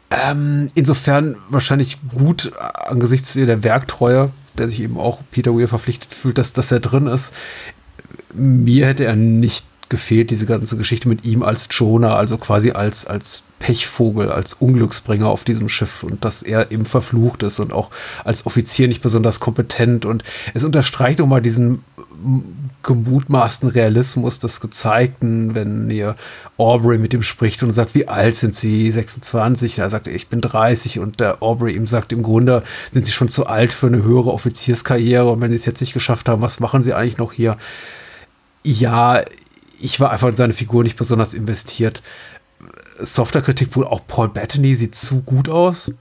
[0.09, 6.37] Ähm, insofern wahrscheinlich gut angesichts der Werktreue der sich eben auch Peter Weir verpflichtet fühlt,
[6.37, 7.33] dass, dass er drin ist.
[8.33, 13.05] Mir hätte er nicht gefehlt, diese ganze Geschichte mit ihm als Jonah, also quasi als,
[13.05, 17.89] als Pechvogel, als Unglücksbringer auf diesem Schiff und dass er eben verflucht ist und auch
[18.23, 20.23] als Offizier nicht besonders kompetent und
[20.53, 21.83] es unterstreicht nochmal diesen
[22.83, 26.15] gemutmaßten Realismus des Gezeigten, wenn ihr
[26.57, 28.89] Aubrey mit ihm spricht und sagt, wie alt sind sie?
[28.91, 29.79] 26.
[29.79, 33.29] Er sagt, ich bin 30 und der Aubrey ihm sagt, im Grunde sind sie schon
[33.29, 36.59] zu alt für eine höhere Offizierskarriere und wenn sie es jetzt nicht geschafft haben, was
[36.59, 37.57] machen sie eigentlich noch hier?
[38.63, 39.21] Ja,
[39.79, 42.01] ich war einfach in seine Figur nicht besonders investiert.
[42.99, 45.91] Softer Kritikpunkt, auch Paul Bettany sieht zu gut aus.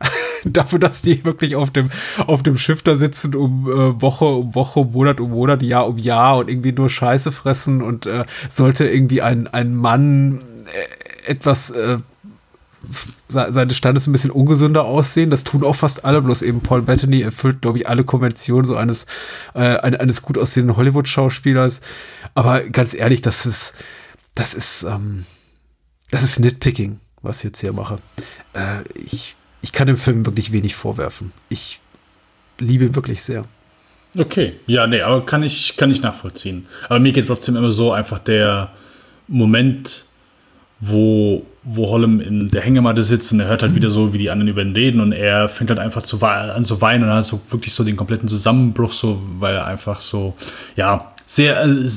[0.44, 1.90] dafür, dass die wirklich auf dem,
[2.26, 5.98] auf dem Schiff da sitzen, um äh, Woche um Woche, Monat um Monat, Jahr um
[5.98, 11.70] Jahr und irgendwie nur Scheiße fressen und äh, sollte irgendwie ein, ein Mann äh, etwas
[11.70, 11.98] äh,
[13.28, 15.30] seines Standes ein bisschen ungesünder aussehen.
[15.30, 18.76] Das tun auch fast alle, bloß eben Paul Bettany erfüllt, glaube ich, alle Konventionen so
[18.76, 19.06] eines,
[19.54, 21.82] äh, eines gut aussehenden Hollywood-Schauspielers.
[22.34, 23.74] Aber ganz ehrlich, das ist,
[24.34, 25.26] das ist, ähm,
[26.10, 27.98] das ist Nitpicking, was ich jetzt hier mache.
[28.54, 31.32] Äh, ich ich kann dem Film wirklich wenig vorwerfen.
[31.48, 31.80] Ich
[32.58, 33.44] liebe ihn wirklich sehr.
[34.16, 36.66] Okay, ja, nee, aber kann ich, kann ich nachvollziehen.
[36.88, 38.70] Aber mir geht trotzdem immer so einfach der
[39.28, 40.06] Moment,
[40.80, 44.30] wo, wo Hollem in der Hängematte sitzt und er hört halt wieder so, wie die
[44.30, 47.24] anderen über ihn reden und er fängt halt einfach zu an zu weinen und hat
[47.24, 50.34] so wirklich so den kompletten Zusammenbruch, so, weil er einfach so,
[50.76, 51.88] ja, sehr, äh,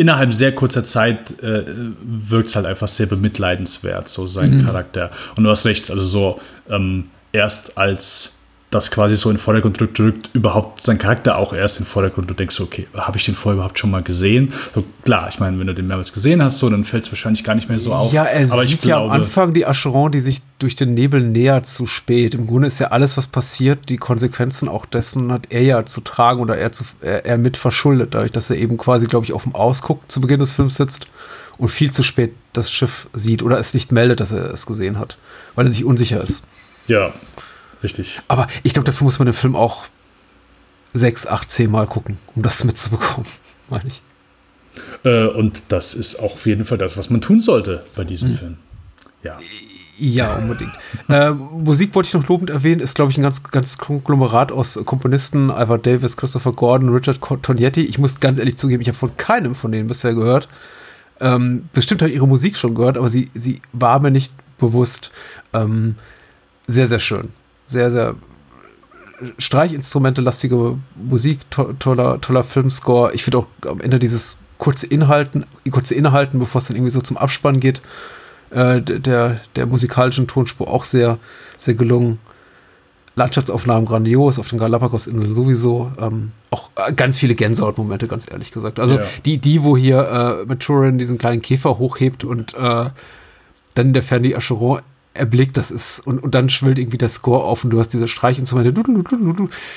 [0.00, 1.62] innerhalb sehr kurzer Zeit äh,
[2.00, 4.64] wirkt es halt einfach sehr bemitleidenswert, so sein mhm.
[4.64, 5.10] Charakter.
[5.36, 6.40] Und du hast recht, also so
[6.70, 8.39] ähm, erst als
[8.70, 11.90] das quasi so in den Vordergrund drückt, drückt überhaupt sein Charakter auch erst in den
[11.90, 12.30] Vordergrund.
[12.30, 14.52] Du denkst, okay, habe ich den vorher überhaupt schon mal gesehen?
[14.72, 17.42] So klar, ich meine, wenn du den mehrmals gesehen hast, so, dann fällt es wahrscheinlich
[17.42, 18.12] gar nicht mehr so auf.
[18.12, 21.66] Ja, er Aber sieht ja am Anfang die Acheron, die sich durch den Nebel nähert
[21.66, 22.34] zu spät.
[22.34, 26.00] Im Grunde ist ja alles, was passiert, die Konsequenzen auch dessen hat er ja zu
[26.00, 29.32] tragen oder er, zu, er, er mit verschuldet, dadurch, dass er eben quasi, glaube ich,
[29.32, 31.08] auf dem Ausguck zu Beginn des Films sitzt
[31.58, 34.98] und viel zu spät das Schiff sieht oder es nicht meldet, dass er es gesehen
[35.00, 35.18] hat,
[35.56, 36.44] weil er sich unsicher ist.
[36.86, 37.12] Ja,
[37.82, 38.20] Richtig.
[38.28, 39.84] Aber ich glaube, dafür muss man den Film auch
[40.92, 43.28] sechs, acht, zehn Mal gucken, um das mitzubekommen,
[43.70, 44.02] meine ich.
[45.04, 48.30] Äh, und das ist auch auf jeden Fall das, was man tun sollte bei diesem
[48.30, 48.36] mhm.
[48.36, 48.56] Film.
[49.22, 49.38] Ja.
[50.02, 50.72] Ja, unbedingt.
[51.10, 54.80] äh, Musik wollte ich noch lobend erwähnen, ist, glaube ich, ein ganz, ganz Konglomerat aus
[54.86, 57.84] Komponisten, Ivor Davis, Christopher Gordon, Richard Tonietti.
[57.84, 60.48] Ich muss ganz ehrlich zugeben, ich habe von keinem von denen bisher gehört.
[61.20, 65.12] Ähm, bestimmt habe ich ihre Musik schon gehört, aber sie, sie war mir nicht bewusst.
[65.52, 65.96] Ähm,
[66.66, 67.28] sehr, sehr schön
[67.70, 68.14] sehr, sehr
[69.38, 73.12] Streichinstrumente-lastige Musik, to toller, toller Filmscore.
[73.14, 77.00] Ich finde auch am Ende dieses kurze Inhalten, kurze Inhalten, bevor es dann irgendwie so
[77.00, 77.82] zum Abspann geht,
[78.50, 81.18] äh, der, der musikalischen Tonspur auch sehr,
[81.56, 82.18] sehr gelungen.
[83.16, 85.92] Landschaftsaufnahmen grandios, auf den Galapagos-Inseln sowieso.
[86.00, 88.80] Ähm, auch äh, ganz viele Gänsehautmomente, ganz ehrlich gesagt.
[88.80, 89.04] Also ja.
[89.26, 92.90] die, die, wo hier äh, mit Turin diesen kleinen Käfer hochhebt und äh,
[93.74, 94.80] dann in der Ferne die Acheron
[95.14, 98.08] erblickt, das ist, und, und dann schwillt irgendwie der Score auf und du hast diese
[98.08, 98.72] Streichinstrumente,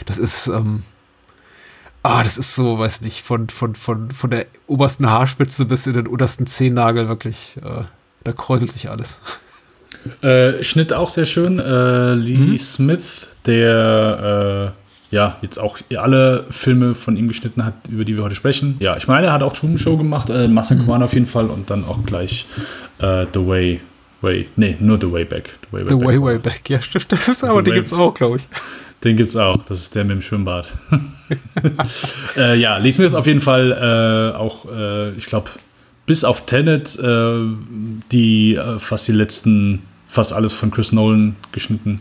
[0.06, 0.84] das ist, ähm,
[2.04, 5.94] ah, das ist so, weiß nicht, von, von, von, von der obersten Haarspitze bis in
[5.94, 7.84] den untersten Zehennagel wirklich, äh,
[8.24, 9.22] da kräuselt sich alles.
[10.22, 11.60] Äh, Schnitt auch sehr schön.
[11.60, 12.58] Äh, Lee mhm.
[12.58, 14.74] Smith, der
[15.12, 18.76] äh, ja jetzt auch alle Filme von ihm geschnitten hat, über die wir heute sprechen.
[18.80, 20.90] Ja, ich meine, er hat auch Truman Show gemacht, äh, Master mhm.
[20.90, 22.48] auf jeden Fall und dann auch gleich
[23.00, 23.82] äh, The Way
[24.24, 25.50] Way, nee, nur The Way Back.
[25.62, 27.12] The Way, way, the back, way, way Back, ja, stimmt.
[27.12, 28.48] Das ist aber, den gibt es auch, glaube ich.
[29.04, 29.58] Den gibt es auch.
[29.66, 30.72] Das ist der mit dem Schwimmbad.
[32.38, 35.50] äh, ja, Lee Smith auf jeden Fall äh, auch, äh, ich glaube,
[36.06, 37.40] bis auf Tenet, äh,
[38.12, 42.00] die äh, fast die letzten, fast alles von Chris Nolan geschnitten.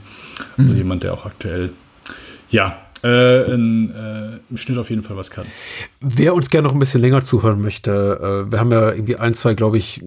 [0.56, 0.78] Also mhm.
[0.78, 1.70] jemand, der auch aktuell,
[2.50, 5.46] ja, äh, in, äh, im Schnitt auf jeden Fall was kann.
[6.00, 9.34] Wer uns gerne noch ein bisschen länger zuhören möchte, äh, wir haben ja irgendwie ein,
[9.34, 10.04] zwei, glaube ich,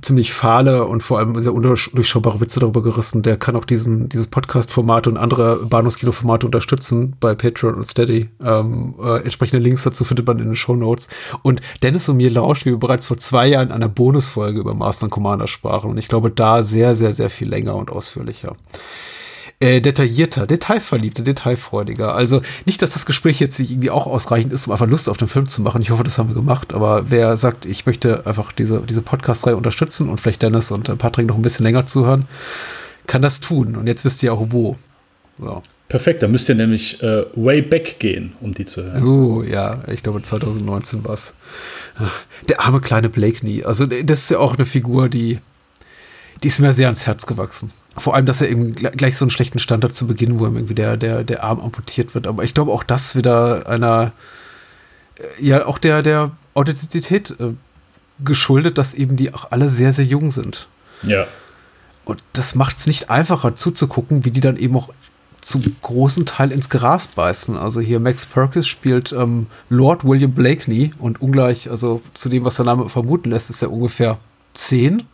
[0.00, 4.28] ziemlich fahle und vor allem sehr undurchschaubare Witze darüber gerissen, der kann auch diesen, dieses
[4.28, 8.28] Podcast-Formate und andere Bahnhofskino-Formate unterstützen bei Patreon und Steady.
[8.44, 11.08] Ähm, äh, entsprechende Links dazu findet man in den Show Notes.
[11.42, 14.74] Und Dennis und mir lauscht, wie wir bereits vor zwei Jahren in einer Bonusfolge über
[14.74, 15.90] Master Commander sprachen.
[15.90, 18.56] Und ich glaube, da sehr, sehr, sehr viel länger und ausführlicher
[19.60, 22.14] äh, detaillierter, detailverliebter, detailfreudiger.
[22.14, 25.16] Also nicht, dass das Gespräch jetzt nicht irgendwie auch ausreichend ist, um einfach Lust auf
[25.16, 25.82] den Film zu machen.
[25.82, 26.72] Ich hoffe, das haben wir gemacht.
[26.72, 30.96] Aber wer sagt, ich möchte einfach diese, diese Podcast-Reihe unterstützen und vielleicht Dennis und äh,
[30.96, 32.26] Patrick noch ein bisschen länger zuhören,
[33.06, 33.74] kann das tun.
[33.74, 34.76] Und jetzt wisst ihr auch wo.
[35.40, 35.60] So.
[35.88, 39.04] Perfekt, da müsst ihr nämlich äh, way back gehen, um die zu hören.
[39.04, 41.34] Oh, ja, ich glaube 2019 war es.
[42.48, 43.64] Der arme kleine Blakeney.
[43.64, 45.38] Also, das ist ja auch eine Figur, die,
[46.42, 47.72] die ist mir sehr ans Herz gewachsen.
[47.98, 50.56] Vor allem, dass er eben gleich so einen schlechten Stand hat zu Beginn, wo ihm
[50.56, 52.26] irgendwie der, der, der Arm amputiert wird.
[52.26, 54.12] Aber ich glaube auch das wieder einer,
[55.18, 57.52] äh, ja, auch der, der Authentizität äh,
[58.24, 60.68] geschuldet, dass eben die auch alle sehr, sehr jung sind.
[61.02, 61.26] Ja.
[62.04, 64.90] Und das macht es nicht einfacher zuzugucken, wie die dann eben auch
[65.40, 67.56] zum großen Teil ins Gras beißen.
[67.56, 72.56] Also hier Max Perkins spielt ähm, Lord William Blakeney und ungleich, also zu dem, was
[72.56, 74.18] der Name vermuten lässt, ist er ungefähr
[74.54, 75.04] zehn.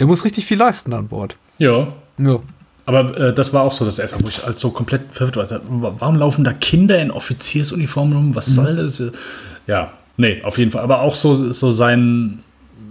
[0.00, 1.36] Der muss richtig viel leisten an Bord.
[1.58, 1.94] Ja.
[2.18, 2.40] Ja.
[2.86, 5.60] Aber äh, das war auch so das erste, wo ich als so komplett verwirrt war.
[5.98, 8.34] Warum laufen da Kinder in Offiziersuniformen rum?
[8.34, 9.02] Was soll das?
[9.66, 10.82] Ja, nee, auf jeden Fall.
[10.82, 12.40] Aber auch so, so sein,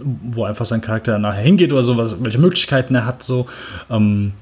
[0.00, 3.46] wo einfach sein Charakter nachher hingeht oder so, was, welche Möglichkeiten er hat, so.
[3.88, 4.32] Ähm,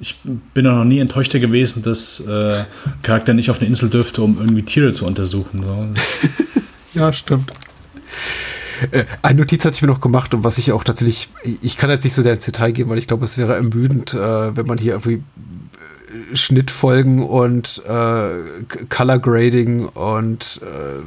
[0.00, 0.16] ich
[0.54, 2.64] bin noch nie enttäuschter gewesen, dass äh,
[3.02, 5.62] Charakter nicht auf eine Insel dürfte, um irgendwie Tiere zu untersuchen.
[5.62, 5.88] So.
[6.98, 7.52] ja, stimmt.
[8.90, 11.30] Äh, eine Notiz hatte ich mir noch gemacht und was ich auch tatsächlich,
[11.62, 14.14] ich kann jetzt nicht so sehr ins Detail gehen, weil ich glaube, es wäre ermüdend,
[14.14, 15.22] äh, wenn man hier irgendwie
[16.32, 18.28] äh, Schnittfolgen und äh,
[18.88, 21.02] Color Grading und äh,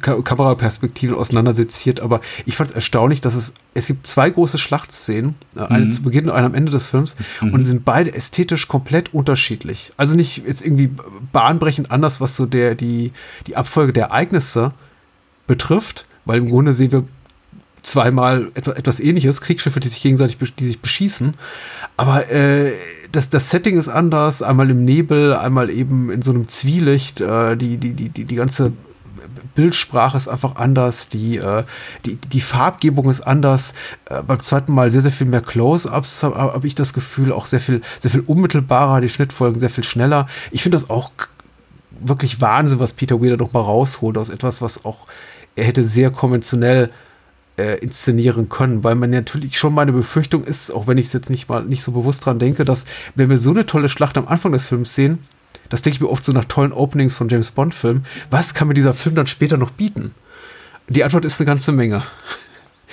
[0.00, 5.60] Kameraperspektiven auseinandersetziert, aber ich fand es erstaunlich, dass es, es gibt zwei große Schlachtszenen, äh,
[5.60, 5.90] eine mhm.
[5.90, 7.52] zu Beginn und eine am Ende des Films, mhm.
[7.52, 9.92] und sind beide ästhetisch komplett unterschiedlich.
[9.96, 10.90] Also nicht jetzt irgendwie
[11.32, 13.12] bahnbrechend anders, was so der, die,
[13.48, 14.72] die Abfolge der Ereignisse
[15.48, 17.04] betrifft, weil im Grunde sehen wir
[17.82, 21.34] zweimal etwas, ähnliches, Kriegsschiffe, die sich gegenseitig die sich beschießen.
[21.96, 22.72] Aber äh,
[23.10, 27.56] das, das Setting ist anders, einmal im Nebel, einmal eben in so einem Zwielicht, äh,
[27.56, 28.72] die, die, die, die, die ganze
[29.54, 31.64] Bildsprache ist einfach anders, die, äh,
[32.06, 33.74] die, die Farbgebung ist anders.
[34.06, 37.46] Äh, beim zweiten Mal sehr, sehr viel mehr Close-Ups, habe hab ich das Gefühl, auch
[37.46, 40.26] sehr viel, sehr viel unmittelbarer, die Schnittfolgen sehr viel schneller.
[40.50, 41.10] Ich finde das auch
[41.90, 45.06] wirklich Wahnsinn, was Peter Weir da noch mal rausholt aus etwas, was auch
[45.56, 46.90] er hätte sehr konventionell
[47.56, 51.30] äh, inszenieren können, weil man natürlich schon meine Befürchtung ist, auch wenn ich es jetzt
[51.30, 54.26] nicht mal nicht so bewusst dran denke, dass wenn wir so eine tolle Schlacht am
[54.28, 55.18] Anfang des Films sehen,
[55.68, 58.68] das denke ich mir oft so nach tollen Openings von James Bond Filmen, was kann
[58.68, 60.14] mir dieser Film dann später noch bieten?
[60.88, 62.02] Die Antwort ist eine ganze Menge.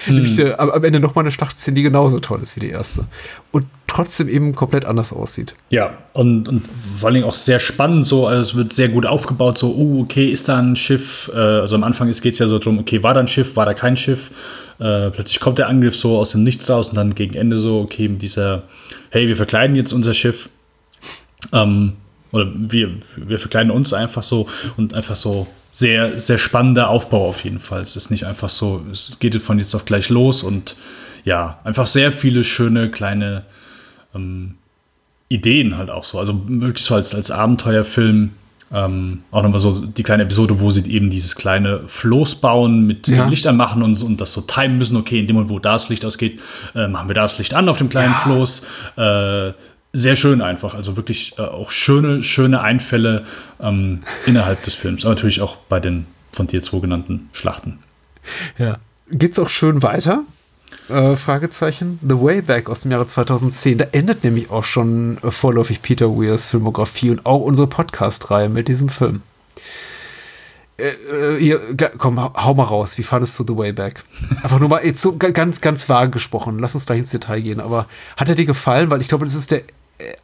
[0.05, 0.15] Hm.
[0.15, 3.05] Nämlich äh, am Ende nochmal eine Schlachtszene, die genauso toll ist wie die erste.
[3.51, 5.53] Und trotzdem eben komplett anders aussieht.
[5.69, 6.63] Ja, und, und
[6.97, 10.01] vor allen Dingen auch sehr spannend, so, also es wird sehr gut aufgebaut, so, oh,
[10.01, 11.29] okay, ist da ein Schiff?
[11.33, 13.65] Äh, also am Anfang geht es ja so darum, okay, war da ein Schiff, war
[13.65, 14.31] da kein Schiff?
[14.79, 17.79] Äh, plötzlich kommt der Angriff so aus dem Nichts raus und dann gegen Ende so,
[17.79, 18.63] okay, mit dieser,
[19.09, 20.49] hey, wir verkleiden jetzt unser Schiff.
[21.51, 21.93] Ähm,
[22.31, 24.47] oder wir, wir verkleiden uns einfach so
[24.77, 27.81] und einfach so sehr, sehr spannender Aufbau auf jeden Fall.
[27.81, 30.75] Es ist nicht einfach so, es geht von jetzt auf gleich los und
[31.23, 33.43] ja, einfach sehr viele schöne kleine
[34.15, 34.55] ähm,
[35.27, 36.19] Ideen halt auch so.
[36.19, 38.31] Also möglichst so als, als Abenteuerfilm.
[38.71, 43.07] Ähm, auch nochmal so die kleine Episode, wo sie eben dieses kleine Floß bauen mit
[43.07, 43.23] ja.
[43.23, 44.95] dem Licht anmachen und, und das so timen müssen.
[44.95, 46.39] Okay, in dem Moment, wo das Licht ausgeht,
[46.75, 48.19] äh, machen wir das Licht an auf dem kleinen ja.
[48.19, 48.67] Floß.
[48.95, 49.53] Äh,
[49.93, 50.75] sehr schön einfach.
[50.75, 53.25] Also wirklich äh, auch schöne, schöne Einfälle
[53.59, 55.05] ähm, innerhalb des Films.
[55.05, 57.79] Aber natürlich auch bei den von dir zwei genannten Schlachten.
[58.57, 58.77] Ja.
[59.11, 60.23] Geht's auch schön weiter?
[60.87, 61.99] Äh, Fragezeichen.
[62.07, 63.79] The Way Back aus dem Jahre 2010.
[63.79, 68.67] Da endet nämlich auch schon äh, vorläufig Peter Weirs Filmografie und auch unsere Podcast-Reihe mit
[68.67, 69.23] diesem Film.
[70.77, 71.59] Äh, äh hier,
[71.97, 72.99] komm, hau mal raus.
[72.99, 74.03] Wie fandest du The Way Back?
[74.43, 76.59] Einfach nur mal jetzt so ganz, ganz vage gesprochen.
[76.59, 77.59] Lass uns gleich ins Detail gehen.
[77.59, 77.87] Aber
[78.17, 78.91] hat er dir gefallen?
[78.91, 79.63] Weil ich glaube, das ist der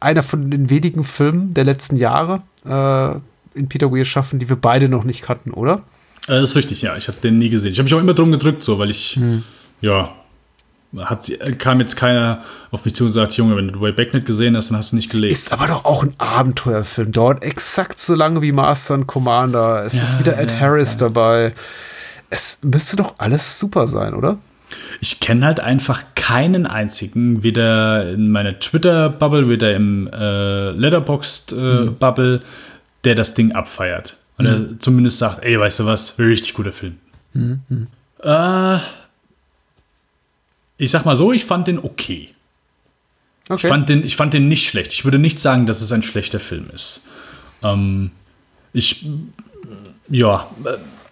[0.00, 4.56] einer von den wenigen Filmen der letzten Jahre äh, in Peter Weir schaffen, die wir
[4.56, 5.82] beide noch nicht kannten, oder?
[6.28, 6.96] Äh, das ist richtig, ja.
[6.96, 7.72] Ich habe den nie gesehen.
[7.72, 9.42] Ich habe mich auch immer drum gedrückt, so, weil ich, hm.
[9.80, 10.12] ja,
[10.96, 14.26] hat, kam jetzt keiner auf mich zu und sagt, Junge, wenn du Way Back nicht
[14.26, 15.32] gesehen hast, dann hast du nicht gelebt.
[15.32, 17.12] Ist aber doch auch ein Abenteuerfilm.
[17.12, 19.84] Dauert exakt so lange wie Master and Commander.
[19.84, 21.00] Es ja, ist wieder Ed ja, Harris ja.
[21.00, 21.54] dabei.
[22.30, 24.38] Es müsste doch alles super sein, oder?
[25.00, 32.38] Ich kenne halt einfach keinen einzigen, weder in meiner Twitter-Bubble, weder im äh, Letterboxd-Bubble, äh,
[32.38, 32.42] mhm.
[33.04, 34.16] der das Ding abfeiert.
[34.38, 34.52] Und mhm.
[34.52, 36.96] er zumindest sagt, ey, weißt du was, richtig guter Film.
[37.32, 37.86] Mhm.
[38.22, 38.78] Äh,
[40.78, 42.30] ich sag mal so, ich fand den okay.
[43.48, 43.66] okay.
[43.66, 44.92] Ich, fand den, ich fand den nicht schlecht.
[44.92, 47.02] Ich würde nicht sagen, dass es ein schlechter Film ist.
[47.62, 48.10] Ähm,
[48.72, 49.06] ich,
[50.08, 50.50] ja,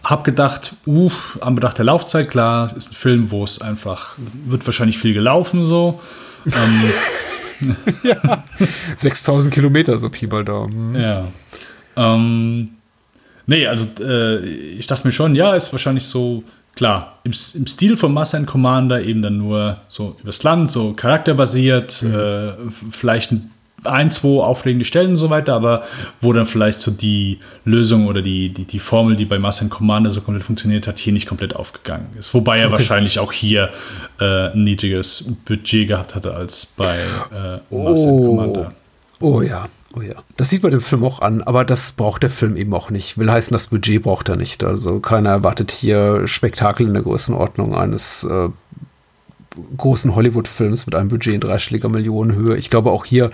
[0.05, 1.11] hab gedacht, uh,
[1.41, 4.17] am Bedacht der Laufzeit, klar, ist ein Film, wo es einfach,
[4.47, 6.01] wird wahrscheinlich viel gelaufen so.
[6.47, 8.45] ähm, ja.
[8.97, 10.95] 6000 Kilometer, so Pi mal Daumen.
[10.95, 11.29] Ja.
[11.97, 12.71] Ähm,
[13.47, 16.45] nee, also äh, ich dachte mir schon, ja, ist wahrscheinlich so,
[16.75, 20.93] klar, im, im Stil von Master and Commander eben dann nur so übers Land, so
[20.93, 22.15] charakterbasiert, mhm.
[22.15, 22.53] äh,
[22.91, 23.51] vielleicht ein
[23.85, 25.85] ein, zwei aufregende Stellen und so weiter, aber
[26.21, 30.11] wo dann vielleicht so die Lösung oder die, die, die Formel, die bei Master Commander
[30.11, 32.35] so komplett funktioniert hat, hier nicht komplett aufgegangen ist.
[32.35, 32.73] Wobei er okay.
[32.75, 33.71] wahrscheinlich auch hier
[34.21, 38.37] äh, ein niedriges Budget gehabt hatte als bei äh, Master oh.
[38.37, 38.73] Commander.
[39.21, 39.67] Oh ja.
[39.97, 40.15] Oh ja.
[40.37, 43.17] Das sieht man dem Film auch an, aber das braucht der Film eben auch nicht.
[43.17, 44.65] Will heißen, das Budget braucht er nicht.
[44.65, 48.49] Also keiner erwartet hier Spektakel in der Größenordnung eines äh,
[49.77, 52.57] großen Hollywood-Films mit einem Budget in dreistelliger Millionenhöhe.
[52.57, 53.31] Ich glaube, auch hier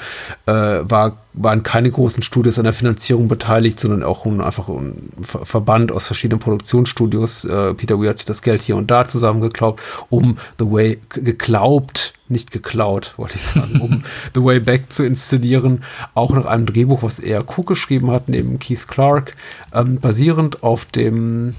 [0.47, 5.11] äh, war, waren keine großen Studios an der Finanzierung beteiligt, sondern auch ein, einfach ein
[5.23, 7.45] Verband aus verschiedenen Produktionsstudios.
[7.45, 12.15] Äh, Peter Weir hat sich das Geld hier und da zusammengeklaubt, um The Way geglaubt,
[12.29, 15.85] nicht geklaut, wollte ich sagen, um The Way Back zu inszenieren.
[16.15, 19.37] Auch nach einem Drehbuch, was er Cook geschrieben hat, neben Keith Clark,
[19.75, 21.55] ähm, basierend auf dem,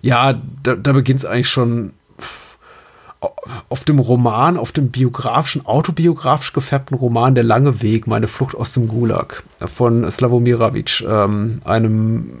[0.00, 1.92] ja, da, da beginnt es eigentlich schon
[3.68, 8.74] auf dem Roman, auf dem biografischen, autobiografisch gefärbten Roman Der lange Weg, meine Flucht aus
[8.74, 12.32] dem Gulag von Slavomir Ravic, ähm, einem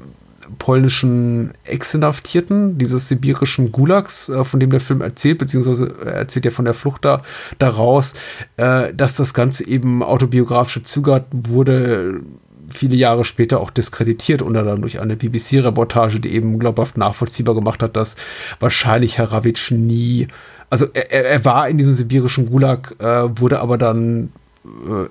[0.58, 6.64] polnischen Ex-Inhaftierten dieses sibirischen Gulags, äh, von dem der Film erzählt, beziehungsweise erzählt ja von
[6.64, 7.22] der Flucht da
[7.58, 8.14] daraus,
[8.56, 12.22] äh, dass das Ganze eben autobiografische Züge hat, wurde
[12.70, 17.82] viele Jahre später auch diskreditiert, unter anderem durch eine BBC-Reportage, die eben glaubhaft nachvollziehbar gemacht
[17.82, 18.16] hat, dass
[18.60, 20.28] wahrscheinlich Herr Ravic nie
[20.70, 23.04] also er, er war in diesem sibirischen Gulag, äh,
[23.38, 24.32] wurde aber dann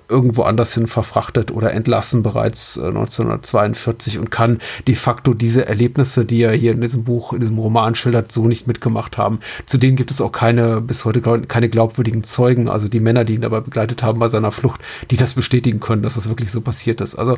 [0.10, 6.26] irgendwo anders hin verfrachtet oder entlassen bereits 1942 äh, und kann de facto diese Erlebnisse,
[6.26, 9.40] die er hier in diesem Buch, in diesem Roman schildert, so nicht mitgemacht haben.
[9.66, 13.42] Zudem gibt es auch keine, bis heute keine glaubwürdigen Zeugen, also die Männer, die ihn
[13.42, 14.82] dabei begleitet haben bei seiner Flucht,
[15.12, 17.16] die das bestätigen können, dass das wirklich so passiert ist.
[17.16, 17.38] Also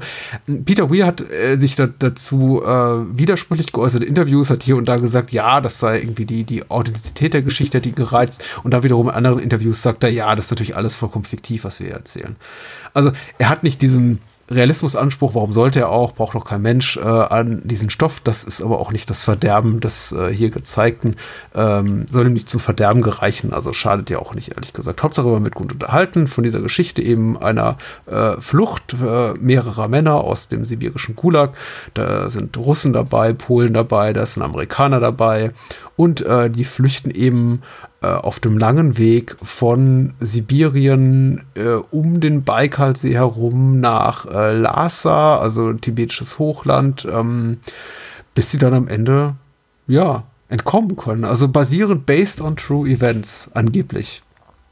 [0.65, 4.87] Peter Weir hat äh, sich da, dazu äh, widersprüchlich geäußert in Interviews, hat hier und
[4.87, 8.83] da gesagt, ja, das sei irgendwie die, die Authentizität der Geschichte, die gereizt und da
[8.83, 11.87] wiederum in anderen Interviews sagt er, ja, das ist natürlich alles vollkommen fiktiv, was wir
[11.87, 12.35] hier erzählen.
[12.93, 14.21] Also er hat nicht diesen
[14.51, 18.19] Realismusanspruch, warum sollte er auch, braucht doch kein Mensch äh, an diesen Stoff.
[18.19, 21.17] Das ist aber auch nicht das Verderben des äh, hier gezeigten,
[21.53, 23.53] ähm, soll ihm nicht zum Verderben gereichen.
[23.53, 25.03] Also schadet ja auch nicht, ehrlich gesagt.
[25.03, 27.77] Hauptsache wir mit gut unterhalten von dieser Geschichte eben einer
[28.07, 31.55] äh, Flucht äh, mehrerer Männer aus dem sibirischen Gulag.
[31.93, 35.51] Da sind Russen dabei, Polen dabei, da sind Amerikaner dabei
[35.95, 37.61] und äh, die flüchten eben
[38.07, 45.73] auf dem langen Weg von Sibirien äh, um den Baikalsee herum nach äh, Lhasa, also
[45.73, 47.59] tibetisches Hochland, ähm,
[48.33, 49.35] bis sie dann am Ende,
[49.87, 51.25] ja, entkommen können.
[51.25, 54.23] Also basierend based on true events, angeblich.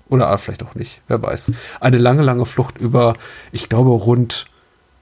[0.09, 1.51] Oder vielleicht auch nicht, wer weiß.
[1.81, 3.15] Eine lange, lange Flucht über,
[3.51, 4.45] ich glaube, rund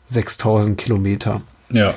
[0.08, 1.42] 6000 Kilometer.
[1.70, 1.94] Ja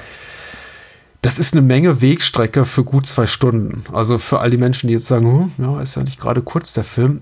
[1.28, 3.84] das ist eine Menge Wegstrecke für gut zwei Stunden.
[3.92, 6.72] Also für all die Menschen, die jetzt sagen, hm, ja, ist ja nicht gerade kurz
[6.72, 7.20] der Film.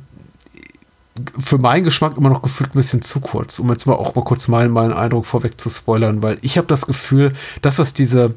[1.40, 4.22] Für meinen Geschmack immer noch gefühlt ein bisschen zu kurz, um jetzt mal auch mal
[4.22, 8.34] kurz meinen, meinen Eindruck vorweg zu spoilern, weil ich habe das Gefühl, dass was diese,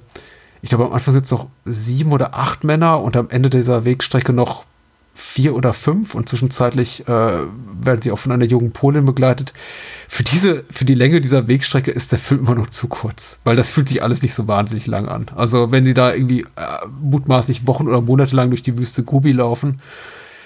[0.63, 4.33] ich glaube am Anfang sitzen noch sieben oder acht Männer und am Ende dieser Wegstrecke
[4.33, 4.65] noch
[5.19, 9.53] vier oder fünf und zwischenzeitlich äh, werden sie auch von einer jungen Polin begleitet.
[10.07, 13.57] Für diese, für die Länge dieser Wegstrecke ist der Film immer noch zu kurz, weil
[13.57, 15.25] das fühlt sich alles nicht so wahnsinnig lang an.
[15.35, 19.33] Also wenn sie da irgendwie äh, mutmaßlich Wochen oder Monate lang durch die Wüste Gobi
[19.33, 19.81] laufen,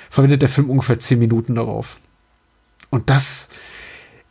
[0.10, 1.98] verwendet der Film ungefähr zehn Minuten darauf.
[2.90, 3.50] Und das,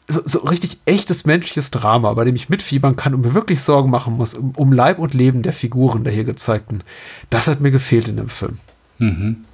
[0.08, 3.90] so, so, richtig echtes menschliches Drama, bei dem ich mitfiebern kann und mir wirklich Sorgen
[3.90, 6.82] machen muss, um, um Leib und Leben der Figuren der hier gezeigten.
[7.30, 8.58] Das hat mir gefehlt in dem Film.
[8.98, 9.44] Mhm.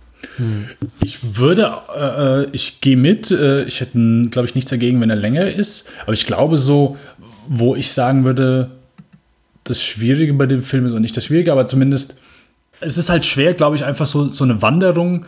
[1.02, 3.30] Ich würde, äh, äh, ich gehe mit.
[3.30, 3.98] Äh, ich hätte,
[4.30, 5.88] glaube ich, nichts dagegen, wenn er länger ist.
[6.02, 6.96] Aber ich glaube, so,
[7.48, 8.70] wo ich sagen würde,
[9.64, 12.18] das Schwierige bei dem Film ist, und nicht das Schwierige, aber zumindest,
[12.80, 15.26] es ist halt schwer, glaube ich, einfach so, so eine Wanderung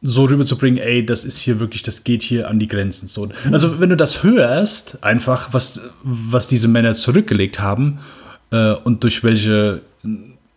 [0.00, 3.08] so rüberzubringen, ey, das ist hier wirklich, das geht hier an die Grenzen.
[3.08, 3.28] So.
[3.50, 7.98] Also, wenn du das hörst, einfach, was, was diese Männer zurückgelegt haben
[8.52, 9.82] äh, und durch welche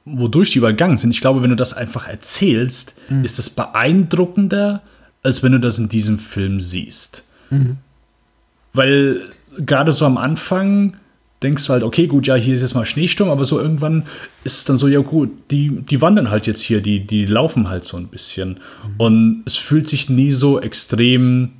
[0.05, 1.11] wodurch die übergangen sind.
[1.11, 3.23] Ich glaube, wenn du das einfach erzählst, mhm.
[3.23, 4.81] ist das beeindruckender,
[5.23, 7.23] als wenn du das in diesem Film siehst.
[7.49, 7.77] Mhm.
[8.73, 9.21] Weil
[9.57, 10.97] gerade so am Anfang
[11.43, 14.03] denkst du halt, okay, gut, ja, hier ist jetzt mal Schneesturm, aber so irgendwann
[14.43, 17.69] ist es dann so, ja gut, die, die wandern halt jetzt hier, die, die laufen
[17.69, 18.49] halt so ein bisschen.
[18.49, 18.93] Mhm.
[18.97, 21.53] Und es fühlt sich nie so extrem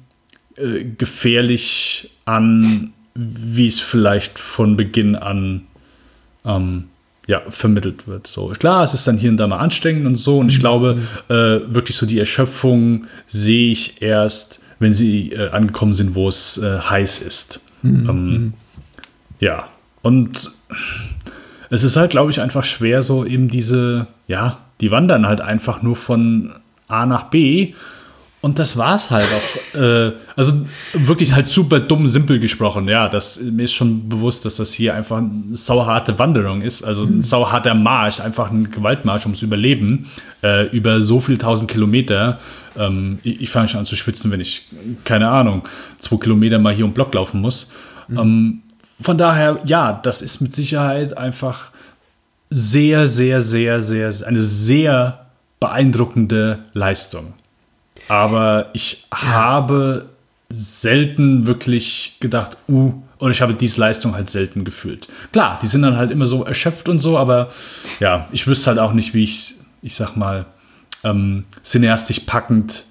[0.56, 5.64] äh, gefährlich an, wie es vielleicht von Beginn an
[6.46, 6.86] ähm,
[7.32, 8.28] ja, vermittelt wird.
[8.28, 10.40] So klar, es ist dann hier und da mal anstrengend und so.
[10.40, 10.60] Und ich mhm.
[10.60, 11.34] glaube, äh,
[11.74, 16.80] wirklich so die Erschöpfung sehe ich erst, wenn sie äh, angekommen sind, wo es äh,
[16.80, 17.62] heiß ist.
[17.84, 18.10] Mhm.
[18.10, 18.54] Ähm, mhm.
[19.40, 19.70] ja,
[20.02, 20.52] und
[21.70, 25.82] es ist halt, glaube ich, einfach schwer, so eben diese, ja, die wandern halt einfach
[25.82, 26.52] nur von
[26.90, 27.74] A nach B
[28.42, 29.80] und das war's halt auch.
[29.80, 32.88] Äh, also wirklich halt super dumm, simpel gesprochen.
[32.88, 36.84] Ja, das, mir ist schon bewusst, dass das hier einfach eine sauharte Wanderung ist.
[36.84, 37.22] Also ein mhm.
[37.22, 40.10] sauharter Marsch, einfach ein Gewaltmarsch ums Überleben.
[40.42, 42.40] Äh, über so viele tausend Kilometer.
[42.76, 44.68] Ähm, ich, ich fange schon an zu schwitzen, wenn ich,
[45.04, 45.62] keine Ahnung,
[46.00, 47.70] zwei Kilometer mal hier um Block laufen muss.
[48.08, 48.18] Mhm.
[48.18, 48.62] Ähm,
[49.00, 51.72] von daher, ja, das ist mit Sicherheit einfach
[52.50, 55.28] sehr, sehr, sehr, sehr, eine sehr
[55.60, 57.34] beeindruckende Leistung.
[58.12, 59.22] Aber ich ja.
[59.22, 60.06] habe
[60.50, 65.08] selten wirklich gedacht, uh, und ich habe diese Leistung halt selten gefühlt.
[65.32, 67.48] Klar, die sind dann halt immer so erschöpft und so, aber
[68.02, 70.46] ja, ich wüsste halt auch nicht, wie ich, ich sag mal,
[71.06, 72.84] ähm, cineastisch packend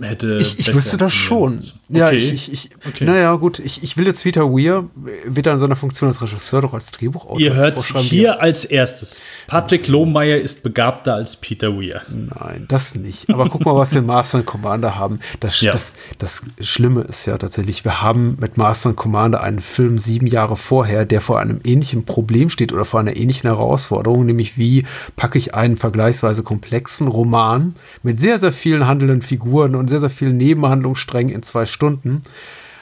[0.00, 0.36] hätte.
[0.36, 1.58] Ich, ich wüsste das schon.
[1.88, 1.98] Okay.
[1.98, 3.04] Ja, ich, ich, ich okay.
[3.04, 4.88] naja, gut, ich, ich will jetzt Peter Weir
[5.24, 7.38] weder in seiner Funktion als Regisseur noch als Drehbuchautor.
[7.38, 9.22] Ihr hört hier als erstes.
[9.46, 12.02] Patrick Lohmeier ist begabter als Peter Weir.
[12.08, 13.30] Nein, das nicht.
[13.30, 15.20] Aber guck mal, was wir in Master Commander haben.
[15.38, 15.70] Das, ja.
[15.70, 20.56] das, das Schlimme ist ja tatsächlich, wir haben mit Master Commander einen Film sieben Jahre
[20.56, 25.38] vorher, der vor einem ähnlichen Problem steht oder vor einer ähnlichen Herausforderung, nämlich wie packe
[25.38, 30.36] ich einen vergleichsweise komplexen Roman mit sehr, sehr vielen handelnden Figuren und sehr, sehr vielen
[30.36, 32.22] Nebenhandlungssträngen in zwei Stunden,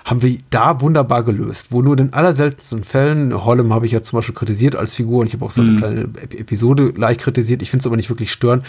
[0.05, 1.69] haben wir da wunderbar gelöst.
[1.71, 5.21] Wo nur in den allerseltensten Fällen, Hollem habe ich ja zum Beispiel kritisiert als Figur
[5.21, 5.79] und ich habe auch so eine mhm.
[5.79, 6.01] kleine
[6.39, 8.65] Episode leicht kritisiert, ich finde es aber nicht wirklich störend.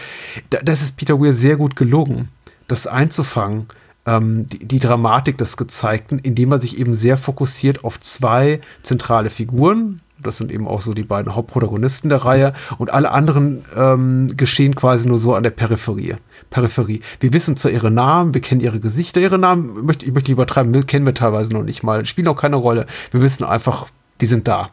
[0.49, 2.29] Da, das ist Peter Weir sehr gut gelungen,
[2.67, 3.65] das einzufangen,
[4.05, 9.29] ähm, die, die Dramatik des Gezeigten, indem er sich eben sehr fokussiert auf zwei zentrale
[9.29, 12.53] Figuren, das sind eben auch so die beiden Hauptprotagonisten der Reihe.
[12.77, 16.15] Und alle anderen ähm, geschehen quasi nur so an der Peripherie.
[16.55, 17.01] Peripherie.
[17.19, 20.87] Wir wissen zwar ihre Namen, wir kennen ihre Gesichter, ihre Namen, möchte, ich möchte übertreiben,
[20.87, 22.85] kennen wir teilweise noch nicht mal, spielen auch keine Rolle.
[23.11, 23.87] Wir wissen einfach,
[24.21, 24.69] die sind da.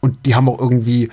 [0.00, 1.08] Und die haben auch irgendwie,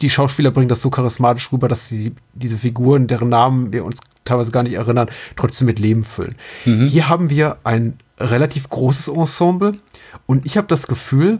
[0.00, 4.00] die Schauspieler bringen das so charismatisch rüber, dass sie diese Figuren, deren Namen wir uns
[4.24, 6.34] teilweise gar nicht erinnern, trotzdem mit Leben füllen.
[6.64, 6.88] Mhm.
[6.88, 9.78] Hier haben wir ein relativ großes Ensemble
[10.26, 11.38] und ich habe das Gefühl,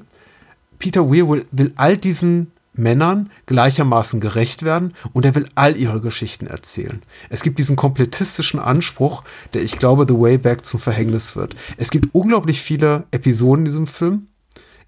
[0.78, 6.01] Peter Weir will, will all diesen Männern gleichermaßen gerecht werden und er will all ihre
[6.01, 7.03] Geschichten erzählen.
[7.31, 9.24] Es gibt diesen komplettistischen Anspruch,
[9.55, 11.57] der ich glaube The Way Back zum Verhängnis wird.
[11.77, 14.28] Es gibt unglaublich viele Episoden in diesem Film,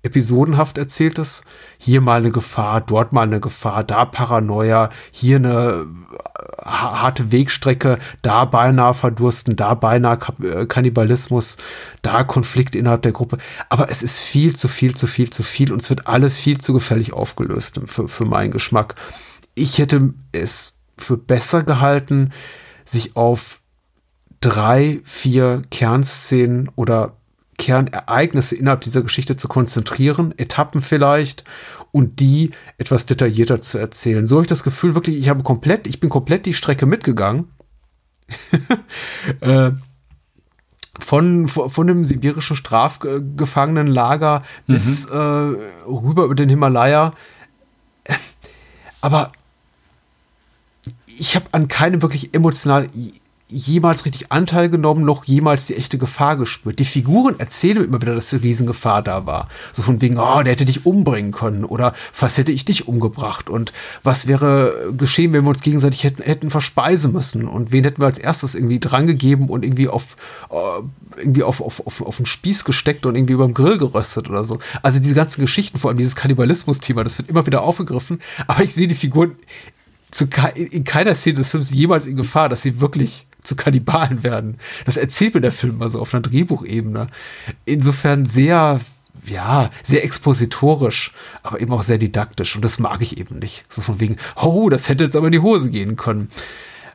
[0.02, 1.42] episodenhaft erzähltes.
[1.76, 7.98] Hier mal eine Gefahr, dort mal eine Gefahr, da Paranoia, hier eine äh, harte Wegstrecke,
[8.22, 11.56] da beinahe Verdursten, da beinahe äh, Kannibalismus,
[12.02, 13.38] da Konflikt innerhalb der Gruppe.
[13.68, 16.58] Aber es ist viel zu viel, zu viel, zu viel und es wird alles viel
[16.58, 18.94] zu gefällig aufgelöst für, für meinen Geschmack.
[19.54, 22.32] Ich hätte es für besser gehalten,
[22.84, 23.60] sich auf
[24.40, 27.17] drei, vier Kernszenen oder
[27.58, 31.44] Kernereignisse innerhalb dieser Geschichte zu konzentrieren, Etappen vielleicht
[31.92, 34.26] und die etwas detaillierter zu erzählen.
[34.26, 37.50] So habe ich das Gefühl, wirklich, ich habe komplett, ich bin komplett die Strecke mitgegangen.
[39.40, 39.72] äh,
[40.98, 44.72] von, von dem sibirischen Strafgefangenenlager mhm.
[44.72, 47.12] bis äh, rüber über den Himalaya.
[49.00, 49.32] Aber
[51.06, 52.88] ich habe an keinem wirklich emotional
[53.50, 56.78] jemals richtig Anteil genommen, noch jemals die echte Gefahr gespürt.
[56.78, 59.48] Die Figuren erzählen immer wieder, dass eine Riesengefahr da war.
[59.72, 63.48] So von wegen, oh, der hätte dich umbringen können oder was hätte ich dich umgebracht
[63.48, 63.72] und
[64.02, 68.06] was wäre geschehen, wenn wir uns gegenseitig hätten, hätten verspeisen müssen und wen hätten wir
[68.06, 70.16] als erstes irgendwie drangegeben und irgendwie auf,
[70.50, 70.82] uh,
[71.16, 74.44] irgendwie auf, auf, auf, auf den Spieß gesteckt und irgendwie über dem Grill geröstet oder
[74.44, 74.58] so.
[74.82, 78.74] Also diese ganzen Geschichten, vor allem dieses Kannibalismus-Thema, das wird immer wieder aufgegriffen, aber ich
[78.74, 79.36] sehe die Figuren
[80.10, 84.58] zu, in keiner Szene des Films jemals in Gefahr, dass sie wirklich zu Kannibalen werden.
[84.84, 87.08] Das erzählt mir der Film mal so auf einer Drehbuchebene.
[87.64, 88.80] Insofern sehr,
[89.24, 91.12] ja, sehr expositorisch,
[91.42, 92.54] aber eben auch sehr didaktisch.
[92.54, 93.64] Und das mag ich eben nicht.
[93.68, 96.30] So von wegen, oh, das hätte jetzt aber in die Hose gehen können.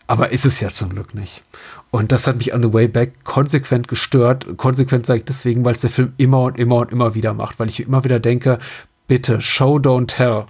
[0.07, 1.43] Aber ist es ja zum Glück nicht.
[1.89, 4.57] Und das hat mich on the way back konsequent gestört.
[4.57, 7.59] Konsequent sage ich deswegen, weil es der Film immer und immer und immer wieder macht,
[7.59, 8.59] weil ich immer wieder denke,
[9.07, 10.45] bitte, show, don't tell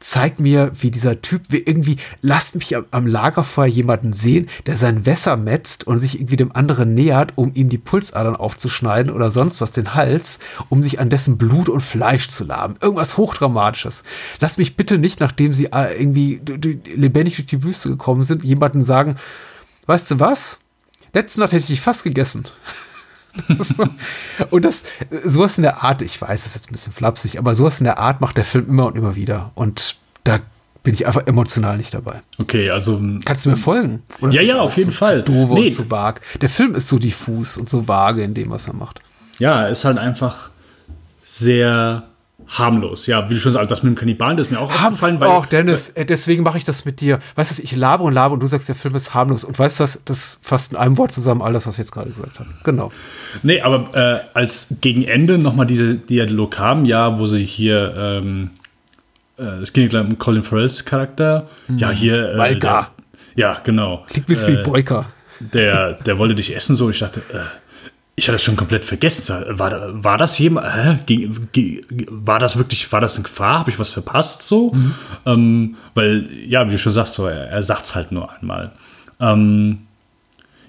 [0.00, 4.78] zeigt mir, wie dieser Typ, wie irgendwie, lasst mich am, am Lagerfeuer jemanden sehen, der
[4.78, 9.30] sein Wässer metzt und sich irgendwie dem anderen nähert, um ihm die Pulsadern aufzuschneiden oder
[9.30, 10.38] sonst was, den Hals,
[10.70, 12.76] um sich an dessen Blut und Fleisch zu laben.
[12.80, 14.02] Irgendwas Hochdramatisches.
[14.40, 16.40] Lasst mich bitte nicht, nachdem sie äh, irgendwie
[16.96, 19.16] lebendig durch die Wüste gekommen sind, jemanden sagen,
[19.86, 20.60] weißt du was?
[21.12, 22.44] Letzte Nacht hätte ich dich fast gegessen.
[23.48, 23.86] Das so.
[24.50, 24.84] Und das,
[25.24, 27.84] sowas in der Art, ich weiß, das ist jetzt ein bisschen flapsig, aber sowas in
[27.84, 29.52] der Art macht der Film immer und immer wieder.
[29.54, 30.40] Und da
[30.82, 32.22] bin ich einfach emotional nicht dabei.
[32.38, 33.00] Okay, also.
[33.24, 34.02] Kannst du mir folgen?
[34.20, 35.24] Oder ja, ja, auf jeden so, Fall.
[35.24, 35.64] Zu doof nee.
[35.64, 36.20] und zu vag.
[36.40, 39.00] Der Film ist so diffus und so vage in dem, was er macht.
[39.38, 40.50] Ja, ist halt einfach
[41.24, 42.09] sehr
[42.48, 43.06] harmlos.
[43.06, 45.20] Ja, wie du schon sagst, das mit dem Kannibalen, das ist mir auch Ham aufgefallen.
[45.20, 47.20] Weil, auch Dennis, weil, äh, deswegen mache ich das mit dir.
[47.36, 49.44] Weißt du, ich labe und labe und du sagst, der Film ist harmlos.
[49.44, 52.10] Und weißt du, das, das fasst in einem Wort zusammen alles, was ich jetzt gerade
[52.10, 52.48] gesagt habe.
[52.64, 52.90] Genau.
[53.42, 58.50] Nee, aber äh, als gegen Ende nochmal diese Dialog haben, ja, wo sie hier, ähm,
[59.38, 61.48] äh, es ging ja um Colin Farrells Charakter.
[61.66, 61.78] Hm.
[61.78, 62.34] Ja, hier.
[62.34, 62.88] Äh, der,
[63.36, 64.04] ja, genau.
[64.08, 65.06] Klingt wie äh, Boyka.
[65.40, 66.90] Der, der wollte dich essen, so.
[66.90, 67.38] Ich dachte, äh,
[68.20, 69.44] ich hatte das schon komplett vergessen.
[69.48, 70.98] War, war das jemand, hä?
[72.10, 73.60] war das wirklich, war das eine Gefahr?
[73.60, 74.72] Habe ich was verpasst so?
[74.72, 74.94] Mhm.
[75.26, 78.72] Ähm, weil, ja, wie du schon sagst, so, er, er sagt es halt nur einmal.
[79.20, 79.78] Ähm,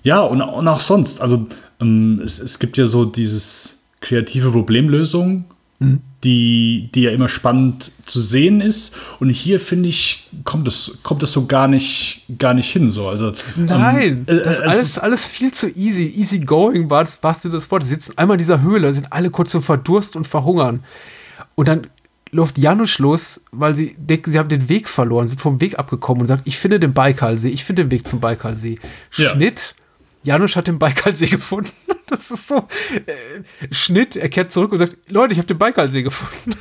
[0.04, 1.22] ja, und, und, auch sonst.
[1.22, 1.48] Also,
[1.80, 5.46] ähm, es, es gibt ja so dieses kreative Problemlösung
[5.82, 6.00] Mhm.
[6.24, 8.96] Die, die ja immer spannend zu sehen ist.
[9.20, 12.92] Und hier finde ich, kommt es, kommt es so gar nicht, gar nicht hin.
[12.92, 13.08] So.
[13.08, 16.06] Also, Nein, ähm, das ist alles, alles viel zu easy.
[16.16, 17.84] Easy going war das, das Wort.
[17.84, 20.84] Sie sitzen einmal in dieser Höhle, sind alle kurz zum Verdurst und verhungern.
[21.56, 21.88] Und dann
[22.32, 26.22] läuft Janusz los, weil sie denken, sie haben den Weg verloren, sind vom Weg abgekommen
[26.22, 28.78] und sagt, ich finde den Baikalsee, ich finde den Weg zum Baikalsee.
[29.16, 29.30] Ja.
[29.30, 29.76] Schnitt,
[30.24, 31.72] Janusz hat den Baikalsee gefunden.
[32.10, 32.68] Das ist so.
[33.06, 36.60] Äh, Schnitt, er kehrt zurück und sagt: Leute, ich habe den Baikalsee gefunden.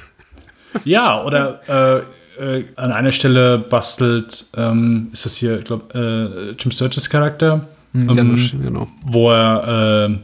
[0.85, 2.03] Ja, oder äh,
[2.41, 7.67] äh, an einer Stelle bastelt, ähm, ist das hier, ich glaube, äh, Jim Sturges Charakter.
[7.93, 8.89] Mhm, Janusz, genau.
[9.05, 10.19] Wo er äh,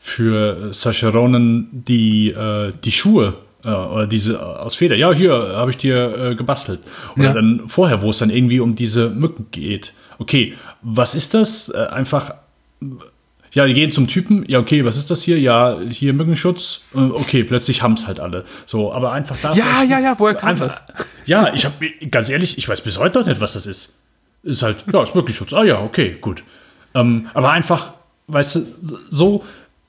[0.00, 4.96] für Sascha Ronan die, äh, die Schuhe oder diese aus Feder.
[4.96, 6.80] Ja, hier habe ich dir gebastelt.
[7.16, 7.32] Oder ja.
[7.34, 9.92] dann vorher, wo es dann irgendwie um diese Mücken geht.
[10.18, 11.70] Okay, was ist das?
[11.70, 12.32] einfach
[13.52, 15.38] ja, die gehen zum Typen, ja, okay, was ist das hier?
[15.38, 16.82] Ja, hier Mückenschutz.
[16.94, 18.44] Äh, okay, plötzlich haben es halt alle.
[18.64, 19.52] So, aber einfach da.
[19.54, 20.80] Ja, ja, ja, woher kam das?
[21.26, 21.74] Ja, ich habe,
[22.10, 24.00] ganz ehrlich, ich weiß bis heute noch nicht, was das ist.
[24.42, 25.52] Ist halt, ja, ist Mückenschutz.
[25.52, 26.44] Ah ja, okay, gut.
[26.94, 27.94] Ähm, aber einfach,
[28.28, 28.66] weißt du,
[29.10, 29.44] so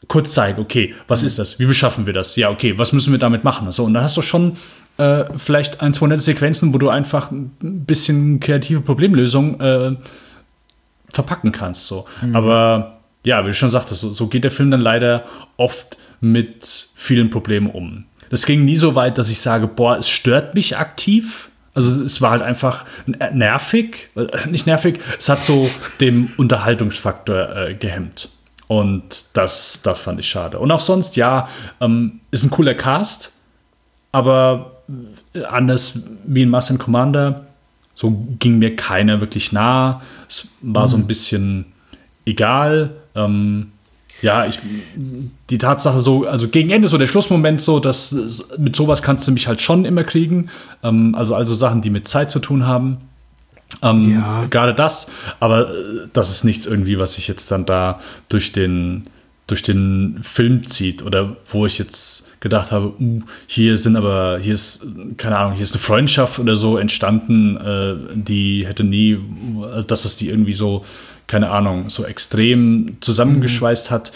[0.08, 1.28] kurz zeigen, okay, was mhm.
[1.28, 1.60] ist das?
[1.60, 2.36] Wie beschaffen wir das?
[2.36, 3.72] Ja, okay, was müssen wir damit machen?
[3.72, 4.58] So, und dann hast du schon
[4.98, 7.52] äh, vielleicht ein, zwei nette Sequenzen, wo du einfach ein
[7.86, 9.96] bisschen kreative Problemlösung äh,
[11.14, 11.88] verpacken kannst.
[11.88, 12.06] So.
[12.22, 12.36] Mhm.
[12.36, 15.24] Aber ja, wie du schon sagtest, so, so geht der Film dann leider
[15.58, 18.06] oft mit vielen Problemen um.
[18.30, 21.50] Das ging nie so weit, dass ich sage, boah, es stört mich aktiv.
[21.74, 22.86] Also es war halt einfach
[23.34, 25.70] nervig, äh, nicht nervig, es hat so
[26.00, 28.30] den Unterhaltungsfaktor äh, gehemmt.
[28.68, 30.60] Und das, das fand ich schade.
[30.60, 31.50] Und auch sonst, ja,
[31.82, 33.34] ähm, ist ein cooler Cast,
[34.12, 34.82] aber
[35.48, 35.94] anders
[36.26, 37.48] wie in Mass Commander,
[38.02, 40.02] so ging mir keiner wirklich nah.
[40.28, 40.90] Es war mhm.
[40.90, 41.66] so ein bisschen
[42.26, 42.96] egal.
[43.14, 43.68] Ähm,
[44.24, 44.58] ja, ich,
[45.52, 49.32] die Tatsache so, also gegen Ende so der Schlussmoment so, dass mit sowas kannst du
[49.32, 50.50] mich halt schon immer kriegen.
[50.82, 52.98] Ähm, also, also Sachen, die mit Zeit zu tun haben.
[53.84, 54.46] Ähm, ja.
[54.50, 55.06] Gerade das,
[55.40, 58.00] aber äh, das ist nichts irgendwie, was sich jetzt dann da
[58.30, 59.06] durch den,
[59.46, 64.54] durch den Film zieht oder wo ich jetzt gedacht habe, uh, hier sind aber, hier
[64.56, 64.86] ist,
[65.16, 69.18] keine Ahnung, hier ist eine Freundschaft oder so entstanden, äh, die hätte nie,
[69.88, 70.84] dass das die irgendwie so
[71.32, 73.94] keine Ahnung, so extrem zusammengeschweißt mhm.
[73.94, 74.12] hat.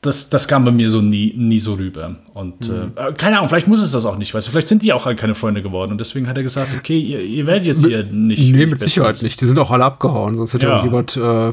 [0.00, 2.14] Das, das kam bei mir so nie, nie so rüber.
[2.32, 2.92] Und mhm.
[2.94, 5.06] äh, keine Ahnung, vielleicht muss es das auch nicht, weißt du, vielleicht sind die auch
[5.06, 5.90] halt keine Freunde geworden.
[5.90, 8.54] Und deswegen hat er gesagt, okay, ihr, ihr werdet jetzt hier nicht.
[8.54, 9.40] Nee, mit Sicherheit nicht.
[9.40, 10.36] Die sind auch alle abgehauen.
[10.36, 10.84] Sonst hätte ja.
[10.84, 11.52] jemand äh,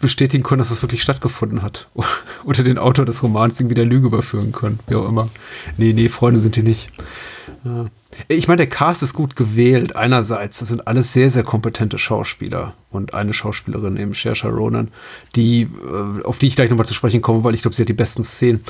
[0.00, 1.88] bestätigen können, dass das wirklich stattgefunden hat.
[2.44, 4.78] Oder den Autor des Romans irgendwie der Lüge überführen können.
[4.86, 5.28] Wie auch immer.
[5.76, 6.88] Nee, nee, Freunde sind die nicht.
[7.64, 7.86] Ja.
[8.28, 9.94] Ich meine, der Cast ist gut gewählt.
[9.94, 14.90] Einerseits, das sind alles sehr, sehr kompetente Schauspieler und eine Schauspielerin, eben Shersha Ronan,
[15.36, 17.88] die, äh, auf die ich gleich nochmal zu sprechen komme, weil ich glaube, sie hat
[17.88, 18.64] die besten Szenen.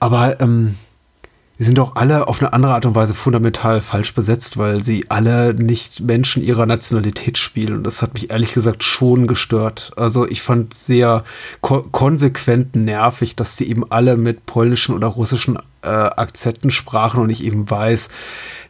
[0.00, 0.76] Aber ähm,
[1.58, 5.06] die sind doch alle auf eine andere Art und Weise fundamental falsch besetzt, weil sie
[5.10, 7.76] alle nicht Menschen ihrer Nationalität spielen.
[7.76, 9.92] Und das hat mich ehrlich gesagt schon gestört.
[9.96, 11.24] Also ich fand sehr
[11.60, 17.30] ko konsequent nervig, dass sie eben alle mit polnischen oder russischen äh, Akzenten sprachen und
[17.30, 18.08] ich eben weiß,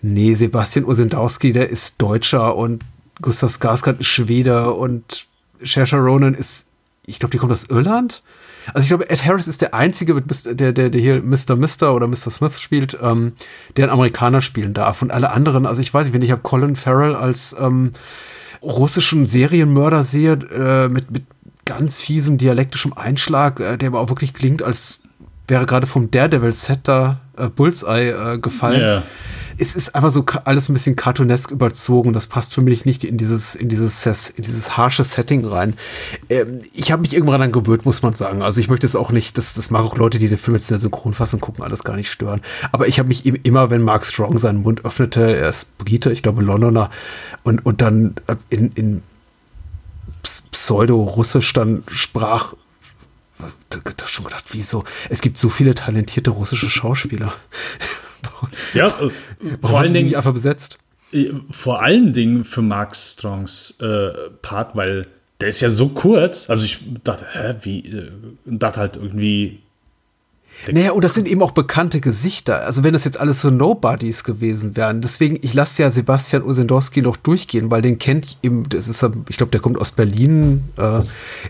[0.02, 2.84] nee, Sebastian Osendowski, der ist Deutscher und
[3.20, 5.26] Gustav Skarsgård ist Schwede und
[5.62, 6.68] Saoirse Ronan ist,
[7.06, 8.22] ich glaube, die kommt aus Irland.
[8.74, 11.56] Also ich glaube, Ed Harris ist der einzige, der, der, der hier Mr.
[11.56, 11.94] Mr.
[11.94, 12.30] oder Mr.
[12.30, 13.32] Smith spielt, ähm,
[13.76, 15.02] der einen Amerikaner spielen darf.
[15.02, 17.92] Und alle anderen, also ich weiß nicht, wenn ich habe Colin Farrell als ähm,
[18.62, 21.24] russischen Serienmörder sehe, äh, mit, mit
[21.64, 25.02] ganz fiesem dialektischem Einschlag, äh, der aber auch wirklich klingt, als
[25.48, 28.80] wäre gerade vom Daredevil-Set da äh, Bullseye äh, gefallen.
[28.80, 29.02] Yeah
[29.58, 32.12] es ist einfach so alles ein bisschen cartoonesk überzogen.
[32.12, 35.74] Das passt für mich nicht in dieses, in dieses, in dieses harsche Setting rein.
[36.28, 38.42] Ähm, ich habe mich irgendwann dann gewöhnt, muss man sagen.
[38.42, 40.70] Also ich möchte es auch nicht, das, das mag auch Leute, die den Film jetzt
[40.70, 42.40] in der Synchronfassung gucken, alles gar nicht stören.
[42.70, 46.22] Aber ich habe mich immer, wenn Mark Strong seinen Mund öffnete, er ist Brite, ich
[46.22, 46.90] glaube Londoner,
[47.42, 49.02] und, und dann äh, in, in
[50.22, 52.54] Pseudo-Russisch dann sprach,
[53.68, 54.84] da schon gedacht, wieso?
[55.08, 57.32] Es gibt so viele talentierte russische Schauspieler.
[58.74, 59.10] Ja, äh,
[59.60, 60.78] vor allen Dingen einfach besetzt.
[61.12, 64.10] Äh, vor allen Dingen für Mark Strongs äh,
[64.40, 65.06] Part, weil
[65.40, 66.48] der ist ja so kurz.
[66.48, 67.80] Also ich dachte, hä, wie?
[67.80, 68.10] Äh,
[68.46, 69.60] dachte halt irgendwie,
[70.70, 72.64] naja, und das sind eben auch bekannte Gesichter.
[72.64, 75.00] Also wenn das jetzt alles so Nobodies gewesen wären.
[75.00, 79.04] Deswegen, ich lasse ja Sebastian Osendowski noch durchgehen, weil den kennt ich im, das ist,
[79.28, 80.64] ich glaube, der kommt aus Berlin.
[80.78, 81.00] Äh,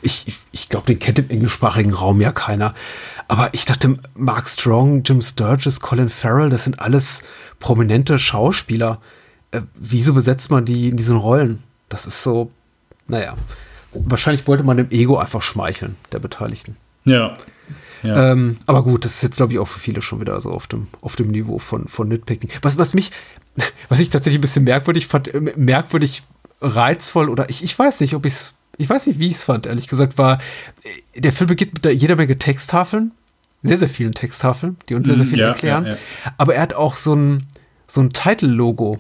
[0.01, 2.75] ich ich glaube, den kennt im englischsprachigen Raum ja keiner.
[3.27, 7.23] Aber ich dachte, Mark Strong, Jim Sturgis, Colin Farrell, das sind alles
[7.59, 9.01] prominente Schauspieler.
[9.51, 11.63] Äh, wieso besetzt man die in diesen Rollen?
[11.89, 12.51] Das ist so,
[13.09, 13.35] naja.
[13.93, 16.77] Wahrscheinlich wollte man dem Ego einfach schmeicheln, der Beteiligten.
[17.05, 17.37] Ja.
[18.03, 18.33] Ja.
[18.33, 20.67] Ähm, aber gut, das ist jetzt, glaube ich, auch für viele schon wieder so auf
[20.67, 22.51] dem, auf dem Niveau von, von Nitpicking.
[22.63, 23.11] Was, was mich,
[23.89, 26.23] was ich tatsächlich ein bisschen merkwürdig fand, äh, merkwürdig
[26.61, 29.45] reizvoll oder ich, ich weiß nicht, ob ich es, ich weiß nicht, wie ich es
[29.45, 30.39] fand, ehrlich gesagt, war,
[31.15, 33.13] äh, der Film beginnt mit jeder Menge Texttafeln,
[33.63, 35.87] sehr, sehr vielen Texttafeln, die uns sehr, sehr viel ja, erklären.
[35.87, 35.97] Ja.
[36.37, 37.47] Aber er hat auch so ein,
[37.87, 38.99] so ein Title-Logo.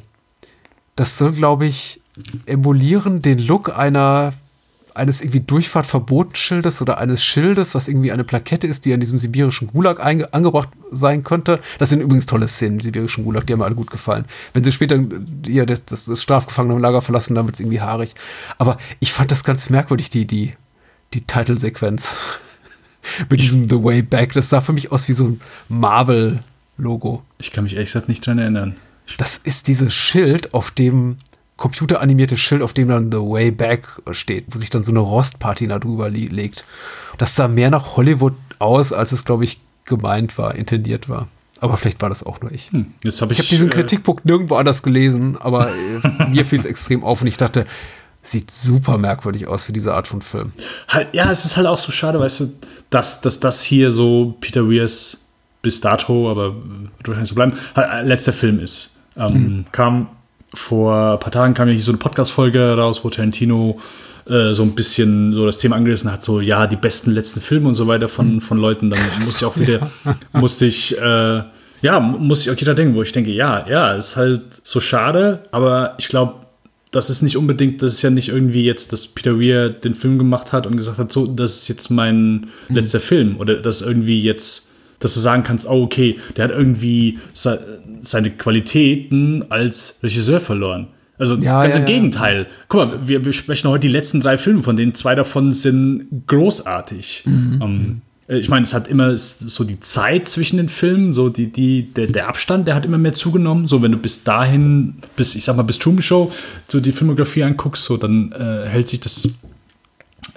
[0.94, 2.00] Das soll, glaube ich,
[2.46, 4.34] emulieren den Look einer
[4.94, 9.68] eines irgendwie Durchfahrtverbotenschildes oder eines Schildes, was irgendwie eine Plakette ist, die an diesem sibirischen
[9.68, 11.60] Gulag angebracht sein könnte.
[11.78, 14.24] Das sind übrigens tolle Szenen im sibirischen Gulag, die haben mir alle gut gefallen.
[14.52, 15.02] Wenn sie später
[15.46, 18.14] ja, das, das, das Strafgefangenenlager verlassen, dann wird es irgendwie haarig.
[18.58, 20.52] Aber ich fand das ganz merkwürdig, die, die,
[21.14, 22.16] die Titelsequenz
[23.30, 24.32] mit diesem The Way Back.
[24.32, 27.22] Das sah für mich aus wie so ein Marvel-Logo.
[27.38, 28.76] Ich kann mich ehrlich gesagt nicht dran erinnern.
[29.18, 31.16] Das ist dieses Schild, auf dem
[31.62, 35.78] computeranimiertes Schild, auf dem dann The Way Back steht, wo sich dann so eine Rostpatina
[35.78, 36.64] drüber legt.
[37.18, 41.28] Das sah mehr nach Hollywood aus, als es, glaube ich, gemeint war, intendiert war.
[41.60, 42.72] Aber vielleicht war das auch nur ich.
[42.72, 46.58] Hm, hab ich, ich habe diesen äh, Kritikpunkt nirgendwo anders gelesen, aber äh, mir fiel
[46.58, 47.64] es extrem auf und ich dachte,
[48.22, 50.50] sieht super merkwürdig aus für diese Art von Film.
[50.88, 52.52] Halt, ja, es ist halt auch so schade, weißt du,
[52.90, 55.28] dass, dass das hier so Peter Weirs
[55.62, 58.98] bis dato, aber wird wahrscheinlich so bleiben, halt, letzter Film ist.
[59.16, 59.64] Ähm, hm.
[59.70, 60.08] Kam
[60.54, 63.78] vor ein paar Tagen kam ja hier so eine Podcast-Folge raus, wo Tarantino
[64.28, 67.68] äh, so ein bisschen so das Thema angerissen hat, so ja, die besten letzten Filme
[67.68, 68.90] und so weiter von, von Leuten.
[68.90, 69.90] Dann musste ich auch wieder,
[70.32, 71.42] musste ich, äh,
[71.82, 75.44] ja, musste ich auch wieder denken, wo ich denke, ja, ja, ist halt so schade,
[75.50, 76.34] aber ich glaube,
[76.92, 80.18] das ist nicht unbedingt, das ist ja nicht irgendwie jetzt, dass Peter Weir den Film
[80.18, 82.32] gemacht hat und gesagt hat, so, das ist jetzt mein
[82.68, 82.74] mhm.
[82.74, 84.71] letzter Film oder das irgendwie jetzt
[85.02, 90.88] dass du sagen kannst, oh, okay, der hat irgendwie seine Qualitäten als Regisseur verloren.
[91.18, 92.46] Also ja, ganz ja, im Gegenteil.
[92.68, 97.24] Guck mal, wir besprechen heute die letzten drei Filme, von denen zwei davon sind großartig.
[97.26, 97.62] Mhm.
[97.62, 101.52] Um, ähm, ich meine, es hat immer so die Zeit zwischen den Filmen, so die,
[101.52, 103.66] die, der, der Abstand, der hat immer mehr zugenommen.
[103.66, 106.32] So, wenn du bis dahin, bis, ich sag mal, bis Truman Show,
[106.68, 109.28] so die Filmografie anguckst, so, dann äh, hält sich das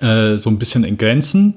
[0.02, 1.56] äh, so ein bisschen in Grenzen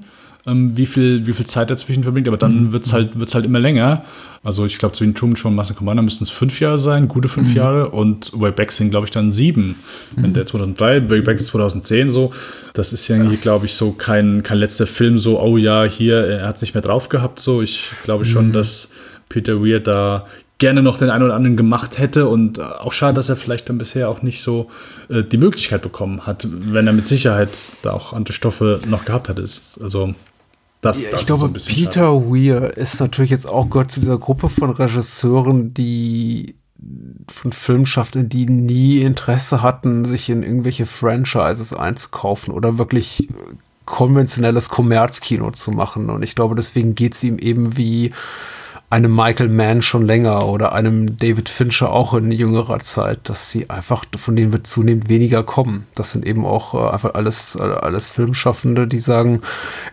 [0.49, 2.71] ähm, wie, viel, wie viel Zeit dazwischen verbringt, aber dann mhm.
[2.73, 4.03] wird es halt, wird's halt immer länger.
[4.43, 7.27] Also ich glaube, zwischen Truman Show und Master Commander müssten es fünf Jahre sein, gute
[7.27, 7.55] fünf mhm.
[7.55, 9.75] Jahre und Way Back sind, glaube ich, dann sieben.
[10.15, 10.23] Mhm.
[10.23, 12.31] Wenn der 2003, Way Back ist 2010 so,
[12.73, 13.29] das ist ja, ja.
[13.41, 16.73] glaube ich, so kein, kein letzter Film, so, oh ja, hier, er hat es nicht
[16.73, 17.61] mehr drauf gehabt, so.
[17.61, 18.53] Ich glaube schon, mhm.
[18.53, 18.89] dass
[19.27, 20.25] Peter Weir da
[20.59, 23.69] gerne noch den einen oder anderen gemacht hätte und äh, auch schade, dass er vielleicht
[23.69, 24.69] dann bisher auch nicht so
[25.09, 27.49] äh, die Möglichkeit bekommen hat, wenn er mit Sicherheit
[27.81, 29.39] da auch andere Stoffe noch gehabt hat.
[29.39, 30.13] Ist, also
[30.81, 32.13] das, das ich glaube, so Peter.
[32.25, 36.55] Weir ist natürlich jetzt auch gehört zu dieser Gruppe von Regisseuren, die
[37.29, 43.27] von Filmschaffenden, die nie Interesse hatten, sich in irgendwelche Franchises einzukaufen oder wirklich
[43.85, 46.09] konventionelles Kommerzkino zu machen.
[46.09, 48.13] Und ich glaube, deswegen geht es ihm eben wie
[48.89, 53.69] einem Michael Mann schon länger oder einem David Fincher auch in jüngerer Zeit, dass sie
[53.69, 55.85] einfach, von denen wird zunehmend weniger kommen.
[55.93, 59.41] Das sind eben auch äh, einfach alles, alles Filmschaffende, die sagen,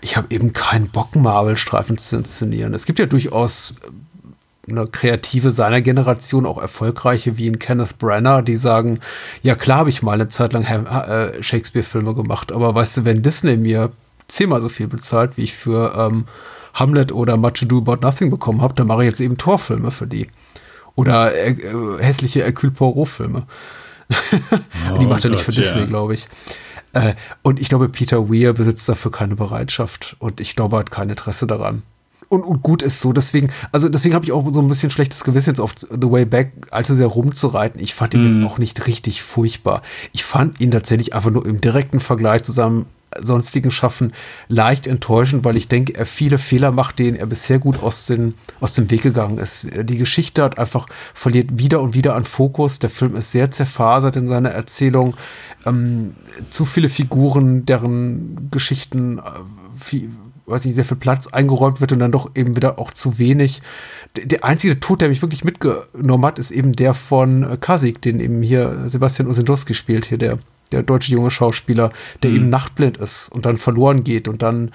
[0.01, 2.73] ich habe eben keinen Bock, Marvel-Streifen zu inszenieren.
[2.73, 8.43] Es gibt ja durchaus äh, eine Kreative seiner Generation, auch erfolgreiche wie in Kenneth Branagh,
[8.43, 9.01] die sagen,
[9.43, 13.23] ja klar habe ich mal eine Zeit lang äh, Shakespeare-Filme gemacht, aber weißt du, wenn
[13.23, 13.93] Disney mir
[14.27, 16.25] zehnmal so viel bezahlt, wie ich für ähm,
[16.77, 20.07] Hamlet oder Much Ado About Nothing bekommen habe, dann mache ich jetzt eben Torfilme für
[20.07, 20.29] die.
[20.95, 23.47] Oder äh, äh, hässliche Hercule Poirot-Filme.
[24.93, 25.87] Oh, die macht er nicht für Disney, ja.
[25.87, 26.29] glaube ich.
[26.93, 30.93] Äh, und ich glaube, Peter Weir besitzt dafür keine Bereitschaft und ich glaube, er hat
[30.93, 31.83] kein Interesse daran.
[32.29, 35.25] Und, und gut ist so, deswegen, also deswegen habe ich auch so ein bisschen schlechtes
[35.25, 37.81] Gewissen jetzt auf The Way Back allzu sehr rumzureiten.
[37.81, 38.27] Ich fand ihn mm.
[38.27, 38.47] jetzt mhm.
[38.47, 39.83] auch nicht richtig furchtbar.
[40.13, 42.87] Ich fand ihn tatsächlich einfach nur im direkten Vergleich zusammen
[43.21, 44.13] sonstigen Schaffen
[44.49, 48.35] leicht enttäuschend, weil ich denke, er viele Fehler macht, denen er bisher gut aus, den,
[48.61, 49.69] aus dem Weg gegangen ist.
[49.85, 52.79] Die Geschichte hat einfach verliert wieder und wieder an Fokus.
[52.79, 55.15] Der Film ist sehr zerfasert in seiner Erzählung.
[55.65, 56.15] Ähm,
[56.51, 59.23] zu viele Figuren, deren Geschichten, äh,
[59.77, 60.11] viel,
[60.47, 63.63] weiß nicht, sehr viel Platz eingeräumt wird und dann doch eben wieder auch zu wenig.
[64.17, 68.21] Der einzige Tod, der mich wirklich mitgenommen hat, ist eben der von äh, Kasik, den
[68.21, 70.39] eben hier Sebastian Osendowski spielt, hier der
[70.73, 71.91] der deutsche junge Schauspieler,
[72.23, 72.37] der mhm.
[72.37, 74.71] eben nachtblind ist und dann verloren geht und dann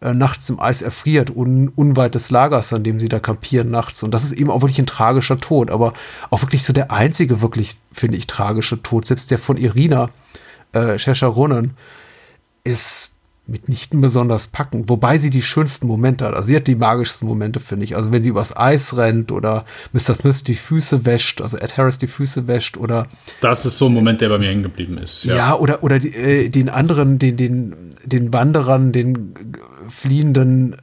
[0.00, 4.02] äh, nachts im Eis erfriert, un, unweit des Lagers, an dem sie da kampieren nachts.
[4.02, 5.94] Und das ist eben auch wirklich ein tragischer Tod, aber
[6.30, 9.06] auch wirklich so der einzige wirklich, finde ich, tragische Tod.
[9.06, 10.10] Selbst der von Irina,
[10.72, 11.76] äh, Shesharonen,
[12.62, 13.15] ist
[13.46, 16.34] mitnichten besonders packen, wobei sie die schönsten Momente hat.
[16.34, 17.96] Also sie hat die magischsten Momente, finde ich.
[17.96, 20.14] Also wenn sie übers Eis rennt oder Mr.
[20.14, 23.06] Smith die Füße wäscht, also Ed Harris die Füße wäscht oder
[23.40, 25.24] Das ist so ein Moment, der bei mir hängen geblieben ist.
[25.24, 29.34] ja, ja oder oder die, äh, den anderen, den den den Wanderern, den
[29.88, 30.76] fliehenden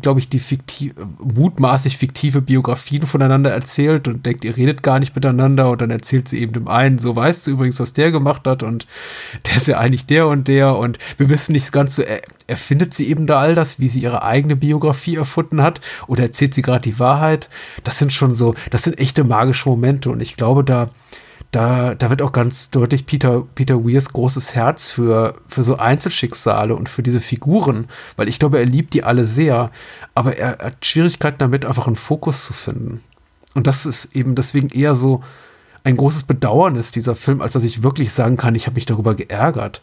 [0.00, 5.14] glaube ich, die fiktiv, mutmaßlich fiktive Biografien voneinander erzählt und denkt, ihr redet gar nicht
[5.14, 8.46] miteinander und dann erzählt sie eben dem einen, so weißt du übrigens, was der gemacht
[8.46, 8.86] hat und
[9.46, 12.92] der ist ja eigentlich der und der und wir wissen nicht ganz so, er, erfindet
[12.94, 16.62] sie eben da all das, wie sie ihre eigene Biografie erfunden hat oder erzählt sie
[16.62, 17.48] gerade die Wahrheit?
[17.84, 20.90] Das sind schon so, das sind echte magische Momente und ich glaube, da
[21.54, 26.74] da, da wird auch ganz deutlich Peter, Peter Weirs großes Herz für, für so Einzelschicksale
[26.74, 27.86] und für diese Figuren,
[28.16, 29.70] weil ich glaube, er liebt die alle sehr,
[30.14, 33.02] aber er hat Schwierigkeiten damit, einfach einen Fokus zu finden.
[33.54, 35.22] Und das ist eben deswegen eher so
[35.84, 39.14] ein großes Bedauernis dieser Film, als dass ich wirklich sagen kann, ich habe mich darüber
[39.14, 39.80] geärgert.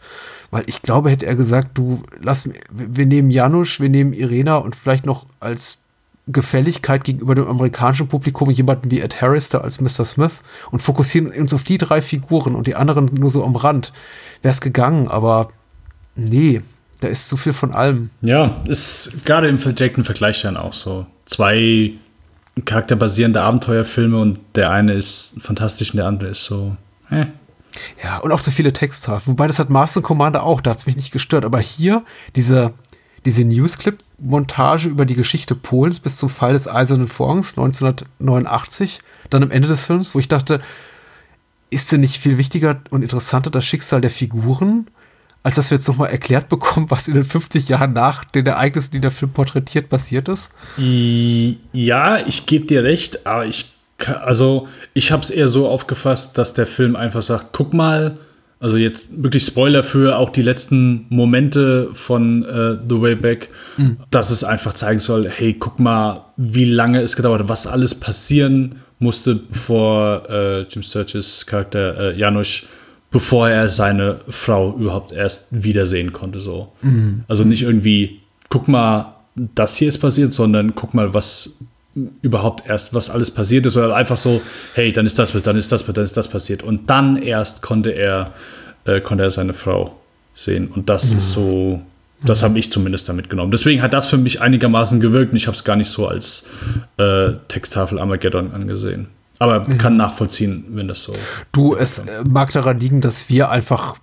[0.50, 4.76] Weil ich glaube, hätte er gesagt, du, lass, wir nehmen Janusz, wir nehmen Irena und
[4.76, 5.81] vielleicht noch als
[6.28, 10.04] Gefälligkeit gegenüber dem amerikanischen Publikum jemanden wie Ed Harris da als Mr.
[10.04, 13.92] Smith und fokussieren uns auf die drei Figuren und die anderen nur so am Rand.
[14.40, 15.48] Wäre es gegangen, aber
[16.14, 16.60] nee,
[17.00, 18.10] da ist zu viel von allem.
[18.20, 21.06] Ja, ist gerade im direkten Vergleich dann auch so.
[21.26, 21.92] Zwei
[22.64, 26.76] charakterbasierende Abenteuerfilme und der eine ist fantastisch und der andere ist so,
[27.10, 27.26] eh.
[28.04, 29.26] Ja, und auch zu viele Texthaft.
[29.26, 31.46] Wobei das hat Master Commander auch, da hat es mich nicht gestört.
[31.46, 32.04] Aber hier,
[32.36, 32.74] diese,
[33.24, 39.00] diese Newsclip-Montage über die Geschichte Polens bis zum Fall des Eisernen Vorhangs 1989,
[39.30, 40.60] dann am Ende des Films, wo ich dachte,
[41.70, 44.88] ist denn nicht viel wichtiger und interessanter das Schicksal der Figuren,
[45.42, 48.92] als dass wir jetzt nochmal erklärt bekommen, was in den 50 Jahren nach den Ereignissen,
[48.92, 50.52] die der Film porträtiert, passiert ist?
[50.76, 53.72] Ja, ich gebe dir recht, aber ich,
[54.22, 58.18] also ich habe es eher so aufgefasst, dass der Film einfach sagt, guck mal,
[58.62, 63.96] also jetzt wirklich Spoiler für auch die letzten Momente von äh, The Way Back, mhm.
[64.10, 67.96] dass es einfach zeigen soll, hey, guck mal, wie lange es gedauert hat, was alles
[67.96, 72.62] passieren musste, bevor äh, Jim Sturges Charakter äh, Janusz,
[73.10, 76.38] bevor er seine Frau überhaupt erst wiedersehen konnte.
[76.38, 76.72] So.
[76.82, 77.24] Mhm.
[77.26, 81.58] Also nicht irgendwie, guck mal, das hier ist passiert, sondern guck mal, was
[82.22, 84.40] überhaupt erst, was alles passiert ist, oder einfach so,
[84.74, 86.62] hey, dann ist das, dann ist das, dann ist das passiert.
[86.62, 88.32] Und dann erst konnte er,
[88.84, 89.96] äh, konnte er seine Frau
[90.34, 90.68] sehen.
[90.68, 91.18] Und das mhm.
[91.18, 91.82] ist so,
[92.24, 93.50] das habe ich zumindest damit genommen.
[93.50, 96.46] Deswegen hat das für mich einigermaßen gewirkt und ich habe es gar nicht so als
[96.96, 99.08] äh, Texttafel Armageddon angesehen.
[99.38, 99.78] Aber mhm.
[99.78, 101.12] kann nachvollziehen, wenn das so.
[101.50, 102.26] Du, es kann.
[102.26, 103.96] Äh, mag daran liegen, dass wir einfach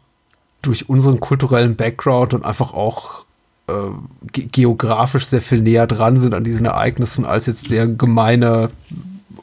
[0.61, 3.25] durch unseren kulturellen Background und einfach auch
[3.69, 8.69] äh, geografisch sehr viel näher dran sind an diesen Ereignissen als jetzt der gemeine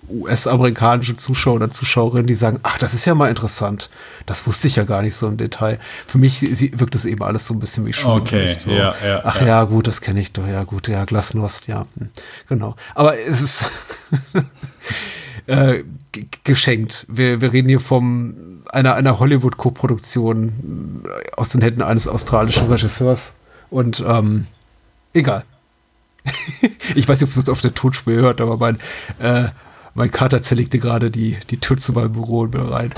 [0.09, 3.91] US-amerikanische Zuschauer oder Zuschauerin, die sagen, ach, das ist ja mal interessant.
[4.25, 5.79] Das wusste ich ja gar nicht so im Detail.
[6.07, 6.43] Für mich
[6.79, 8.63] wirkt das eben alles so ein bisschen wie Schulunterricht.
[8.63, 8.71] Okay, so.
[8.71, 9.47] ja, ja, ach ja.
[9.47, 9.65] ja.
[9.65, 10.47] gut, das kenne ich doch.
[10.47, 12.11] Ja, gut, ja, Glasnost, ja, hm,
[12.49, 12.77] genau.
[12.95, 13.65] Aber es ist
[15.47, 15.83] äh,
[16.45, 17.07] geschenkt.
[17.09, 21.03] Wir, wir reden hier von einer, einer Hollywood-Koproduktion
[21.37, 23.36] aus den Händen eines australischen Regisseurs.
[23.71, 24.47] Und ähm,
[25.13, 25.45] egal.
[26.95, 28.79] ich weiß nicht, ob du es auf der Tonspur hört, aber mein,
[29.19, 29.49] äh,
[29.95, 32.91] mein Kater zerlegte gerade die, die Tür zu meinem Büro und will rein.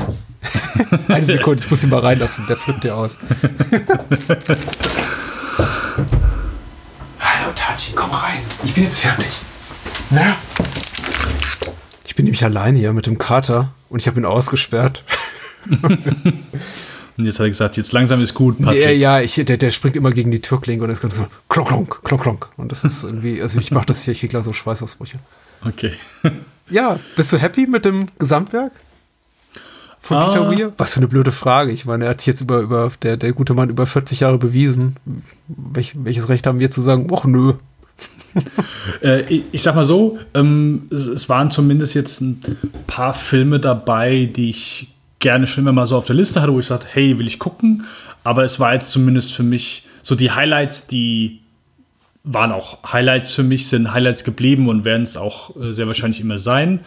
[1.08, 3.18] Eine Sekunde, ich muss ihn mal reinlassen, der flippt ja aus.
[7.20, 8.38] Hallo Tachi, komm rein.
[8.64, 9.40] Ich bin jetzt fertig.
[10.10, 10.36] Na?
[12.06, 15.04] Ich bin nämlich alleine hier mit dem Kater und ich habe ihn ausgesperrt.
[17.18, 18.80] Und jetzt hat er gesagt, jetzt langsam ist gut, Patrick.
[18.80, 21.68] Ja, ja ich, der, der springt immer gegen die Türklinke und es kommt so klonk,
[21.68, 22.48] klonk, klonk, klonk.
[22.56, 25.18] Und das ist irgendwie, also ich mache das hier, ich kriege so Schweißausbrüche.
[25.66, 25.92] Okay.
[26.70, 28.70] ja, bist du happy mit dem Gesamtwerk?
[30.00, 30.28] Von ah.
[30.28, 30.72] Peter Weir?
[30.78, 31.72] Was für eine blöde Frage.
[31.72, 34.38] Ich meine, er hat sich jetzt über, über der, der gute Mann über 40 Jahre
[34.38, 34.96] bewiesen.
[35.48, 37.54] Welch, welches Recht haben wir zu sagen, ach nö.
[39.02, 42.40] äh, ich, sag mal so, ähm, es, waren zumindest jetzt ein
[42.86, 46.60] paar Filme dabei, die ich gerne schon immer mal so auf der Liste hatte, wo
[46.60, 47.84] ich sagte, hey, will ich gucken.
[48.24, 51.40] Aber es war jetzt zumindest für mich so die Highlights, die
[52.24, 56.20] waren auch Highlights für mich, sind Highlights geblieben und werden es auch äh, sehr wahrscheinlich
[56.20, 56.80] immer sein.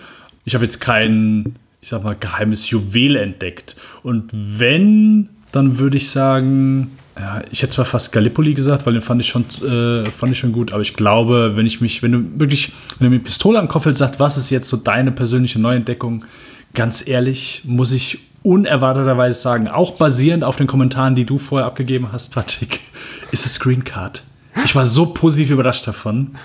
[0.45, 3.75] Ich habe jetzt kein, ich sag mal, geheimes Juwel entdeckt.
[4.03, 9.01] Und wenn, dann würde ich sagen, ja, ich hätte zwar fast Gallipoli gesagt, weil den
[9.01, 12.11] fand ich schon, äh, fand ich schon gut, aber ich glaube, wenn ich mich, wenn
[12.11, 15.59] du wirklich, wenn du mir Pistole am hältst, sagst, was ist jetzt so deine persönliche
[15.59, 16.25] Neuentdeckung,
[16.73, 22.11] ganz ehrlich, muss ich unerwarteterweise sagen, auch basierend auf den Kommentaren, die du vorher abgegeben
[22.11, 22.79] hast, Patrick,
[23.31, 24.23] ist es Screen Card.
[24.65, 26.35] Ich war so positiv überrascht davon.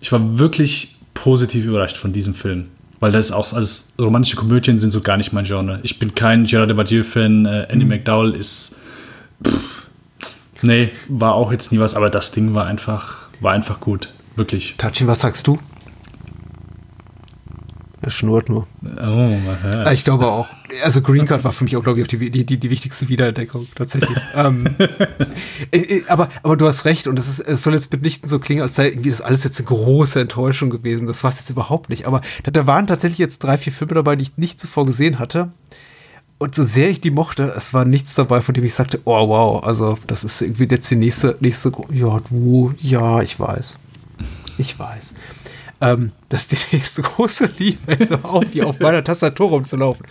[0.00, 2.68] Ich war wirklich positiv überrascht von diesem Film.
[3.00, 5.80] Weil das auch, also romantische Komödien sind so gar nicht mein Genre.
[5.82, 7.44] Ich bin kein Gerard Depardieu-Fan.
[7.44, 7.90] Äh, Andy mhm.
[7.90, 8.76] McDowell ist.
[9.46, 9.86] Pff,
[10.62, 14.08] nee, war auch jetzt nie was, aber das Ding war einfach, war einfach gut.
[14.36, 14.76] Wirklich.
[14.78, 15.58] Tachin, was sagst du?
[18.04, 18.66] Er schnurrt nur.
[18.82, 20.46] Oh, ah, ich glaube auch.
[20.82, 23.08] Also Green Card war für mich auch, glaube ich, auch die, die, die, die wichtigste
[23.08, 24.18] Wiederentdeckung, tatsächlich.
[24.34, 24.76] ähm,
[25.70, 28.38] äh, äh, aber, aber du hast recht und es, ist, es soll jetzt mitnichten so
[28.38, 31.06] klingen, als sei irgendwie das alles jetzt eine große Enttäuschung gewesen.
[31.06, 32.06] Das war es jetzt überhaupt nicht.
[32.06, 35.50] Aber da waren tatsächlich jetzt drei, vier Filme dabei, die ich nicht zuvor gesehen hatte.
[36.36, 39.28] Und so sehr ich die mochte, es war nichts dabei, von dem ich sagte, oh
[39.28, 43.78] wow, also das ist irgendwie jetzt die nächste, nächste, ja, du, ja, ich weiß.
[44.58, 45.14] Ich weiß
[45.80, 50.06] ähm, das ist die nächste große Liebe, so auf, wie auf meiner Tastatur rumzulaufen.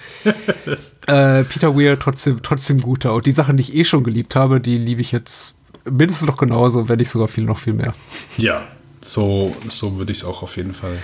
[1.08, 3.14] äh, Peter Weir trotzdem, trotzdem guter.
[3.14, 5.56] Und die Sachen, die ich eh schon geliebt habe, die liebe ich jetzt
[5.90, 7.94] mindestens noch genauso, wenn nicht sogar viel, noch viel mehr.
[8.38, 8.64] Ja,
[9.02, 10.98] so, so würde ich es auch auf jeden Fall.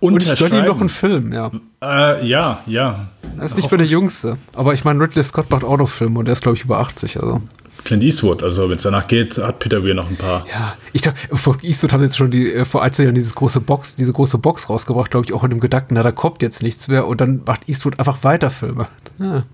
[0.00, 1.50] Und ich gönne ihm noch einen Film, ja.
[1.82, 3.08] Äh, ja, ja.
[3.38, 4.38] Er ist nicht mehr der Jüngste.
[4.54, 6.78] Aber ich meine, Ridley Scott macht auch noch Filme und er ist, glaube ich, über
[6.78, 7.20] 80.
[7.20, 7.42] Also.
[7.84, 10.46] Clint Eastwood, also wenn es danach geht, hat Peter Weir noch ein paar.
[10.48, 13.34] Ja, ich dachte, vor Eastwood haben jetzt schon die, äh, vor ein, zwei Jahren dieses
[13.34, 16.42] große Box, diese große Box rausgebracht, glaube ich, auch in dem Gedanken, na, da kommt
[16.42, 18.88] jetzt nichts mehr und dann macht Eastwood einfach weiter Filme.
[19.18, 19.44] Ja.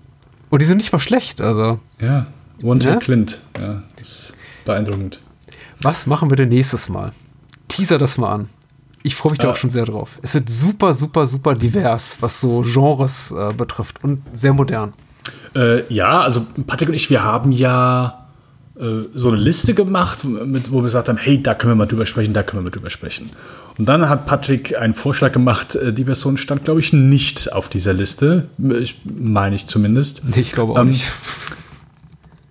[0.49, 1.79] Und die sind nicht mal schlecht, also.
[1.99, 2.27] Ja,
[2.63, 2.95] One ja?
[2.97, 5.21] Clint, ja, das ist beeindruckend.
[5.81, 7.11] Was machen wir denn nächstes Mal?
[7.67, 8.49] Teaser das mal an.
[9.03, 10.17] Ich freue mich da auch schon sehr drauf.
[10.21, 14.93] Es wird super, super, super divers, was so Genres äh, betrifft und sehr modern.
[15.55, 18.27] Äh, ja, also Patrick und ich, wir haben ja
[18.79, 21.85] äh, so eine Liste gemacht, mit, wo wir gesagt haben, hey, da können wir mal
[21.87, 23.29] drüber sprechen, da können wir mal drüber sprechen.
[23.77, 27.69] Und dann hat Patrick einen Vorschlag gemacht, äh, die Person stand, glaube ich, nicht auf
[27.69, 28.49] dieser Liste,
[28.79, 30.23] ich, meine ich zumindest.
[30.35, 31.05] Ich glaube auch ähm, nicht.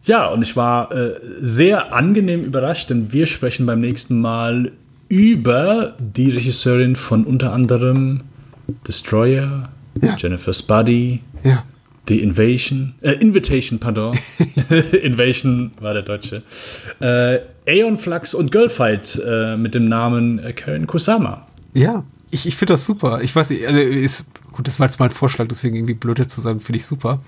[0.05, 4.73] Ja, und ich war äh, sehr angenehm überrascht, denn wir sprechen beim nächsten Mal
[5.09, 8.23] über die Regisseurin von unter anderem
[8.86, 9.69] Destroyer,
[10.01, 10.16] ja.
[10.16, 11.65] Jennifer Spuddy, ja.
[12.09, 14.16] The Invasion, äh, Invitation, pardon.
[15.03, 16.43] Invasion war der deutsche.
[17.01, 21.47] Äh, Aeon Flux und Girlfight äh, mit dem Namen Karen Kusama.
[21.74, 23.20] Ja, ich, ich finde das super.
[23.23, 26.35] Ich weiß nicht, also ist, gut, das war jetzt mein Vorschlag, deswegen irgendwie blöd jetzt
[26.35, 27.20] zu sagen, finde ich super.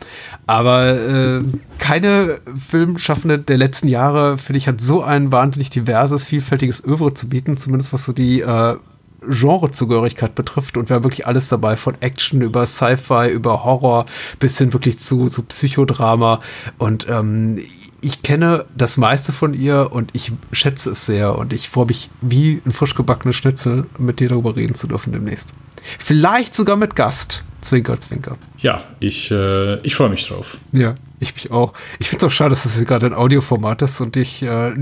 [0.47, 1.43] Aber äh,
[1.79, 7.29] keine Filmschaffende der letzten Jahre, finde ich, hat so ein wahnsinnig diverses, vielfältiges Övre zu
[7.29, 8.77] bieten, zumindest was so die äh,
[9.21, 14.07] Genrezugehörigkeit betrifft und wir haben wirklich alles dabei, von Action über Sci-Fi, über Horror
[14.39, 16.41] bis hin wirklich zu, zu Psychodrama
[16.79, 17.59] und ähm,
[18.01, 22.11] ich kenne das meiste von ihr und ich schätze es sehr und ich freue mich
[22.21, 25.53] wie ein frisch gebackenes Schnitzel mit dir darüber reden zu dürfen demnächst.
[25.99, 27.45] Vielleicht sogar mit Gast.
[27.61, 28.37] Zwinker, zwinker.
[28.59, 30.59] Ja, ich, äh, ich freue mich drauf.
[30.73, 30.95] Ja.
[31.21, 31.73] Ich mich auch.
[31.99, 34.73] Ich finde es auch schade, dass das gerade ein Audioformat ist und ich äh,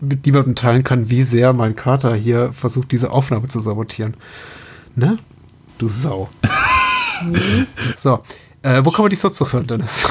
[0.00, 4.14] mit niemandem teilen kann, wie sehr mein Kater hier versucht, diese Aufnahme zu sabotieren.
[4.94, 5.18] Ne?
[5.78, 6.28] Du Sau.
[7.96, 8.20] so.
[8.62, 10.06] Äh, wo kann man dich sonst noch hören, Dennis?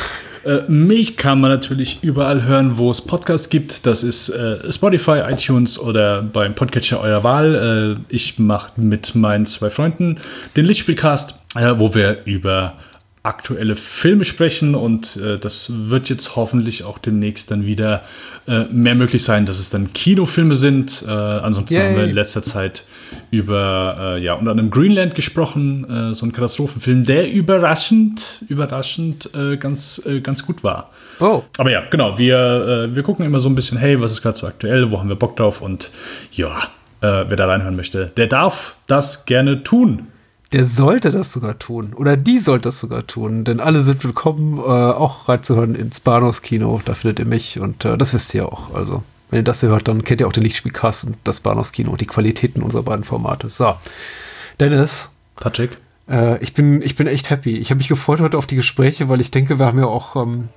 [0.45, 3.85] Äh, mich kann man natürlich überall hören, wo es Podcasts gibt.
[3.85, 7.97] Das ist äh, Spotify, iTunes oder beim Podcatcher eurer Wahl.
[7.99, 10.18] Äh, ich mache mit meinen zwei Freunden
[10.56, 12.73] den Lichtspielcast, äh, wo wir über
[13.22, 18.04] aktuelle Filme sprechen und äh, das wird jetzt hoffentlich auch demnächst dann wieder
[18.48, 21.04] äh, mehr möglich sein, dass es dann Kinofilme sind.
[21.06, 21.84] Äh, ansonsten Yay.
[21.84, 22.86] haben wir in letzter Zeit
[23.30, 29.58] über äh, ja unter anderem Greenland gesprochen, äh, so ein Katastrophenfilm, der überraschend überraschend äh,
[29.58, 30.91] ganz ganz gut war.
[31.20, 31.44] Oh.
[31.58, 34.48] Aber ja, genau, wir wir gucken immer so ein bisschen, hey, was ist gerade so
[34.48, 35.91] aktuell, wo haben wir Bock drauf und
[36.32, 36.58] ja,
[37.02, 40.08] wer da reinhören möchte, der darf das gerne tun
[40.52, 41.94] der sollte das sogar tun.
[41.94, 43.44] Oder die sollte das sogar tun.
[43.44, 46.82] Denn alle sind willkommen, äh, auch reinzuhören ins Bahnhofskino.
[46.86, 48.74] Da findet ihr mich und äh, das wisst ihr auch.
[48.74, 51.92] Also, wenn ihr das hier hört, dann kennt ihr auch den Lichtspielcast und das Bahnhofskino
[51.92, 53.50] und die Qualitäten unserer beiden Formate.
[53.50, 53.76] So.
[54.60, 55.10] Dennis.
[55.36, 55.78] Patrick.
[56.10, 57.58] Äh, ich, bin, ich bin echt happy.
[57.58, 60.16] Ich habe mich gefreut heute auf die Gespräche, weil ich denke, wir haben ja auch.
[60.16, 60.50] Ähm,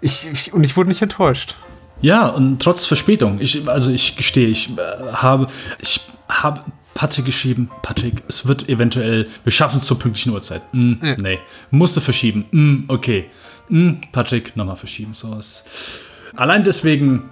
[0.00, 1.54] ich, ich, und ich wurde nicht enttäuscht.
[2.00, 3.38] Ja, und trotz Verspätung.
[3.40, 5.46] Ich, also ich gestehe, ich äh, habe,
[5.80, 6.62] ich habe
[6.94, 10.62] Patrick geschrieben, Patrick, es wird eventuell, wir schaffen es zur pünktlichen Uhrzeit.
[10.72, 11.16] Mm, ja.
[11.16, 11.38] Nee,
[11.70, 12.44] musste verschieben.
[12.50, 13.26] Mm, okay.
[13.68, 15.14] Mm, Patrick, nochmal verschieben.
[15.14, 16.00] So was.
[16.34, 17.30] Allein deswegen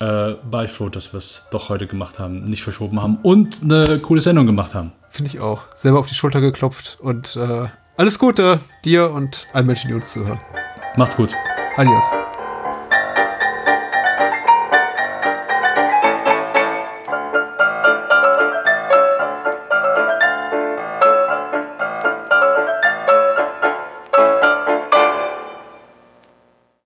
[0.00, 3.62] äh, war ich froh, dass wir es doch heute gemacht haben, nicht verschoben haben und
[3.62, 4.92] eine coole Sendung gemacht haben.
[5.10, 5.62] Finde ich auch.
[5.74, 7.66] Selber auf die Schulter geklopft und äh,
[7.96, 10.40] alles Gute dir und allen Menschen, die uns zuhören.
[10.96, 11.32] Macht's gut.
[11.76, 12.04] Adios.